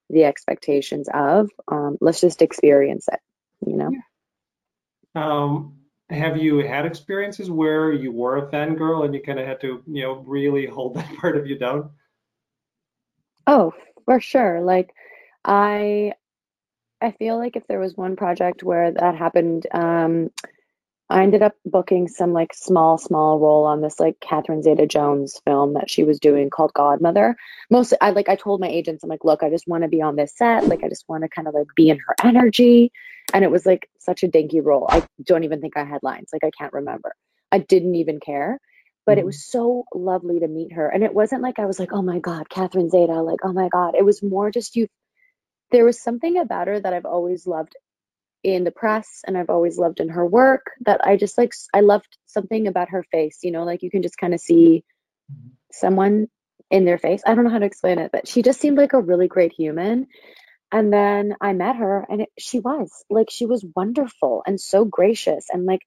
the 0.10 0.26
expectations 0.26 1.10
of, 1.14 1.50
um, 1.68 1.98
let's 2.02 2.22
just 2.22 2.42
experience 2.42 3.08
it, 3.12 3.20
you 3.66 3.78
know? 3.78 3.92
Um, 5.20 5.78
have 6.10 6.38
you 6.38 6.60
had 6.60 6.86
experiences 6.86 7.50
where 7.50 7.92
you 7.92 8.12
were 8.12 8.38
a 8.38 8.52
fangirl 8.52 9.06
and 9.06 9.14
you 9.14 9.22
kind 9.22 9.40
of 9.40 9.48
had 9.48 9.62
to, 9.62 9.82
you 9.88 10.04
know, 10.04 10.24
really 10.26 10.66
hold 10.66 10.96
that 10.96 11.16
part 11.18 11.38
of 11.38 11.48
you 11.48 11.58
down? 11.58 11.92
Oh, 13.48 13.74
for 14.06 14.20
sure. 14.20 14.62
Like 14.62 14.94
I 15.44 16.14
I 17.02 17.12
feel 17.12 17.38
like 17.38 17.56
if 17.56 17.68
there 17.68 17.80
was 17.80 17.96
one 17.96 18.16
project 18.16 18.64
where 18.64 18.92
that 18.92 19.16
happened, 19.16 19.68
um, 19.72 20.30
I 21.10 21.22
ended 21.22 21.44
up 21.44 21.54
booking 21.64 22.08
some 22.08 22.34
like 22.34 22.54
small, 22.54 22.98
small 22.98 23.40
role 23.40 23.66
on 23.66 23.82
this 23.82 24.00
like 24.00 24.20
Catherine 24.20 24.64
Zeta 24.64 24.88
Jones 24.88 25.40
film 25.46 25.74
that 25.74 25.90
she 25.90 26.04
was 26.04 26.20
doing 26.20 26.50
called 26.50 26.74
Godmother. 26.74 27.36
Mostly, 27.70 28.00
I 28.02 28.10
like 28.10 28.28
I 28.28 28.36
told 28.36 28.60
my 28.60 28.68
agents, 28.68 29.04
I'm 29.04 29.10
like, 29.10 29.24
look, 29.24 29.44
I 29.44 29.50
just 29.50 29.68
want 29.68 29.84
to 29.84 29.88
be 29.88 30.02
on 30.02 30.16
this 30.16 30.36
set. 30.36 30.66
Like, 30.68 30.84
I 30.84 30.90
just 30.90 31.06
want 31.08 31.24
to 31.24 31.30
kind 31.30 31.48
of 31.48 31.54
like 31.54 31.68
be 31.76 31.90
in 31.90 32.00
her 32.00 32.16
energy. 32.24 32.92
And 33.34 33.44
it 33.44 33.52
was 33.52 33.66
like 33.68 33.88
such 34.00 34.24
a 34.24 34.28
dinky 34.28 34.62
role. 34.62 34.88
I 34.90 35.06
don't 35.24 35.44
even 35.44 35.62
think 35.62 35.78
I 35.78 35.84
had 35.84 36.02
lines. 36.02 36.30
Like, 36.34 36.44
I 36.44 36.52
can't 36.58 36.74
remember. 36.74 37.14
I 37.52 37.60
didn't 37.60 37.96
even 37.96 38.20
care. 38.20 38.60
But 39.06 39.14
mm-hmm. 39.14 39.20
it 39.20 39.26
was 39.28 39.46
so 39.46 39.84
lovely 39.94 40.40
to 40.40 40.48
meet 40.48 40.74
her. 40.74 40.90
And 40.90 41.04
it 41.04 41.14
wasn't 41.14 41.44
like 41.44 41.60
I 41.60 41.68
was 41.68 41.80
like, 41.80 41.94
oh 41.94 42.02
my 42.02 42.18
God, 42.18 42.50
Catherine 42.50 42.90
Zeta, 42.90 43.22
like, 43.22 43.40
oh 43.44 43.54
my 43.54 43.70
God. 43.70 43.94
It 43.96 44.06
was 44.06 44.24
more 44.24 44.50
just 44.50 44.76
you. 44.76 44.88
There 45.70 45.86
was 45.86 46.02
something 46.02 46.40
about 46.40 46.68
her 46.68 46.80
that 46.80 46.94
I've 46.94 47.06
always 47.06 47.46
loved 47.46 47.76
in 48.46 48.64
the 48.64 48.72
press 48.72 49.22
and 49.26 49.36
I've 49.36 49.50
always 49.50 49.80
loved 49.80 50.00
in 50.00 50.10
her 50.10 50.26
work 50.26 50.68
that 50.86 51.02
I 51.04 51.18
just 51.18 51.36
like 51.36 51.52
I 51.74 51.82
loved 51.82 52.16
something 52.28 52.68
about 52.68 52.90
her 52.90 53.04
face, 53.12 53.40
you 53.42 53.52
know, 53.52 53.64
like 53.64 53.82
you 53.82 53.90
can 53.90 54.04
just 54.04 54.20
kind 54.20 54.36
of 54.36 54.40
see 54.40 54.84
someone 55.72 56.28
in 56.70 56.86
their 56.86 57.00
face. 57.00 57.24
I 57.26 57.34
don't 57.34 57.44
know 57.44 57.50
how 57.50 57.60
to 57.60 57.66
explain 57.66 57.98
it, 57.98 58.12
but 58.12 58.28
she 58.28 58.44
just 58.44 58.62
seemed 58.62 58.78
like 58.78 58.94
a 58.94 59.02
really 59.02 59.28
great 59.28 59.52
human. 59.52 60.08
And 60.72 60.94
then 60.94 61.36
I 61.42 61.54
met 61.54 61.78
her 61.78 62.06
and 62.08 62.22
it, 62.22 62.30
she 62.38 62.60
was 62.60 62.92
like 63.10 63.32
she 63.32 63.48
was 63.48 63.66
wonderful 63.76 64.44
and 64.46 64.62
so 64.62 64.86
gracious 64.86 65.48
and 65.52 65.66
like 65.66 65.82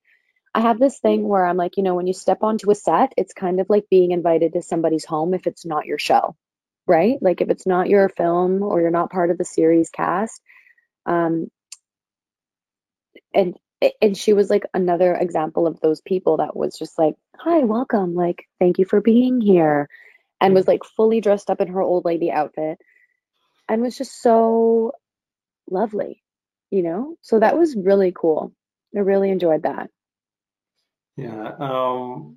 I 0.52 0.62
have 0.62 0.80
this 0.80 0.98
thing 0.98 1.28
where 1.28 1.46
I'm 1.46 1.56
like, 1.56 1.76
you 1.76 1.84
know, 1.84 1.94
when 1.94 2.08
you 2.08 2.14
step 2.14 2.38
onto 2.42 2.72
a 2.72 2.74
set, 2.74 3.12
it's 3.16 3.32
kind 3.32 3.60
of 3.60 3.66
like 3.68 3.84
being 3.88 4.10
invited 4.10 4.54
to 4.54 4.62
somebody's 4.62 5.04
home 5.04 5.32
if 5.32 5.46
it's 5.46 5.64
not 5.64 5.86
your 5.86 5.98
show, 5.98 6.34
right? 6.88 7.18
Like 7.20 7.40
if 7.40 7.50
it's 7.50 7.66
not 7.66 7.88
your 7.88 8.08
film 8.08 8.64
or 8.64 8.80
you're 8.80 8.90
not 8.90 9.12
part 9.12 9.30
of 9.30 9.38
the 9.38 9.44
series 9.44 9.90
cast, 9.90 10.40
um, 11.06 11.48
and 13.34 13.56
and 14.02 14.16
she 14.16 14.32
was 14.32 14.50
like 14.50 14.64
another 14.74 15.14
example 15.14 15.66
of 15.66 15.80
those 15.80 16.00
people 16.00 16.38
that 16.38 16.56
was 16.56 16.76
just 16.76 16.98
like 16.98 17.14
hi 17.36 17.58
welcome 17.60 18.14
like 18.14 18.44
thank 18.58 18.78
you 18.78 18.84
for 18.84 19.00
being 19.00 19.40
here 19.40 19.88
and 20.40 20.54
was 20.54 20.66
like 20.66 20.84
fully 20.84 21.20
dressed 21.20 21.50
up 21.50 21.60
in 21.60 21.68
her 21.68 21.82
old 21.82 22.04
lady 22.04 22.30
outfit 22.30 22.78
and 23.68 23.82
was 23.82 23.96
just 23.96 24.20
so 24.20 24.92
lovely 25.70 26.22
you 26.70 26.82
know? 26.82 27.16
So 27.22 27.40
that 27.40 27.58
was 27.58 27.76
really 27.76 28.12
cool. 28.14 28.52
I 28.94 29.00
really 29.00 29.30
enjoyed 29.30 29.62
that. 29.62 29.90
Yeah 31.16 31.52
um 31.58 32.36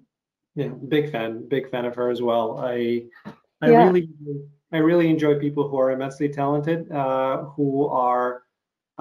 yeah 0.56 0.70
big 0.70 1.12
fan 1.12 1.48
big 1.48 1.70
fan 1.70 1.86
of 1.86 1.96
her 1.96 2.10
as 2.10 2.22
well. 2.22 2.60
I 2.60 3.04
i 3.62 3.70
yeah. 3.70 3.86
really 3.86 4.10
i 4.72 4.78
really 4.78 5.08
enjoy 5.10 5.40
people 5.40 5.68
who 5.68 5.78
are 5.80 5.92
immensely 5.92 6.30
talented 6.30 6.92
uh 6.92 7.44
who 7.56 7.88
are 7.88 8.42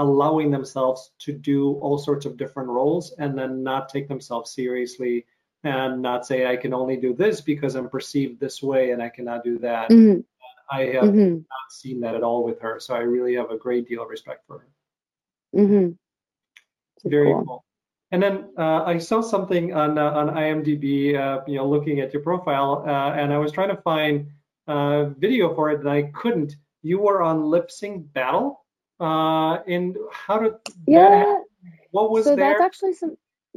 allowing 0.01 0.51
themselves 0.51 1.13
to 1.21 1.33
do 1.33 1.75
all 1.75 1.99
sorts 1.99 2.27
of 2.27 2.37
different 2.37 2.69
roles 2.69 3.15
and 3.19 3.37
then 3.37 3.63
not 3.63 3.89
take 3.89 4.09
themselves 4.09 4.53
seriously 4.53 5.27
and 5.63 6.01
not 6.01 6.27
say 6.27 6.47
I 6.47 6.57
can 6.57 6.73
only 6.73 6.97
do 6.97 7.13
this 7.15 7.41
because 7.41 7.75
I'm 7.75 7.89
perceived 7.89 8.41
this 8.41 8.63
way 8.63 8.93
and 8.93 9.03
I 9.03 9.11
cannot 9.11 9.45
do 9.45 9.59
that. 9.59 9.91
Mm-hmm. 9.91 10.21
I 10.73 10.85
have 10.95 11.05
mm-hmm. 11.05 11.35
not 11.35 11.67
seen 11.71 12.01
that 12.01 12.15
at 12.15 12.23
all 12.23 12.45
with 12.45 12.61
her, 12.61 12.79
so 12.79 12.95
I 12.95 13.01
really 13.01 13.35
have 13.35 13.51
a 13.51 13.59
great 13.59 13.89
deal 13.89 14.03
of 14.03 14.09
respect 14.09 14.47
for 14.47 14.61
her. 14.61 14.69
Mm-hmm. 15.61 17.09
Very 17.09 17.33
cool. 17.33 17.45
cool. 17.45 17.65
And 18.13 18.23
then 18.23 18.51
uh, 18.57 18.85
I 18.85 18.99
saw 18.99 19.21
something 19.21 19.75
on 19.75 19.99
uh, 19.99 20.11
on 20.11 20.31
IMDb, 20.31 21.17
uh, 21.17 21.43
you 21.47 21.57
know, 21.57 21.69
looking 21.69 22.01
at 22.01 22.13
your 22.13 22.23
profile, 22.23 22.85
uh, 22.87 23.13
and 23.13 23.33
I 23.33 23.39
was 23.39 23.53
trying 23.53 23.75
to 23.75 23.83
find 23.83 24.29
a 24.67 25.11
video 25.19 25.55
for 25.55 25.71
it, 25.71 25.81
and 25.81 25.91
I 25.91 26.03
couldn't. 26.15 26.57
You 26.83 27.01
were 27.01 27.23
on 27.23 27.45
Lip 27.45 27.71
Sync 27.71 28.13
Battle. 28.13 28.60
Uh, 29.01 29.63
and 29.67 29.97
how 30.13 30.39
did 30.39 30.55
yeah? 30.87 31.39
what 31.91 32.11
was 32.11 32.25
so 32.25 32.37
there? 32.37 32.51
that's 32.51 32.61
actually 32.61 32.95
some. 32.95 33.17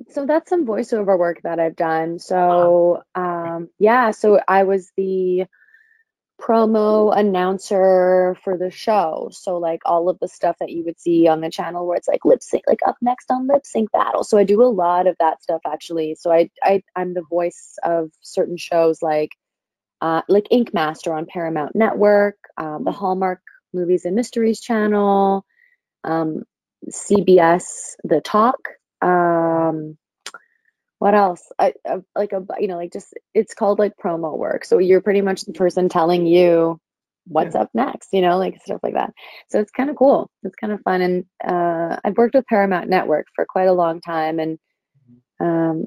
So 0.10 0.26
that's 0.26 0.50
some 0.50 0.66
voiceover 0.66 1.20
work 1.20 1.42
that 1.44 1.60
I've 1.60 1.76
done. 1.76 2.18
So 2.18 3.04
um, 3.14 3.70
yeah, 3.78 4.12
so 4.12 4.40
I 4.48 4.64
was 4.64 4.92
the 4.98 5.46
promo 6.42 7.16
announcer 7.16 8.36
for 8.44 8.58
the 8.58 8.72
show. 8.72 9.30
So 9.32 9.58
like 9.58 9.82
all 9.86 10.10
of 10.10 10.20
the 10.20 10.28
stuff 10.28 10.58
that 10.60 10.72
you 10.72 10.84
would 10.86 11.00
see 11.00 11.28
on 11.28 11.42
the 11.42 11.50
channel 11.50 11.86
where 11.86 11.98
it's 11.98 12.08
like 12.08 12.26
lip 12.26 12.42
sync, 12.42 12.64
like 12.68 12.80
up 12.86 12.98
next 13.02 13.30
on 13.30 13.48
lip 13.48 13.66
sync 13.66 13.92
battle. 13.92 14.24
So 14.24 14.38
I 14.38 14.44
do 14.44 14.62
a 14.62 14.66
lot 14.66 15.08
of 15.08 15.16
that 15.20 15.44
stuff 15.44 15.62
actually. 15.66 16.16
So 16.16 16.32
I, 16.32 16.50
I 16.64 16.84
I'm 16.96 17.14
the 17.14 17.24
voice 17.30 17.78
of 17.84 18.12
certain 18.22 18.58
shows 18.58 19.02
like 19.02 19.32
uh, 20.02 20.22
like 20.28 20.48
Ink 20.52 20.74
Master 20.74 21.14
on 21.14 21.26
Paramount 21.26 21.76
Network, 21.76 22.36
um, 22.58 22.84
the 22.84 22.92
Hallmark 22.92 23.42
Movies 23.74 24.06
and 24.06 24.16
Mysteries 24.16 24.62
channel, 24.62 25.46
um, 26.04 26.44
CBS 26.90 27.96
The 28.04 28.22
Talk. 28.22 28.60
Um, 29.02 29.98
what 31.00 31.16
else? 31.16 31.42
I, 31.60 31.74
I, 31.86 31.98
like 32.16 32.32
a 32.32 32.46
you 32.60 32.68
know 32.68 32.78
like 32.78 32.94
just 32.94 33.14
it's 33.34 33.54
called 33.54 33.80
like 33.80 33.98
promo 34.02 34.38
work. 34.38 34.66
So 34.66 34.78
you're 34.78 35.02
pretty 35.02 35.22
much 35.22 35.42
the 35.42 35.54
person 35.54 35.90
telling 35.90 36.26
you 36.26 36.80
what's 37.26 37.56
yeah. 37.56 37.62
up 37.62 37.70
next, 37.74 38.10
you 38.14 38.22
know, 38.22 38.38
like 38.38 38.62
stuff 38.64 38.80
like 38.84 38.94
that. 38.94 39.14
So 39.50 39.60
it's 39.60 39.72
kind 39.72 39.90
of 39.90 39.96
cool. 39.96 40.30
It's 40.44 40.56
kind 40.56 40.74
of 40.74 40.82
fun, 40.82 41.02
and 41.02 41.26
uh, 41.44 41.98
I've 42.04 42.18
worked 42.18 42.36
with 42.36 42.48
Paramount 42.48 42.90
Network 42.90 43.28
for 43.36 43.46
quite 43.46 43.68
a 43.68 43.74
long 43.74 44.02
time, 44.02 44.40
and 44.40 44.60
um, 45.40 45.86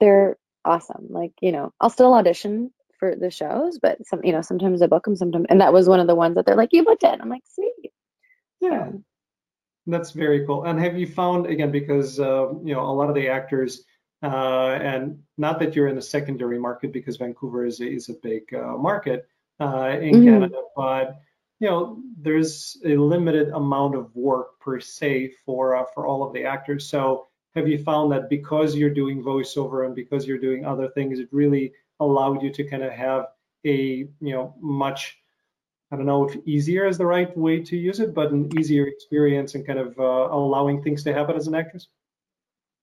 they're 0.00 0.36
awesome. 0.64 1.08
Like 1.10 1.32
you 1.40 1.52
know, 1.52 1.72
I'll 1.80 1.90
still 1.90 2.14
audition 2.14 2.72
for 2.98 3.14
the 3.14 3.30
shows, 3.30 3.78
but 3.80 4.04
some, 4.06 4.20
you 4.24 4.32
know, 4.32 4.42
sometimes 4.42 4.82
I 4.82 4.86
book 4.86 5.04
them, 5.04 5.16
sometimes, 5.16 5.46
and 5.48 5.60
that 5.60 5.72
was 5.72 5.88
one 5.88 6.00
of 6.00 6.06
the 6.06 6.14
ones 6.14 6.34
that 6.34 6.46
they're 6.46 6.56
like, 6.56 6.72
you 6.72 6.84
booked 6.84 7.04
it. 7.04 7.18
I'm 7.20 7.28
like, 7.28 7.44
sweet. 7.54 7.92
Yeah. 8.60 8.90
So. 8.90 9.02
That's 9.88 10.10
very 10.10 10.44
cool. 10.46 10.64
And 10.64 10.78
have 10.78 10.98
you 10.98 11.06
found 11.06 11.46
again 11.46 11.72
because 11.72 12.20
uh, 12.20 12.52
you 12.62 12.74
know 12.74 12.84
a 12.84 12.92
lot 12.92 13.08
of 13.08 13.14
the 13.14 13.28
actors, 13.28 13.84
uh, 14.22 14.78
and 14.82 15.20
not 15.38 15.58
that 15.60 15.74
you're 15.74 15.88
in 15.88 15.96
the 15.96 16.02
secondary 16.02 16.58
market 16.58 16.92
because 16.92 17.16
Vancouver 17.16 17.64
is 17.64 17.80
a, 17.80 17.88
is 17.88 18.10
a 18.10 18.14
big 18.22 18.52
uh, 18.52 18.76
market 18.76 19.26
uh, 19.60 19.96
in 20.00 20.14
mm-hmm. 20.14 20.24
Canada, 20.26 20.60
but 20.76 21.22
you 21.58 21.68
know 21.68 22.02
there's 22.20 22.76
a 22.84 22.96
limited 22.96 23.48
amount 23.48 23.94
of 23.94 24.14
work 24.14 24.60
per 24.60 24.78
se 24.78 25.32
for 25.46 25.74
uh, 25.74 25.84
for 25.94 26.06
all 26.06 26.22
of 26.22 26.34
the 26.34 26.44
actors. 26.44 26.86
So 26.86 27.26
have 27.54 27.66
you 27.66 27.82
found 27.82 28.12
that 28.12 28.28
because 28.28 28.76
you're 28.76 28.92
doing 28.92 29.22
voiceover 29.22 29.86
and 29.86 29.94
because 29.94 30.26
you're 30.26 30.38
doing 30.38 30.66
other 30.66 30.88
things, 30.88 31.18
it 31.18 31.28
really 31.32 31.72
allowed 32.00 32.42
you 32.42 32.50
to 32.50 32.64
kind 32.64 32.82
of 32.82 32.92
have 32.92 33.26
a 33.64 34.08
you 34.20 34.32
know 34.32 34.54
much 34.60 35.18
I 35.90 35.96
don't 35.96 36.06
know 36.06 36.28
if 36.28 36.36
easier 36.46 36.86
is 36.86 36.98
the 36.98 37.06
right 37.06 37.34
way 37.36 37.60
to 37.62 37.76
use 37.76 37.98
it, 38.00 38.14
but 38.14 38.30
an 38.30 38.50
easier 38.58 38.86
experience 38.86 39.54
and 39.54 39.66
kind 39.66 39.78
of 39.78 39.98
uh, 39.98 40.28
allowing 40.30 40.82
things 40.82 41.02
to 41.04 41.14
happen 41.14 41.34
as 41.34 41.46
an 41.46 41.54
actress? 41.54 41.88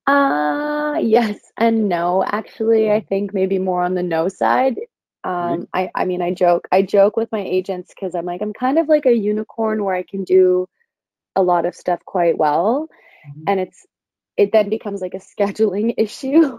Uh, 0.08 0.98
yes 1.02 1.40
and 1.58 1.88
no. 1.88 2.24
Actually, 2.26 2.92
I 2.92 3.02
think 3.02 3.34
maybe 3.34 3.60
more 3.60 3.84
on 3.84 3.94
the 3.94 4.04
no 4.04 4.28
side. 4.28 4.78
Um, 5.24 5.68
I, 5.74 5.90
I 5.96 6.06
mean, 6.06 6.22
I 6.22 6.34
joke, 6.34 6.68
I 6.72 6.82
joke 6.82 7.18
with 7.18 7.32
my 7.32 7.42
agents 7.42 7.94
because 7.94 8.16
I'm 8.16 8.26
like, 8.26 8.42
I'm 8.42 8.54
kind 8.54 8.78
of 8.78 8.88
like 8.88 9.06
a 9.06 9.16
unicorn 9.16 9.84
where 9.84 9.96
I 9.96 10.04
can 10.04 10.24
do 10.24 10.68
a 11.36 11.44
lot 11.44 11.66
of 11.66 11.76
stuff 11.76 12.00
quite 12.06 12.38
well. 12.38 12.88
Mm-hmm. 13.28 13.44
And 13.48 13.60
it's 13.60 13.86
it 14.38 14.52
then 14.52 14.70
becomes 14.70 15.02
like 15.02 15.14
a 15.14 15.20
scheduling 15.20 15.94
issue, 15.98 16.58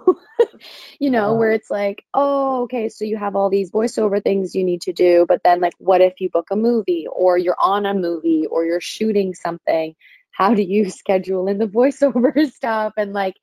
you 0.99 1.11
know, 1.11 1.35
where 1.35 1.51
uh-huh. 1.51 1.57
it's 1.57 1.71
like, 1.71 2.05
oh, 2.15 2.63
okay, 2.63 2.89
so 2.89 3.05
you 3.05 3.17
have 3.17 3.37
all 3.37 3.51
these 3.51 3.71
voiceover 3.71 4.23
things 4.23 4.55
you 4.55 4.65
need 4.65 4.83
to 4.83 4.93
do, 4.93 5.27
but 5.29 5.43
then 5.45 5.61
like, 5.61 5.75
what 5.79 6.01
if 6.01 6.21
you 6.21 6.31
book 6.31 6.49
a 6.51 6.57
movie 6.57 7.07
or 7.11 7.37
you're 7.37 7.57
on 7.61 7.87
a 7.87 7.95
movie 7.95 8.47
or 8.51 8.65
you're 8.65 8.81
shooting 8.81 9.35
something? 9.35 9.95
How 10.31 10.55
do 10.55 10.63
you 10.63 10.91
schedule 11.03 11.49
in 11.49 11.59
the 11.59 11.67
voiceover 11.67 12.51
stuff? 12.53 12.95
And 12.97 13.13
like, 13.13 13.35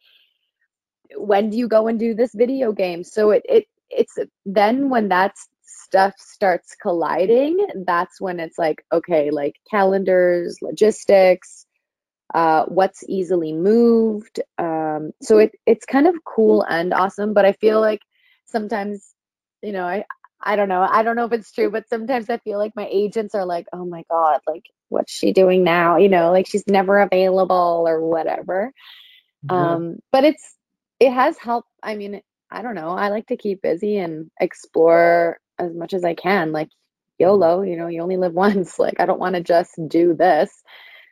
when 1.16 1.50
do 1.50 1.58
you 1.58 1.68
go 1.68 1.88
and 1.88 2.00
do 2.00 2.16
this 2.16 2.34
video 2.34 2.72
game? 2.72 3.04
So 3.04 3.32
it, 3.32 3.44
it, 3.48 3.66
it's 3.90 4.18
then 4.46 4.90
when 4.90 5.10
that 5.10 5.36
stuff 5.64 6.14
starts 6.18 6.76
colliding, 6.82 7.84
that's 7.86 8.20
when 8.20 8.40
it's 8.40 8.58
like, 8.58 8.84
okay, 8.92 9.30
like 9.30 9.56
calendars, 9.70 10.58
logistics, 10.60 11.63
uh, 12.34 12.66
what's 12.66 13.04
easily 13.08 13.54
moved. 13.54 14.42
Um, 14.58 15.12
so 15.22 15.40
it 15.40 15.52
it's 15.66 15.86
kind 15.86 16.08
of 16.08 16.16
cool 16.26 16.64
and 16.64 16.94
awesome, 16.94 17.34
but 17.34 17.46
I 17.46 17.54
feel 17.54 17.80
like 17.82 18.02
sometimes, 18.46 19.14
you 19.62 19.72
know, 19.72 19.86
I 19.86 20.06
I 20.42 20.56
don't 20.56 20.70
know, 20.70 20.82
I 20.82 21.04
don't 21.04 21.16
know 21.16 21.26
if 21.26 21.34
it's 21.34 21.52
true, 21.52 21.72
but 21.72 21.88
sometimes 21.90 22.30
I 22.30 22.38
feel 22.40 22.60
like 22.60 22.76
my 22.76 22.88
agents 22.92 23.36
are 23.36 23.46
like, 23.46 23.68
oh 23.74 23.86
my 23.86 24.04
god, 24.10 24.42
like 24.48 24.66
what's 24.90 25.14
she 25.14 25.34
doing 25.34 25.64
now? 25.64 25.98
You 25.98 26.10
know, 26.10 26.32
like 26.32 26.48
she's 26.48 26.68
never 26.68 27.00
available 27.02 27.86
or 27.88 28.02
whatever. 28.02 28.72
Um, 29.50 29.98
but 30.12 30.24
it's 30.24 30.56
it 31.00 31.12
has 31.12 31.38
helped. 31.38 31.70
I 31.84 31.96
mean, 31.96 32.22
I 32.52 32.62
don't 32.62 32.76
know. 32.76 32.90
I 32.92 33.10
like 33.10 33.28
to 33.28 33.38
keep 33.38 33.62
busy 33.62 33.98
and 33.98 34.32
explore 34.40 35.40
as 35.60 35.74
much 35.76 35.94
as 35.94 36.04
I 36.04 36.14
can. 36.16 36.52
Like 36.52 36.70
YOLO, 37.20 37.62
you 37.64 37.78
know, 37.78 37.88
you 37.88 38.02
only 38.02 38.18
live 38.18 38.34
once. 38.36 38.80
Like 38.80 39.00
I 39.00 39.06
don't 39.06 39.20
want 39.20 39.36
to 39.36 39.44
just 39.44 39.74
do 39.88 40.16
this 40.16 40.52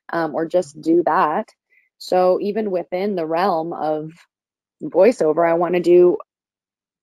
um, 0.10 0.36
or 0.36 0.46
just 0.46 0.80
do 0.82 1.04
that. 1.06 1.50
So 1.98 2.40
even 2.42 2.72
within 2.72 3.16
the 3.16 3.26
realm 3.26 3.74
of 3.74 4.12
voiceover, 4.84 5.48
I 5.48 5.54
want 5.54 5.76
to 5.76 5.82
do 5.82 6.18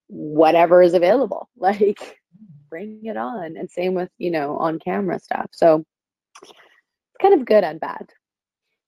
whatever 0.09 0.83
is 0.83 0.95
available. 0.95 1.49
Like 1.59 2.19
bring 2.71 3.05
it 3.05 3.17
on. 3.17 3.57
And 3.57 3.71
same 3.71 3.95
with, 3.95 4.11
you 4.19 4.31
know, 4.31 4.57
on 4.59 4.79
camera 4.79 5.19
stuff. 5.19 5.47
So 5.53 5.85
it's 6.43 6.53
kind 7.21 7.35
of 7.35 7.47
good 7.47 7.65
and 7.65 7.81
bad. 7.81 8.11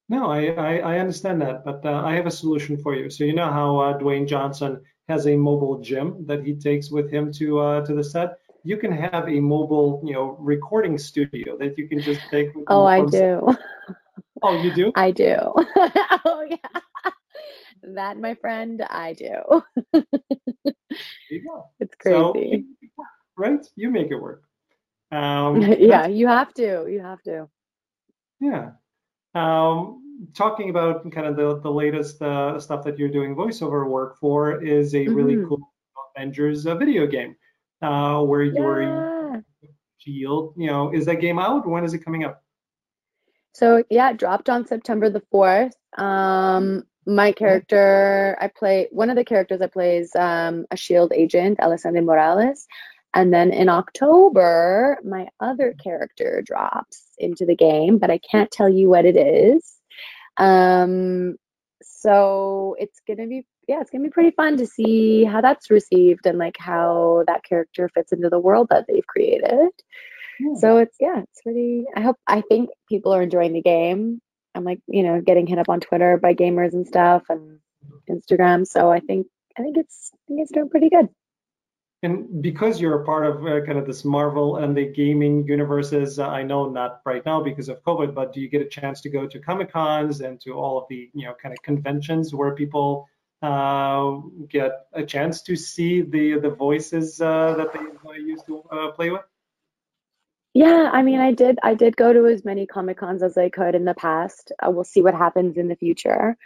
No, 0.09 0.31
I, 0.31 0.47
I, 0.47 0.77
I 0.79 0.99
understand 0.99 1.41
that, 1.43 1.65
but 1.65 1.85
uh, 1.87 2.03
I 2.05 2.15
have 2.15 2.27
a 2.27 2.31
solution 2.31 2.77
for 2.77 2.95
you. 2.95 3.09
So 3.09 3.25
you 3.25 3.33
know 3.33 3.51
how 3.51 3.79
uh, 3.79 3.99
Dwayne 3.99 4.27
Johnson 4.27 4.81
has 5.09 5.27
a 5.27 5.37
mobile 5.37 5.79
gym 5.81 6.27
that 6.27 6.45
he 6.45 6.55
takes 6.55 6.91
with 6.91 7.11
him 7.11 7.33
to 7.35 7.61
uh, 7.61 7.87
to 7.87 7.95
the 7.95 8.05
set. 8.05 8.39
You 8.63 8.77
can 8.77 8.93
have 8.93 9.29
a 9.29 9.41
mobile, 9.41 10.03
you 10.05 10.13
know, 10.13 10.37
recording 10.39 10.99
studio 10.99 11.57
that 11.59 11.79
you 11.79 11.89
can 11.89 12.01
just 12.01 12.21
take. 12.31 12.51
oh, 12.69 12.85
I 12.85 13.05
do. 13.07 13.57
Oh, 14.43 14.63
you 14.63 14.73
do? 14.73 14.93
I 14.95 15.11
do. 15.11 15.37
oh, 16.25 16.47
yeah. 16.49 17.13
That, 17.83 18.19
my 18.19 18.35
friend, 18.35 18.83
I 18.89 19.15
do. 19.15 19.63
there 19.93 20.05
you 21.31 21.45
go. 21.47 21.67
It's 21.79 21.95
crazy. 21.95 22.65
So, 22.97 23.05
right? 23.37 23.67
You 23.77 23.91
make 23.91 24.11
it 24.11 24.17
work. 24.17 24.45
Um, 25.13 25.61
yeah, 25.79 26.07
you 26.07 26.29
have 26.29 26.53
to. 26.55 26.87
You 26.89 27.01
have 27.01 27.23
to. 27.23 27.49
Yeah. 28.41 28.73
Um, 29.35 30.27
talking 30.35 30.71
about 30.71 31.11
kind 31.13 31.27
of 31.27 31.37
the, 31.37 31.61
the 31.61 31.71
latest 31.71 32.21
uh, 32.23 32.59
stuff 32.61 32.85
that 32.85 32.99
you're 32.99 33.09
doing 33.09 33.35
voiceover 33.35 33.89
work 33.89 34.19
for 34.19 34.63
is 34.63 34.95
a 34.95 34.99
mm-hmm. 34.99 35.15
really 35.15 35.37
cool 35.47 35.61
Avengers 36.17 36.67
uh, 36.67 36.75
video 36.75 37.07
game 37.07 37.37
uh, 37.83 38.23
where 38.23 38.43
you're 38.43 38.83
yeah. 38.83 39.41
Shield. 39.99 40.55
You 40.57 40.69
know, 40.69 40.93
is 40.93 41.07
that 41.07 41.21
game 41.21 41.39
out? 41.39 41.67
When 41.67 41.85
is 41.85 41.95
it 41.95 42.05
coming 42.05 42.25
up? 42.25 42.43
So 43.53 43.85
yeah, 43.91 44.11
it 44.11 44.17
dropped 44.17 44.49
on 44.49 44.67
September 44.67 45.11
the 45.11 45.23
fourth. 45.31 45.75
Um, 45.99 46.85
my 47.07 47.33
character, 47.33 48.37
I 48.41 48.49
play 48.49 48.89
one 48.91 49.11
of 49.11 49.17
the 49.17 49.25
characters 49.25 49.61
I 49.61 49.67
play 49.67 49.99
is 49.99 50.15
um, 50.15 50.67
a 50.71 50.77
Shield 50.77 51.13
agent, 51.15 51.59
Alessandra 51.61 52.03
Morales, 52.03 52.67
and 53.15 53.33
then 53.35 53.53
in 53.53 53.69
October, 53.69 54.99
my 55.05 55.29
other 55.41 55.75
character 55.83 56.43
drops 56.45 57.09
into 57.19 57.45
the 57.45 57.57
game, 57.57 57.99
but 57.99 58.11
I 58.11 58.19
can't 58.19 58.51
tell 58.51 58.69
you 58.69 58.89
what 58.89 59.05
it 59.05 59.17
is. 59.17 59.79
Um, 60.37 61.37
so 61.83 62.77
it's 62.79 63.01
gonna 63.07 63.27
be 63.27 63.47
yeah, 63.71 63.81
it's 63.81 63.91
gonna 63.91 64.03
be 64.03 64.11
pretty 64.11 64.33
fun 64.33 64.57
to 64.57 64.67
see 64.67 65.23
how 65.23 65.41
that's 65.41 65.71
received 65.71 66.27
and 66.27 66.39
like 66.39 66.57
how 66.59 67.23
that 67.29 67.45
character 67.45 67.89
fits 67.95 68.11
into 68.11 68.29
the 68.29 68.39
world 68.39 68.67
that 68.71 68.87
they've 68.89 69.07
created. 69.07 69.71
Yeah. 70.41 70.55
So 70.59 70.79
it's 70.79 70.97
yeah, 70.99 71.21
it's 71.21 71.41
pretty. 71.41 71.85
I 71.95 72.01
hope 72.01 72.17
I 72.27 72.41
think 72.41 72.71
people 72.89 73.15
are 73.15 73.23
enjoying 73.23 73.53
the 73.53 73.63
game. 73.63 74.21
I'm 74.57 74.65
like 74.65 74.81
you 74.89 75.05
know 75.05 75.21
getting 75.21 75.47
hit 75.47 75.61
up 75.61 75.69
on 75.69 75.79
Twitter 75.79 76.17
by 76.17 76.35
gamers 76.35 76.73
and 76.73 76.85
stuff 76.85 77.23
and 77.29 77.61
Instagram. 78.11 78.67
So 78.67 78.91
I 78.91 78.99
think 78.99 79.29
I 79.57 79.63
think 79.63 79.77
it's 79.77 80.11
I 80.15 80.19
think 80.27 80.41
it's 80.41 80.51
doing 80.51 80.69
pretty 80.69 80.91
good. 80.91 81.09
And 82.03 82.43
because 82.43 82.81
you're 82.81 83.03
a 83.03 83.05
part 83.05 83.25
of 83.25 83.47
uh, 83.47 83.65
kind 83.65 83.79
of 83.79 83.87
this 83.87 84.05
Marvel 84.05 84.57
and 84.57 84.77
the 84.77 84.87
gaming 84.87 85.47
universes, 85.47 86.19
uh, 86.19 86.27
I 86.27 86.43
know 86.43 86.69
not 86.69 87.03
right 87.05 87.25
now 87.25 87.41
because 87.41 87.69
of 87.69 87.85
COVID, 87.85 88.15
but 88.15 88.33
do 88.33 88.41
you 88.41 88.49
get 88.49 88.63
a 88.63 88.69
chance 88.69 89.01
to 89.03 89.11
go 89.11 89.29
to 89.29 89.39
Comic 89.39 89.71
Cons 89.71 90.23
and 90.23 90.41
to 90.41 90.55
all 90.55 90.77
of 90.77 90.87
the 90.91 91.09
you 91.15 91.27
know 91.27 91.35
kind 91.41 91.53
of 91.53 91.63
conventions 91.63 92.35
where 92.35 92.53
people 92.57 93.07
uh, 93.43 94.17
get 94.49 94.87
a 94.93 95.05
chance 95.05 95.43
to 95.43 95.57
see 95.57 96.03
the 96.03 96.39
the 96.39 96.51
voices 96.51 97.21
uh, 97.21 97.55
that 97.57 97.73
they 97.73 98.19
used 98.21 98.47
to 98.47 98.63
uh, 98.71 98.91
play 98.93 99.11
with? 99.11 99.23
Yeah, 100.53 100.91
I 100.93 101.03
mean, 101.03 101.21
I 101.21 101.33
did. 101.33 101.59
I 101.63 101.75
did 101.75 101.97
go 101.97 102.13
to 102.13 102.27
as 102.27 102.45
many 102.45 102.67
comic 102.67 102.99
cons 102.99 103.23
as 103.23 103.39
I 103.39 103.51
could 103.51 103.75
in 103.75 103.85
the 103.85 103.95
past. 103.95 104.53
Uh, 104.61 104.71
we'll 104.71 104.85
see 104.85 105.03
what 105.03 105.15
happens 105.15 105.57
in 105.57 105.69
the 105.69 105.77
future. 105.77 106.37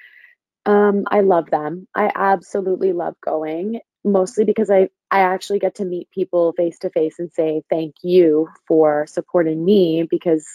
Um, 0.67 1.05
I 1.11 1.21
love 1.21 1.51
them. 1.51 1.89
I 1.95 2.11
absolutely 2.15 2.93
love 2.93 3.17
going, 3.21 3.81
mostly 4.05 4.45
because 4.45 4.71
I 4.71 4.91
I 5.11 5.21
actually 5.21 5.59
get 5.59 5.77
to 5.77 5.85
meet 5.85 6.11
people 6.11 6.53
face 6.53 6.79
to 6.81 6.91
face 6.91 7.19
and 7.19 7.33
say 7.33 7.63
thank 7.71 7.95
you 8.03 8.49
for 8.69 9.07
supporting 9.07 9.65
me 9.65 10.07
because 10.09 10.47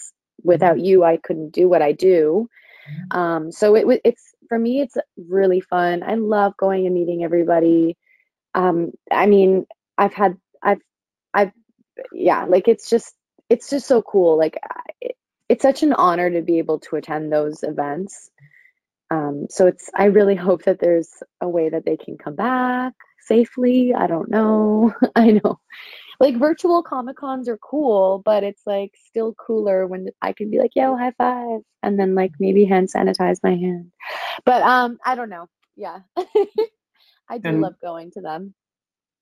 without 0.42 0.78
you 0.80 1.02
I 1.04 1.16
couldn't 1.16 1.50
do 1.50 1.68
what 1.68 1.82
I 1.82 1.92
do. 1.92 2.48
Mm-hmm. 2.88 3.18
Um, 3.18 3.52
so 3.52 3.74
it 3.74 4.00
it's 4.04 4.29
for 4.50 4.58
me 4.60 4.82
it's 4.82 4.98
really 5.16 5.62
fun. 5.62 6.04
I 6.04 6.16
love 6.16 6.58
going 6.58 6.86
and 6.86 6.94
meeting 6.96 7.24
everybody. 7.24 7.96
Um, 8.54 8.92
I 9.12 9.26
mean, 9.26 9.66
I've 9.98 10.14
had 10.14 10.38
I've 10.62 10.82
I've 11.34 11.52
yeah, 12.12 12.44
like 12.44 12.68
it's 12.68 12.90
just 12.90 13.14
it's 13.50 13.70
just 13.70 13.86
so 13.86 14.02
cool. 14.02 14.38
Like 14.38 14.58
it's 15.48 15.62
such 15.62 15.82
an 15.82 15.92
honor 15.94 16.30
to 16.30 16.42
be 16.42 16.58
able 16.58 16.80
to 16.80 16.96
attend 16.96 17.32
those 17.32 17.62
events. 17.64 18.30
Um, 19.10 19.46
so 19.50 19.66
it's 19.68 19.90
I 19.94 20.06
really 20.06 20.36
hope 20.36 20.64
that 20.64 20.80
there's 20.80 21.10
a 21.40 21.48
way 21.48 21.70
that 21.70 21.84
they 21.84 21.96
can 21.96 22.18
come 22.18 22.36
back 22.36 22.94
safely. 23.20 23.94
I 23.94 24.06
don't 24.08 24.30
know. 24.30 24.94
I 25.16 25.32
know. 25.32 25.60
Like 26.20 26.36
virtual 26.36 26.82
comic 26.82 27.16
cons 27.16 27.48
are 27.48 27.56
cool, 27.56 28.20
but 28.24 28.44
it's 28.44 28.62
like 28.66 28.92
still 29.06 29.34
cooler 29.34 29.86
when 29.86 30.08
I 30.20 30.34
can 30.34 30.50
be 30.50 30.58
like, 30.58 30.72
yo, 30.76 30.96
high 30.96 31.14
five, 31.16 31.60
and 31.82 31.98
then 31.98 32.14
like 32.14 32.32
maybe 32.38 32.66
hand 32.66 32.90
sanitize 32.94 33.38
my 33.42 33.56
hand. 33.56 33.90
But 34.44 34.62
um, 34.62 34.98
I 35.04 35.14
don't 35.14 35.30
know. 35.30 35.46
Yeah. 35.76 36.00
I 37.28 37.38
do 37.38 37.48
and, 37.48 37.60
love 37.62 37.74
going 37.80 38.10
to 38.12 38.20
them. 38.20 38.54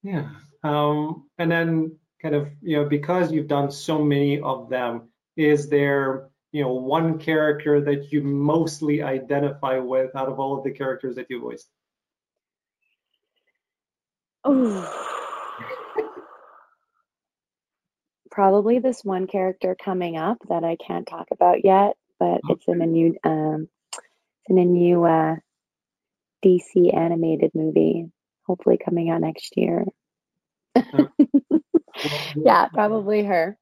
Yeah. 0.02 0.28
Um, 0.64 1.28
and 1.38 1.50
then 1.50 1.98
kind 2.20 2.34
of 2.34 2.48
you 2.62 2.76
know 2.76 2.88
because 2.88 3.32
you've 3.32 3.46
done 3.46 3.70
so 3.70 4.02
many 4.02 4.40
of 4.40 4.68
them 4.68 5.08
is 5.36 5.68
there 5.68 6.28
you 6.52 6.62
know 6.62 6.72
one 6.72 7.18
character 7.18 7.80
that 7.80 8.12
you 8.12 8.22
mostly 8.22 9.02
identify 9.02 9.78
with 9.78 10.14
out 10.16 10.28
of 10.28 10.40
all 10.40 10.58
of 10.58 10.64
the 10.64 10.70
characters 10.70 11.16
that 11.16 11.26
you 11.30 11.40
voiced 11.40 11.68
oh 14.44 15.17
probably 18.30 18.78
this 18.78 19.02
one 19.04 19.26
character 19.26 19.76
coming 19.82 20.16
up 20.16 20.38
that 20.48 20.64
i 20.64 20.76
can't 20.76 21.06
talk 21.06 21.28
about 21.32 21.64
yet 21.64 21.94
but 22.18 22.40
okay. 22.44 22.50
it's 22.50 22.68
in 22.68 22.82
a 22.82 22.86
new 22.86 23.16
um 23.24 23.68
it's 23.92 24.50
in 24.50 24.58
a 24.58 24.64
new 24.64 25.04
uh 25.04 25.36
dc 26.44 26.96
animated 26.96 27.50
movie 27.54 28.10
hopefully 28.46 28.78
coming 28.82 29.10
out 29.10 29.20
next 29.20 29.56
year 29.56 29.84
yeah, 32.36 32.66
probably 32.68 33.24
her. 33.24 33.58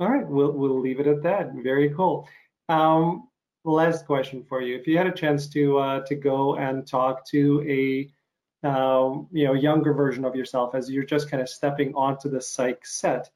All 0.00 0.08
right, 0.08 0.26
we'll 0.26 0.52
we'll 0.52 0.80
leave 0.80 1.00
it 1.00 1.06
at 1.06 1.22
that. 1.22 1.52
Very 1.54 1.90
cool. 1.90 2.28
Um, 2.68 3.28
last 3.64 4.06
question 4.06 4.44
for 4.48 4.62
you: 4.62 4.76
If 4.76 4.86
you 4.86 4.96
had 4.96 5.06
a 5.06 5.12
chance 5.12 5.48
to 5.50 5.78
uh, 5.78 6.00
to 6.06 6.14
go 6.14 6.56
and 6.56 6.86
talk 6.86 7.26
to 7.28 7.64
a 7.68 8.66
um, 8.66 9.28
you 9.32 9.44
know 9.46 9.54
younger 9.54 9.92
version 9.92 10.24
of 10.24 10.36
yourself 10.36 10.74
as 10.74 10.90
you're 10.90 11.04
just 11.04 11.30
kind 11.30 11.42
of 11.42 11.48
stepping 11.48 11.94
onto 11.94 12.28
the 12.28 12.40
psych 12.40 12.86
set, 12.86 13.30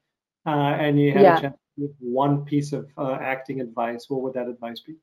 uh, 0.45 0.49
and 0.49 0.99
you 0.99 1.11
had 1.11 1.21
yeah. 1.21 1.37
a 1.37 1.41
chance 1.41 1.57
to 1.75 1.81
give 1.81 1.95
one 1.99 2.45
piece 2.45 2.73
of 2.73 2.87
uh, 2.97 3.17
acting 3.21 3.61
advice, 3.61 4.05
what 4.09 4.21
would 4.21 4.33
that 4.33 4.47
advice 4.47 4.81
be? 4.81 4.95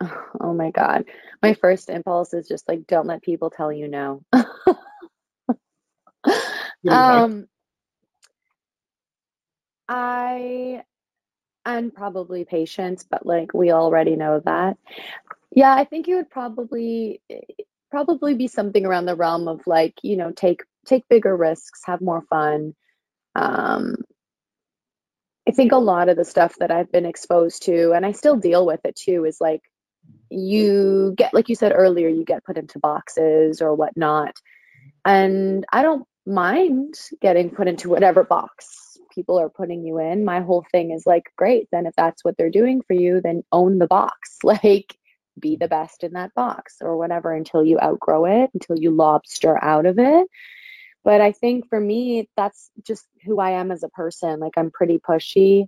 Oh 0.42 0.54
my 0.54 0.70
God. 0.70 1.04
My 1.42 1.52
first 1.52 1.90
impulse 1.90 2.32
is 2.32 2.48
just 2.48 2.66
like, 2.66 2.86
don't 2.86 3.06
let 3.06 3.20
people 3.20 3.50
tell 3.50 3.70
you 3.70 3.88
no. 3.88 4.22
um, 6.88 7.46
I, 9.86 10.82
and 11.66 11.94
probably 11.94 12.44
patience, 12.46 13.04
but 13.08 13.26
like 13.26 13.52
we 13.52 13.70
already 13.72 14.16
know 14.16 14.40
that. 14.44 14.78
Yeah, 15.50 15.74
I 15.74 15.84
think 15.84 16.06
you 16.08 16.16
would 16.16 16.30
probably, 16.30 17.20
probably 17.90 18.34
be 18.34 18.48
something 18.48 18.86
around 18.86 19.06
the 19.06 19.16
realm 19.16 19.48
of 19.48 19.66
like, 19.66 19.94
you 20.02 20.16
know, 20.16 20.32
take, 20.32 20.62
take 20.86 21.08
bigger 21.08 21.36
risks, 21.36 21.82
have 21.84 22.00
more 22.00 22.22
fun. 22.22 22.74
Um, 23.34 23.96
I 25.48 25.52
think 25.52 25.72
a 25.72 25.76
lot 25.76 26.08
of 26.08 26.16
the 26.16 26.24
stuff 26.24 26.54
that 26.60 26.70
I've 26.70 26.92
been 26.92 27.06
exposed 27.06 27.64
to, 27.64 27.92
and 27.92 28.06
I 28.06 28.12
still 28.12 28.36
deal 28.36 28.64
with 28.64 28.80
it 28.84 28.96
too, 28.96 29.24
is 29.24 29.38
like 29.40 29.62
you 30.30 31.12
get 31.16 31.34
like 31.34 31.48
you 31.48 31.54
said 31.54 31.72
earlier 31.74 32.08
you 32.08 32.24
get 32.24 32.44
put 32.44 32.56
into 32.56 32.78
boxes 32.78 33.60
or 33.60 33.74
whatnot. 33.74 34.34
And 35.04 35.64
i 35.72 35.82
don't 35.82 36.06
mind 36.26 36.94
getting 37.20 37.50
put 37.50 37.66
into 37.66 37.88
whatever 37.88 38.22
box 38.22 38.98
people 39.12 39.40
are 39.40 39.48
putting 39.48 39.84
you 39.84 39.98
in. 39.98 40.24
My 40.24 40.40
whole 40.40 40.64
thing 40.70 40.92
is 40.92 41.04
like 41.06 41.32
great 41.36 41.68
then 41.72 41.86
if 41.86 41.94
that's 41.96 42.24
what 42.24 42.36
they're 42.36 42.50
doing 42.50 42.82
for 42.86 42.94
you 42.94 43.20
then 43.20 43.42
own 43.52 43.78
the 43.78 43.86
box. 43.86 44.38
Like 44.44 44.94
be 45.40 45.56
the 45.56 45.68
best 45.68 46.04
in 46.04 46.12
that 46.12 46.34
box 46.34 46.76
or 46.80 46.96
whatever 46.96 47.32
until 47.32 47.64
you 47.64 47.78
outgrow 47.80 48.24
it 48.26 48.50
until 48.54 48.78
you 48.78 48.90
lobster 48.90 49.62
out 49.62 49.86
of 49.86 49.98
it 49.98 50.26
but 51.04 51.20
i 51.20 51.32
think 51.32 51.68
for 51.68 51.80
me 51.80 52.28
that's 52.36 52.70
just 52.86 53.06
who 53.24 53.38
i 53.40 53.50
am 53.50 53.70
as 53.70 53.82
a 53.82 53.88
person 53.88 54.40
like 54.40 54.54
i'm 54.56 54.70
pretty 54.70 54.98
pushy 54.98 55.66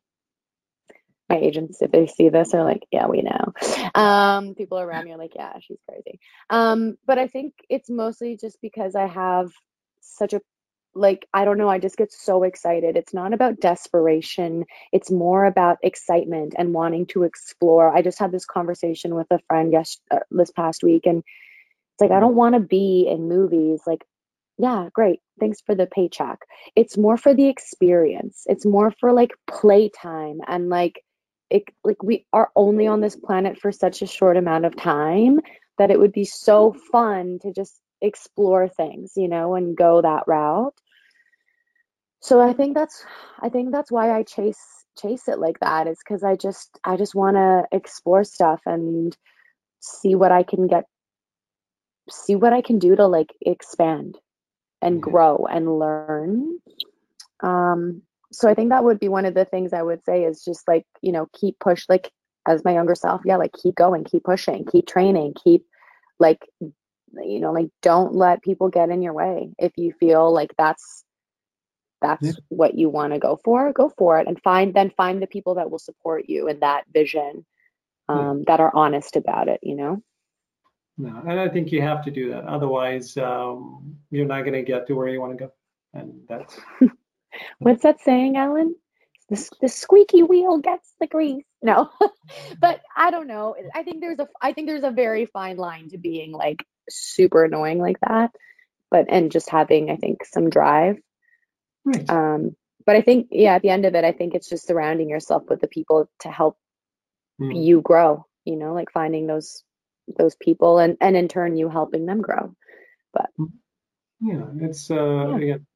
my 1.32 1.38
agents, 1.38 1.80
if 1.80 1.90
they 1.90 2.06
see 2.06 2.28
this, 2.28 2.52
are 2.52 2.64
like, 2.64 2.86
yeah, 2.90 3.06
we 3.06 3.22
know. 3.22 3.52
Um, 3.94 4.54
people 4.54 4.78
around 4.78 5.04
me 5.04 5.12
are 5.12 5.18
like, 5.18 5.34
yeah, 5.34 5.52
she's 5.60 5.78
crazy. 5.86 6.18
Um, 6.48 6.96
but 7.06 7.18
I 7.18 7.26
think 7.26 7.52
it's 7.68 7.90
mostly 7.90 8.38
just 8.38 8.58
because 8.62 8.94
I 8.94 9.06
have 9.06 9.52
such 10.00 10.32
a 10.32 10.40
like 10.94 11.26
I 11.32 11.44
don't 11.44 11.58
know, 11.58 11.68
I 11.68 11.78
just 11.78 11.96
get 11.96 12.12
so 12.12 12.42
excited. 12.42 12.96
It's 12.96 13.14
not 13.14 13.32
about 13.32 13.60
desperation. 13.60 14.64
It's 14.92 15.10
more 15.10 15.44
about 15.44 15.78
excitement 15.82 16.54
and 16.58 16.74
wanting 16.74 17.06
to 17.06 17.22
explore. 17.22 17.94
I 17.94 18.02
just 18.02 18.18
had 18.18 18.32
this 18.32 18.44
conversation 18.44 19.14
with 19.14 19.26
a 19.30 19.40
friend 19.48 19.72
yes 19.72 19.98
uh, 20.10 20.20
this 20.30 20.50
past 20.50 20.82
week 20.82 21.06
and 21.06 21.18
it's 21.18 22.00
like 22.00 22.10
I 22.10 22.20
don't 22.20 22.36
want 22.36 22.54
to 22.54 22.60
be 22.60 23.06
in 23.08 23.28
movies 23.28 23.80
like 23.86 24.04
yeah, 24.58 24.88
great. 24.92 25.20
Thanks 25.40 25.60
for 25.62 25.74
the 25.74 25.86
paycheck. 25.86 26.38
It's 26.76 26.98
more 26.98 27.16
for 27.16 27.34
the 27.34 27.48
experience. 27.48 28.44
It's 28.46 28.66
more 28.66 28.92
for 29.00 29.12
like 29.12 29.32
playtime 29.46 30.40
and 30.46 30.68
like 30.68 31.02
it 31.50 31.64
like 31.84 32.02
we 32.02 32.26
are 32.32 32.50
only 32.54 32.86
on 32.86 33.00
this 33.00 33.16
planet 33.16 33.58
for 33.58 33.72
such 33.72 34.02
a 34.02 34.06
short 34.06 34.36
amount 34.36 34.64
of 34.64 34.76
time 34.76 35.40
that 35.78 35.90
it 35.90 35.98
would 35.98 36.12
be 36.12 36.24
so 36.24 36.74
fun 36.92 37.38
to 37.42 37.52
just 37.52 37.81
explore 38.02 38.68
things, 38.68 39.12
you 39.16 39.28
know, 39.28 39.54
and 39.54 39.76
go 39.76 40.02
that 40.02 40.24
route. 40.26 40.74
So 42.20 42.40
I 42.40 42.52
think 42.52 42.74
that's 42.74 43.04
I 43.40 43.48
think 43.48 43.72
that's 43.72 43.90
why 43.90 44.16
I 44.16 44.22
chase 44.22 44.84
chase 44.98 45.26
it 45.26 45.38
like 45.38 45.58
that 45.60 45.86
is 45.86 46.02
cuz 46.02 46.22
I 46.22 46.36
just 46.36 46.78
I 46.84 46.96
just 46.96 47.14
want 47.14 47.36
to 47.36 47.64
explore 47.72 48.24
stuff 48.24 48.60
and 48.66 49.16
see 49.80 50.14
what 50.14 50.32
I 50.32 50.42
can 50.42 50.66
get 50.66 50.84
see 52.10 52.34
what 52.36 52.52
I 52.52 52.60
can 52.60 52.78
do 52.78 52.94
to 52.96 53.06
like 53.06 53.32
expand 53.40 54.18
and 54.82 55.00
grow 55.00 55.46
and 55.50 55.78
learn. 55.78 56.58
Um, 57.42 58.02
so 58.32 58.48
I 58.48 58.54
think 58.54 58.70
that 58.70 58.84
would 58.84 58.98
be 58.98 59.08
one 59.08 59.26
of 59.26 59.34
the 59.34 59.44
things 59.44 59.72
I 59.72 59.82
would 59.82 60.04
say 60.04 60.24
is 60.24 60.44
just 60.44 60.66
like, 60.66 60.86
you 61.02 61.12
know, 61.12 61.28
keep 61.38 61.58
push, 61.60 61.84
like 61.88 62.10
as 62.46 62.64
my 62.64 62.72
younger 62.72 62.94
self, 62.94 63.20
yeah, 63.24 63.36
like 63.36 63.52
keep 63.52 63.74
going, 63.74 64.04
keep 64.04 64.24
pushing, 64.24 64.64
keep 64.64 64.86
training, 64.86 65.34
keep 65.42 65.64
like, 66.18 66.48
you 67.14 67.40
know, 67.40 67.52
like 67.52 67.68
don't 67.82 68.14
let 68.14 68.42
people 68.42 68.68
get 68.68 68.90
in 68.90 69.02
your 69.02 69.12
way. 69.12 69.50
If 69.58 69.72
you 69.76 69.92
feel 69.98 70.32
like 70.32 70.54
that's, 70.56 71.04
that's 72.00 72.26
yeah. 72.26 72.32
what 72.48 72.74
you 72.76 72.88
want 72.88 73.12
to 73.12 73.18
go 73.18 73.38
for, 73.44 73.72
go 73.72 73.92
for 73.96 74.18
it 74.18 74.26
and 74.26 74.40
find, 74.42 74.74
then 74.74 74.90
find 74.96 75.22
the 75.22 75.26
people 75.26 75.54
that 75.54 75.70
will 75.70 75.78
support 75.78 76.28
you 76.28 76.48
in 76.48 76.60
that 76.60 76.84
vision, 76.92 77.46
um, 78.08 78.38
yeah. 78.38 78.44
that 78.48 78.60
are 78.60 78.74
honest 78.74 79.16
about 79.16 79.48
it, 79.48 79.60
you 79.62 79.76
know? 79.76 80.02
No, 80.98 81.22
and 81.26 81.40
I 81.40 81.48
think 81.48 81.72
you 81.72 81.80
have 81.80 82.04
to 82.04 82.10
do 82.10 82.30
that. 82.30 82.44
Otherwise, 82.44 83.16
um, 83.16 83.96
you're 84.10 84.26
not 84.26 84.42
going 84.42 84.52
to 84.52 84.62
get 84.62 84.86
to 84.86 84.94
where 84.94 85.08
you 85.08 85.20
want 85.20 85.38
to 85.38 85.44
go. 85.44 85.52
And 85.94 86.20
that's. 86.28 86.60
What's 87.58 87.82
that 87.82 88.00
saying, 88.02 88.36
Alan? 88.36 88.74
The, 89.32 89.50
the 89.62 89.68
squeaky 89.68 90.22
wheel 90.22 90.58
gets 90.58 90.92
the 91.00 91.06
grease. 91.06 91.44
No, 91.62 91.90
but 92.60 92.80
I 92.96 93.10
don't 93.10 93.26
know. 93.26 93.54
I 93.74 93.82
think 93.82 94.00
there's 94.00 94.18
a 94.18 94.28
I 94.40 94.52
think 94.52 94.68
there's 94.68 94.84
a 94.84 94.90
very 94.90 95.26
fine 95.26 95.56
line 95.56 95.90
to 95.90 95.98
being 95.98 96.32
like 96.32 96.64
super 96.88 97.44
annoying 97.44 97.78
like 97.78 97.98
that, 98.00 98.32
but 98.90 99.06
and 99.08 99.32
just 99.32 99.50
having 99.50 99.90
I 99.90 99.96
think 99.96 100.24
some 100.24 100.50
drive. 100.50 100.96
Right. 101.84 102.08
Um, 102.08 102.56
but 102.84 102.96
I 102.96 103.02
think 103.02 103.28
yeah, 103.30 103.54
at 103.54 103.62
the 103.62 103.70
end 103.70 103.86
of 103.86 103.94
it, 103.94 104.04
I 104.04 104.12
think 104.12 104.34
it's 104.34 104.48
just 104.48 104.66
surrounding 104.66 105.08
yourself 105.08 105.44
with 105.48 105.60
the 105.60 105.68
people 105.68 106.10
to 106.20 106.30
help 106.30 106.56
mm. 107.40 107.64
you 107.64 107.80
grow. 107.80 108.26
You 108.44 108.56
know, 108.56 108.74
like 108.74 108.90
finding 108.92 109.26
those 109.26 109.62
those 110.18 110.34
people 110.36 110.78
and 110.78 110.96
and 111.00 111.16
in 111.16 111.28
turn 111.28 111.56
you 111.56 111.68
helping 111.68 112.06
them 112.06 112.20
grow 112.20 112.54
but 113.12 113.30
yeah 114.20 114.44
it's 114.60 114.90
uh 114.90 115.28
yeah. 115.28 115.36
again 115.36 115.66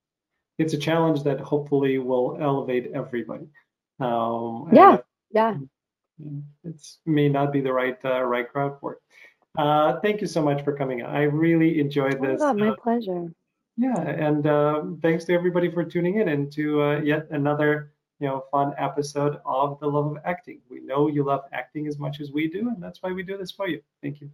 it's 0.59 0.75
a 0.75 0.79
challenge 0.79 1.23
that 1.23 1.41
hopefully 1.41 1.99
will 1.99 2.37
elevate 2.41 2.91
everybody 2.95 3.47
um 4.01 4.69
yeah 4.73 4.99
yeah 5.33 5.57
It 6.65 6.81
may 7.05 7.29
not 7.29 7.53
be 7.53 7.61
the 7.61 7.73
right 7.73 7.99
uh, 8.05 8.23
right 8.23 8.49
crowd 8.49 8.79
for 8.81 8.95
it 8.95 8.99
uh 9.59 10.01
thank 10.01 10.21
you 10.21 10.27
so 10.27 10.43
much 10.43 10.63
for 10.65 10.77
coming 10.77 11.03
i 11.03 11.23
really 11.23 11.81
enjoyed 11.81 12.19
oh 12.21 12.27
this 12.27 12.41
God, 12.41 12.59
my 12.59 12.69
uh, 12.69 12.75
pleasure 12.83 13.33
yeah 13.77 14.01
and 14.01 14.47
uh, 14.47 14.83
thanks 15.03 15.25
to 15.25 15.35
everybody 15.35 15.71
for 15.71 15.85
tuning 15.85 16.21
in 16.21 16.29
and 16.29 16.53
to 16.53 16.83
uh, 16.83 17.01
yet 17.01 17.27
another 17.31 17.93
you 18.21 18.27
know, 18.27 18.45
fun 18.51 18.73
episode 18.79 19.39
of 19.45 19.79
The 19.81 19.87
Love 19.87 20.13
of 20.13 20.19
Acting. 20.25 20.61
We 20.71 20.81
know 20.81 21.09
you 21.09 21.25
love 21.25 21.43
acting 21.53 21.87
as 21.87 21.99
much 21.99 22.21
as 22.21 22.33
we 22.33 22.49
do, 22.49 22.69
and 22.69 22.83
that's 22.83 23.03
why 23.03 23.13
we 23.13 23.23
do 23.23 23.37
this 23.37 23.51
for 23.51 23.69
you. 23.69 23.83
Thank 24.03 24.21
you. 24.21 24.31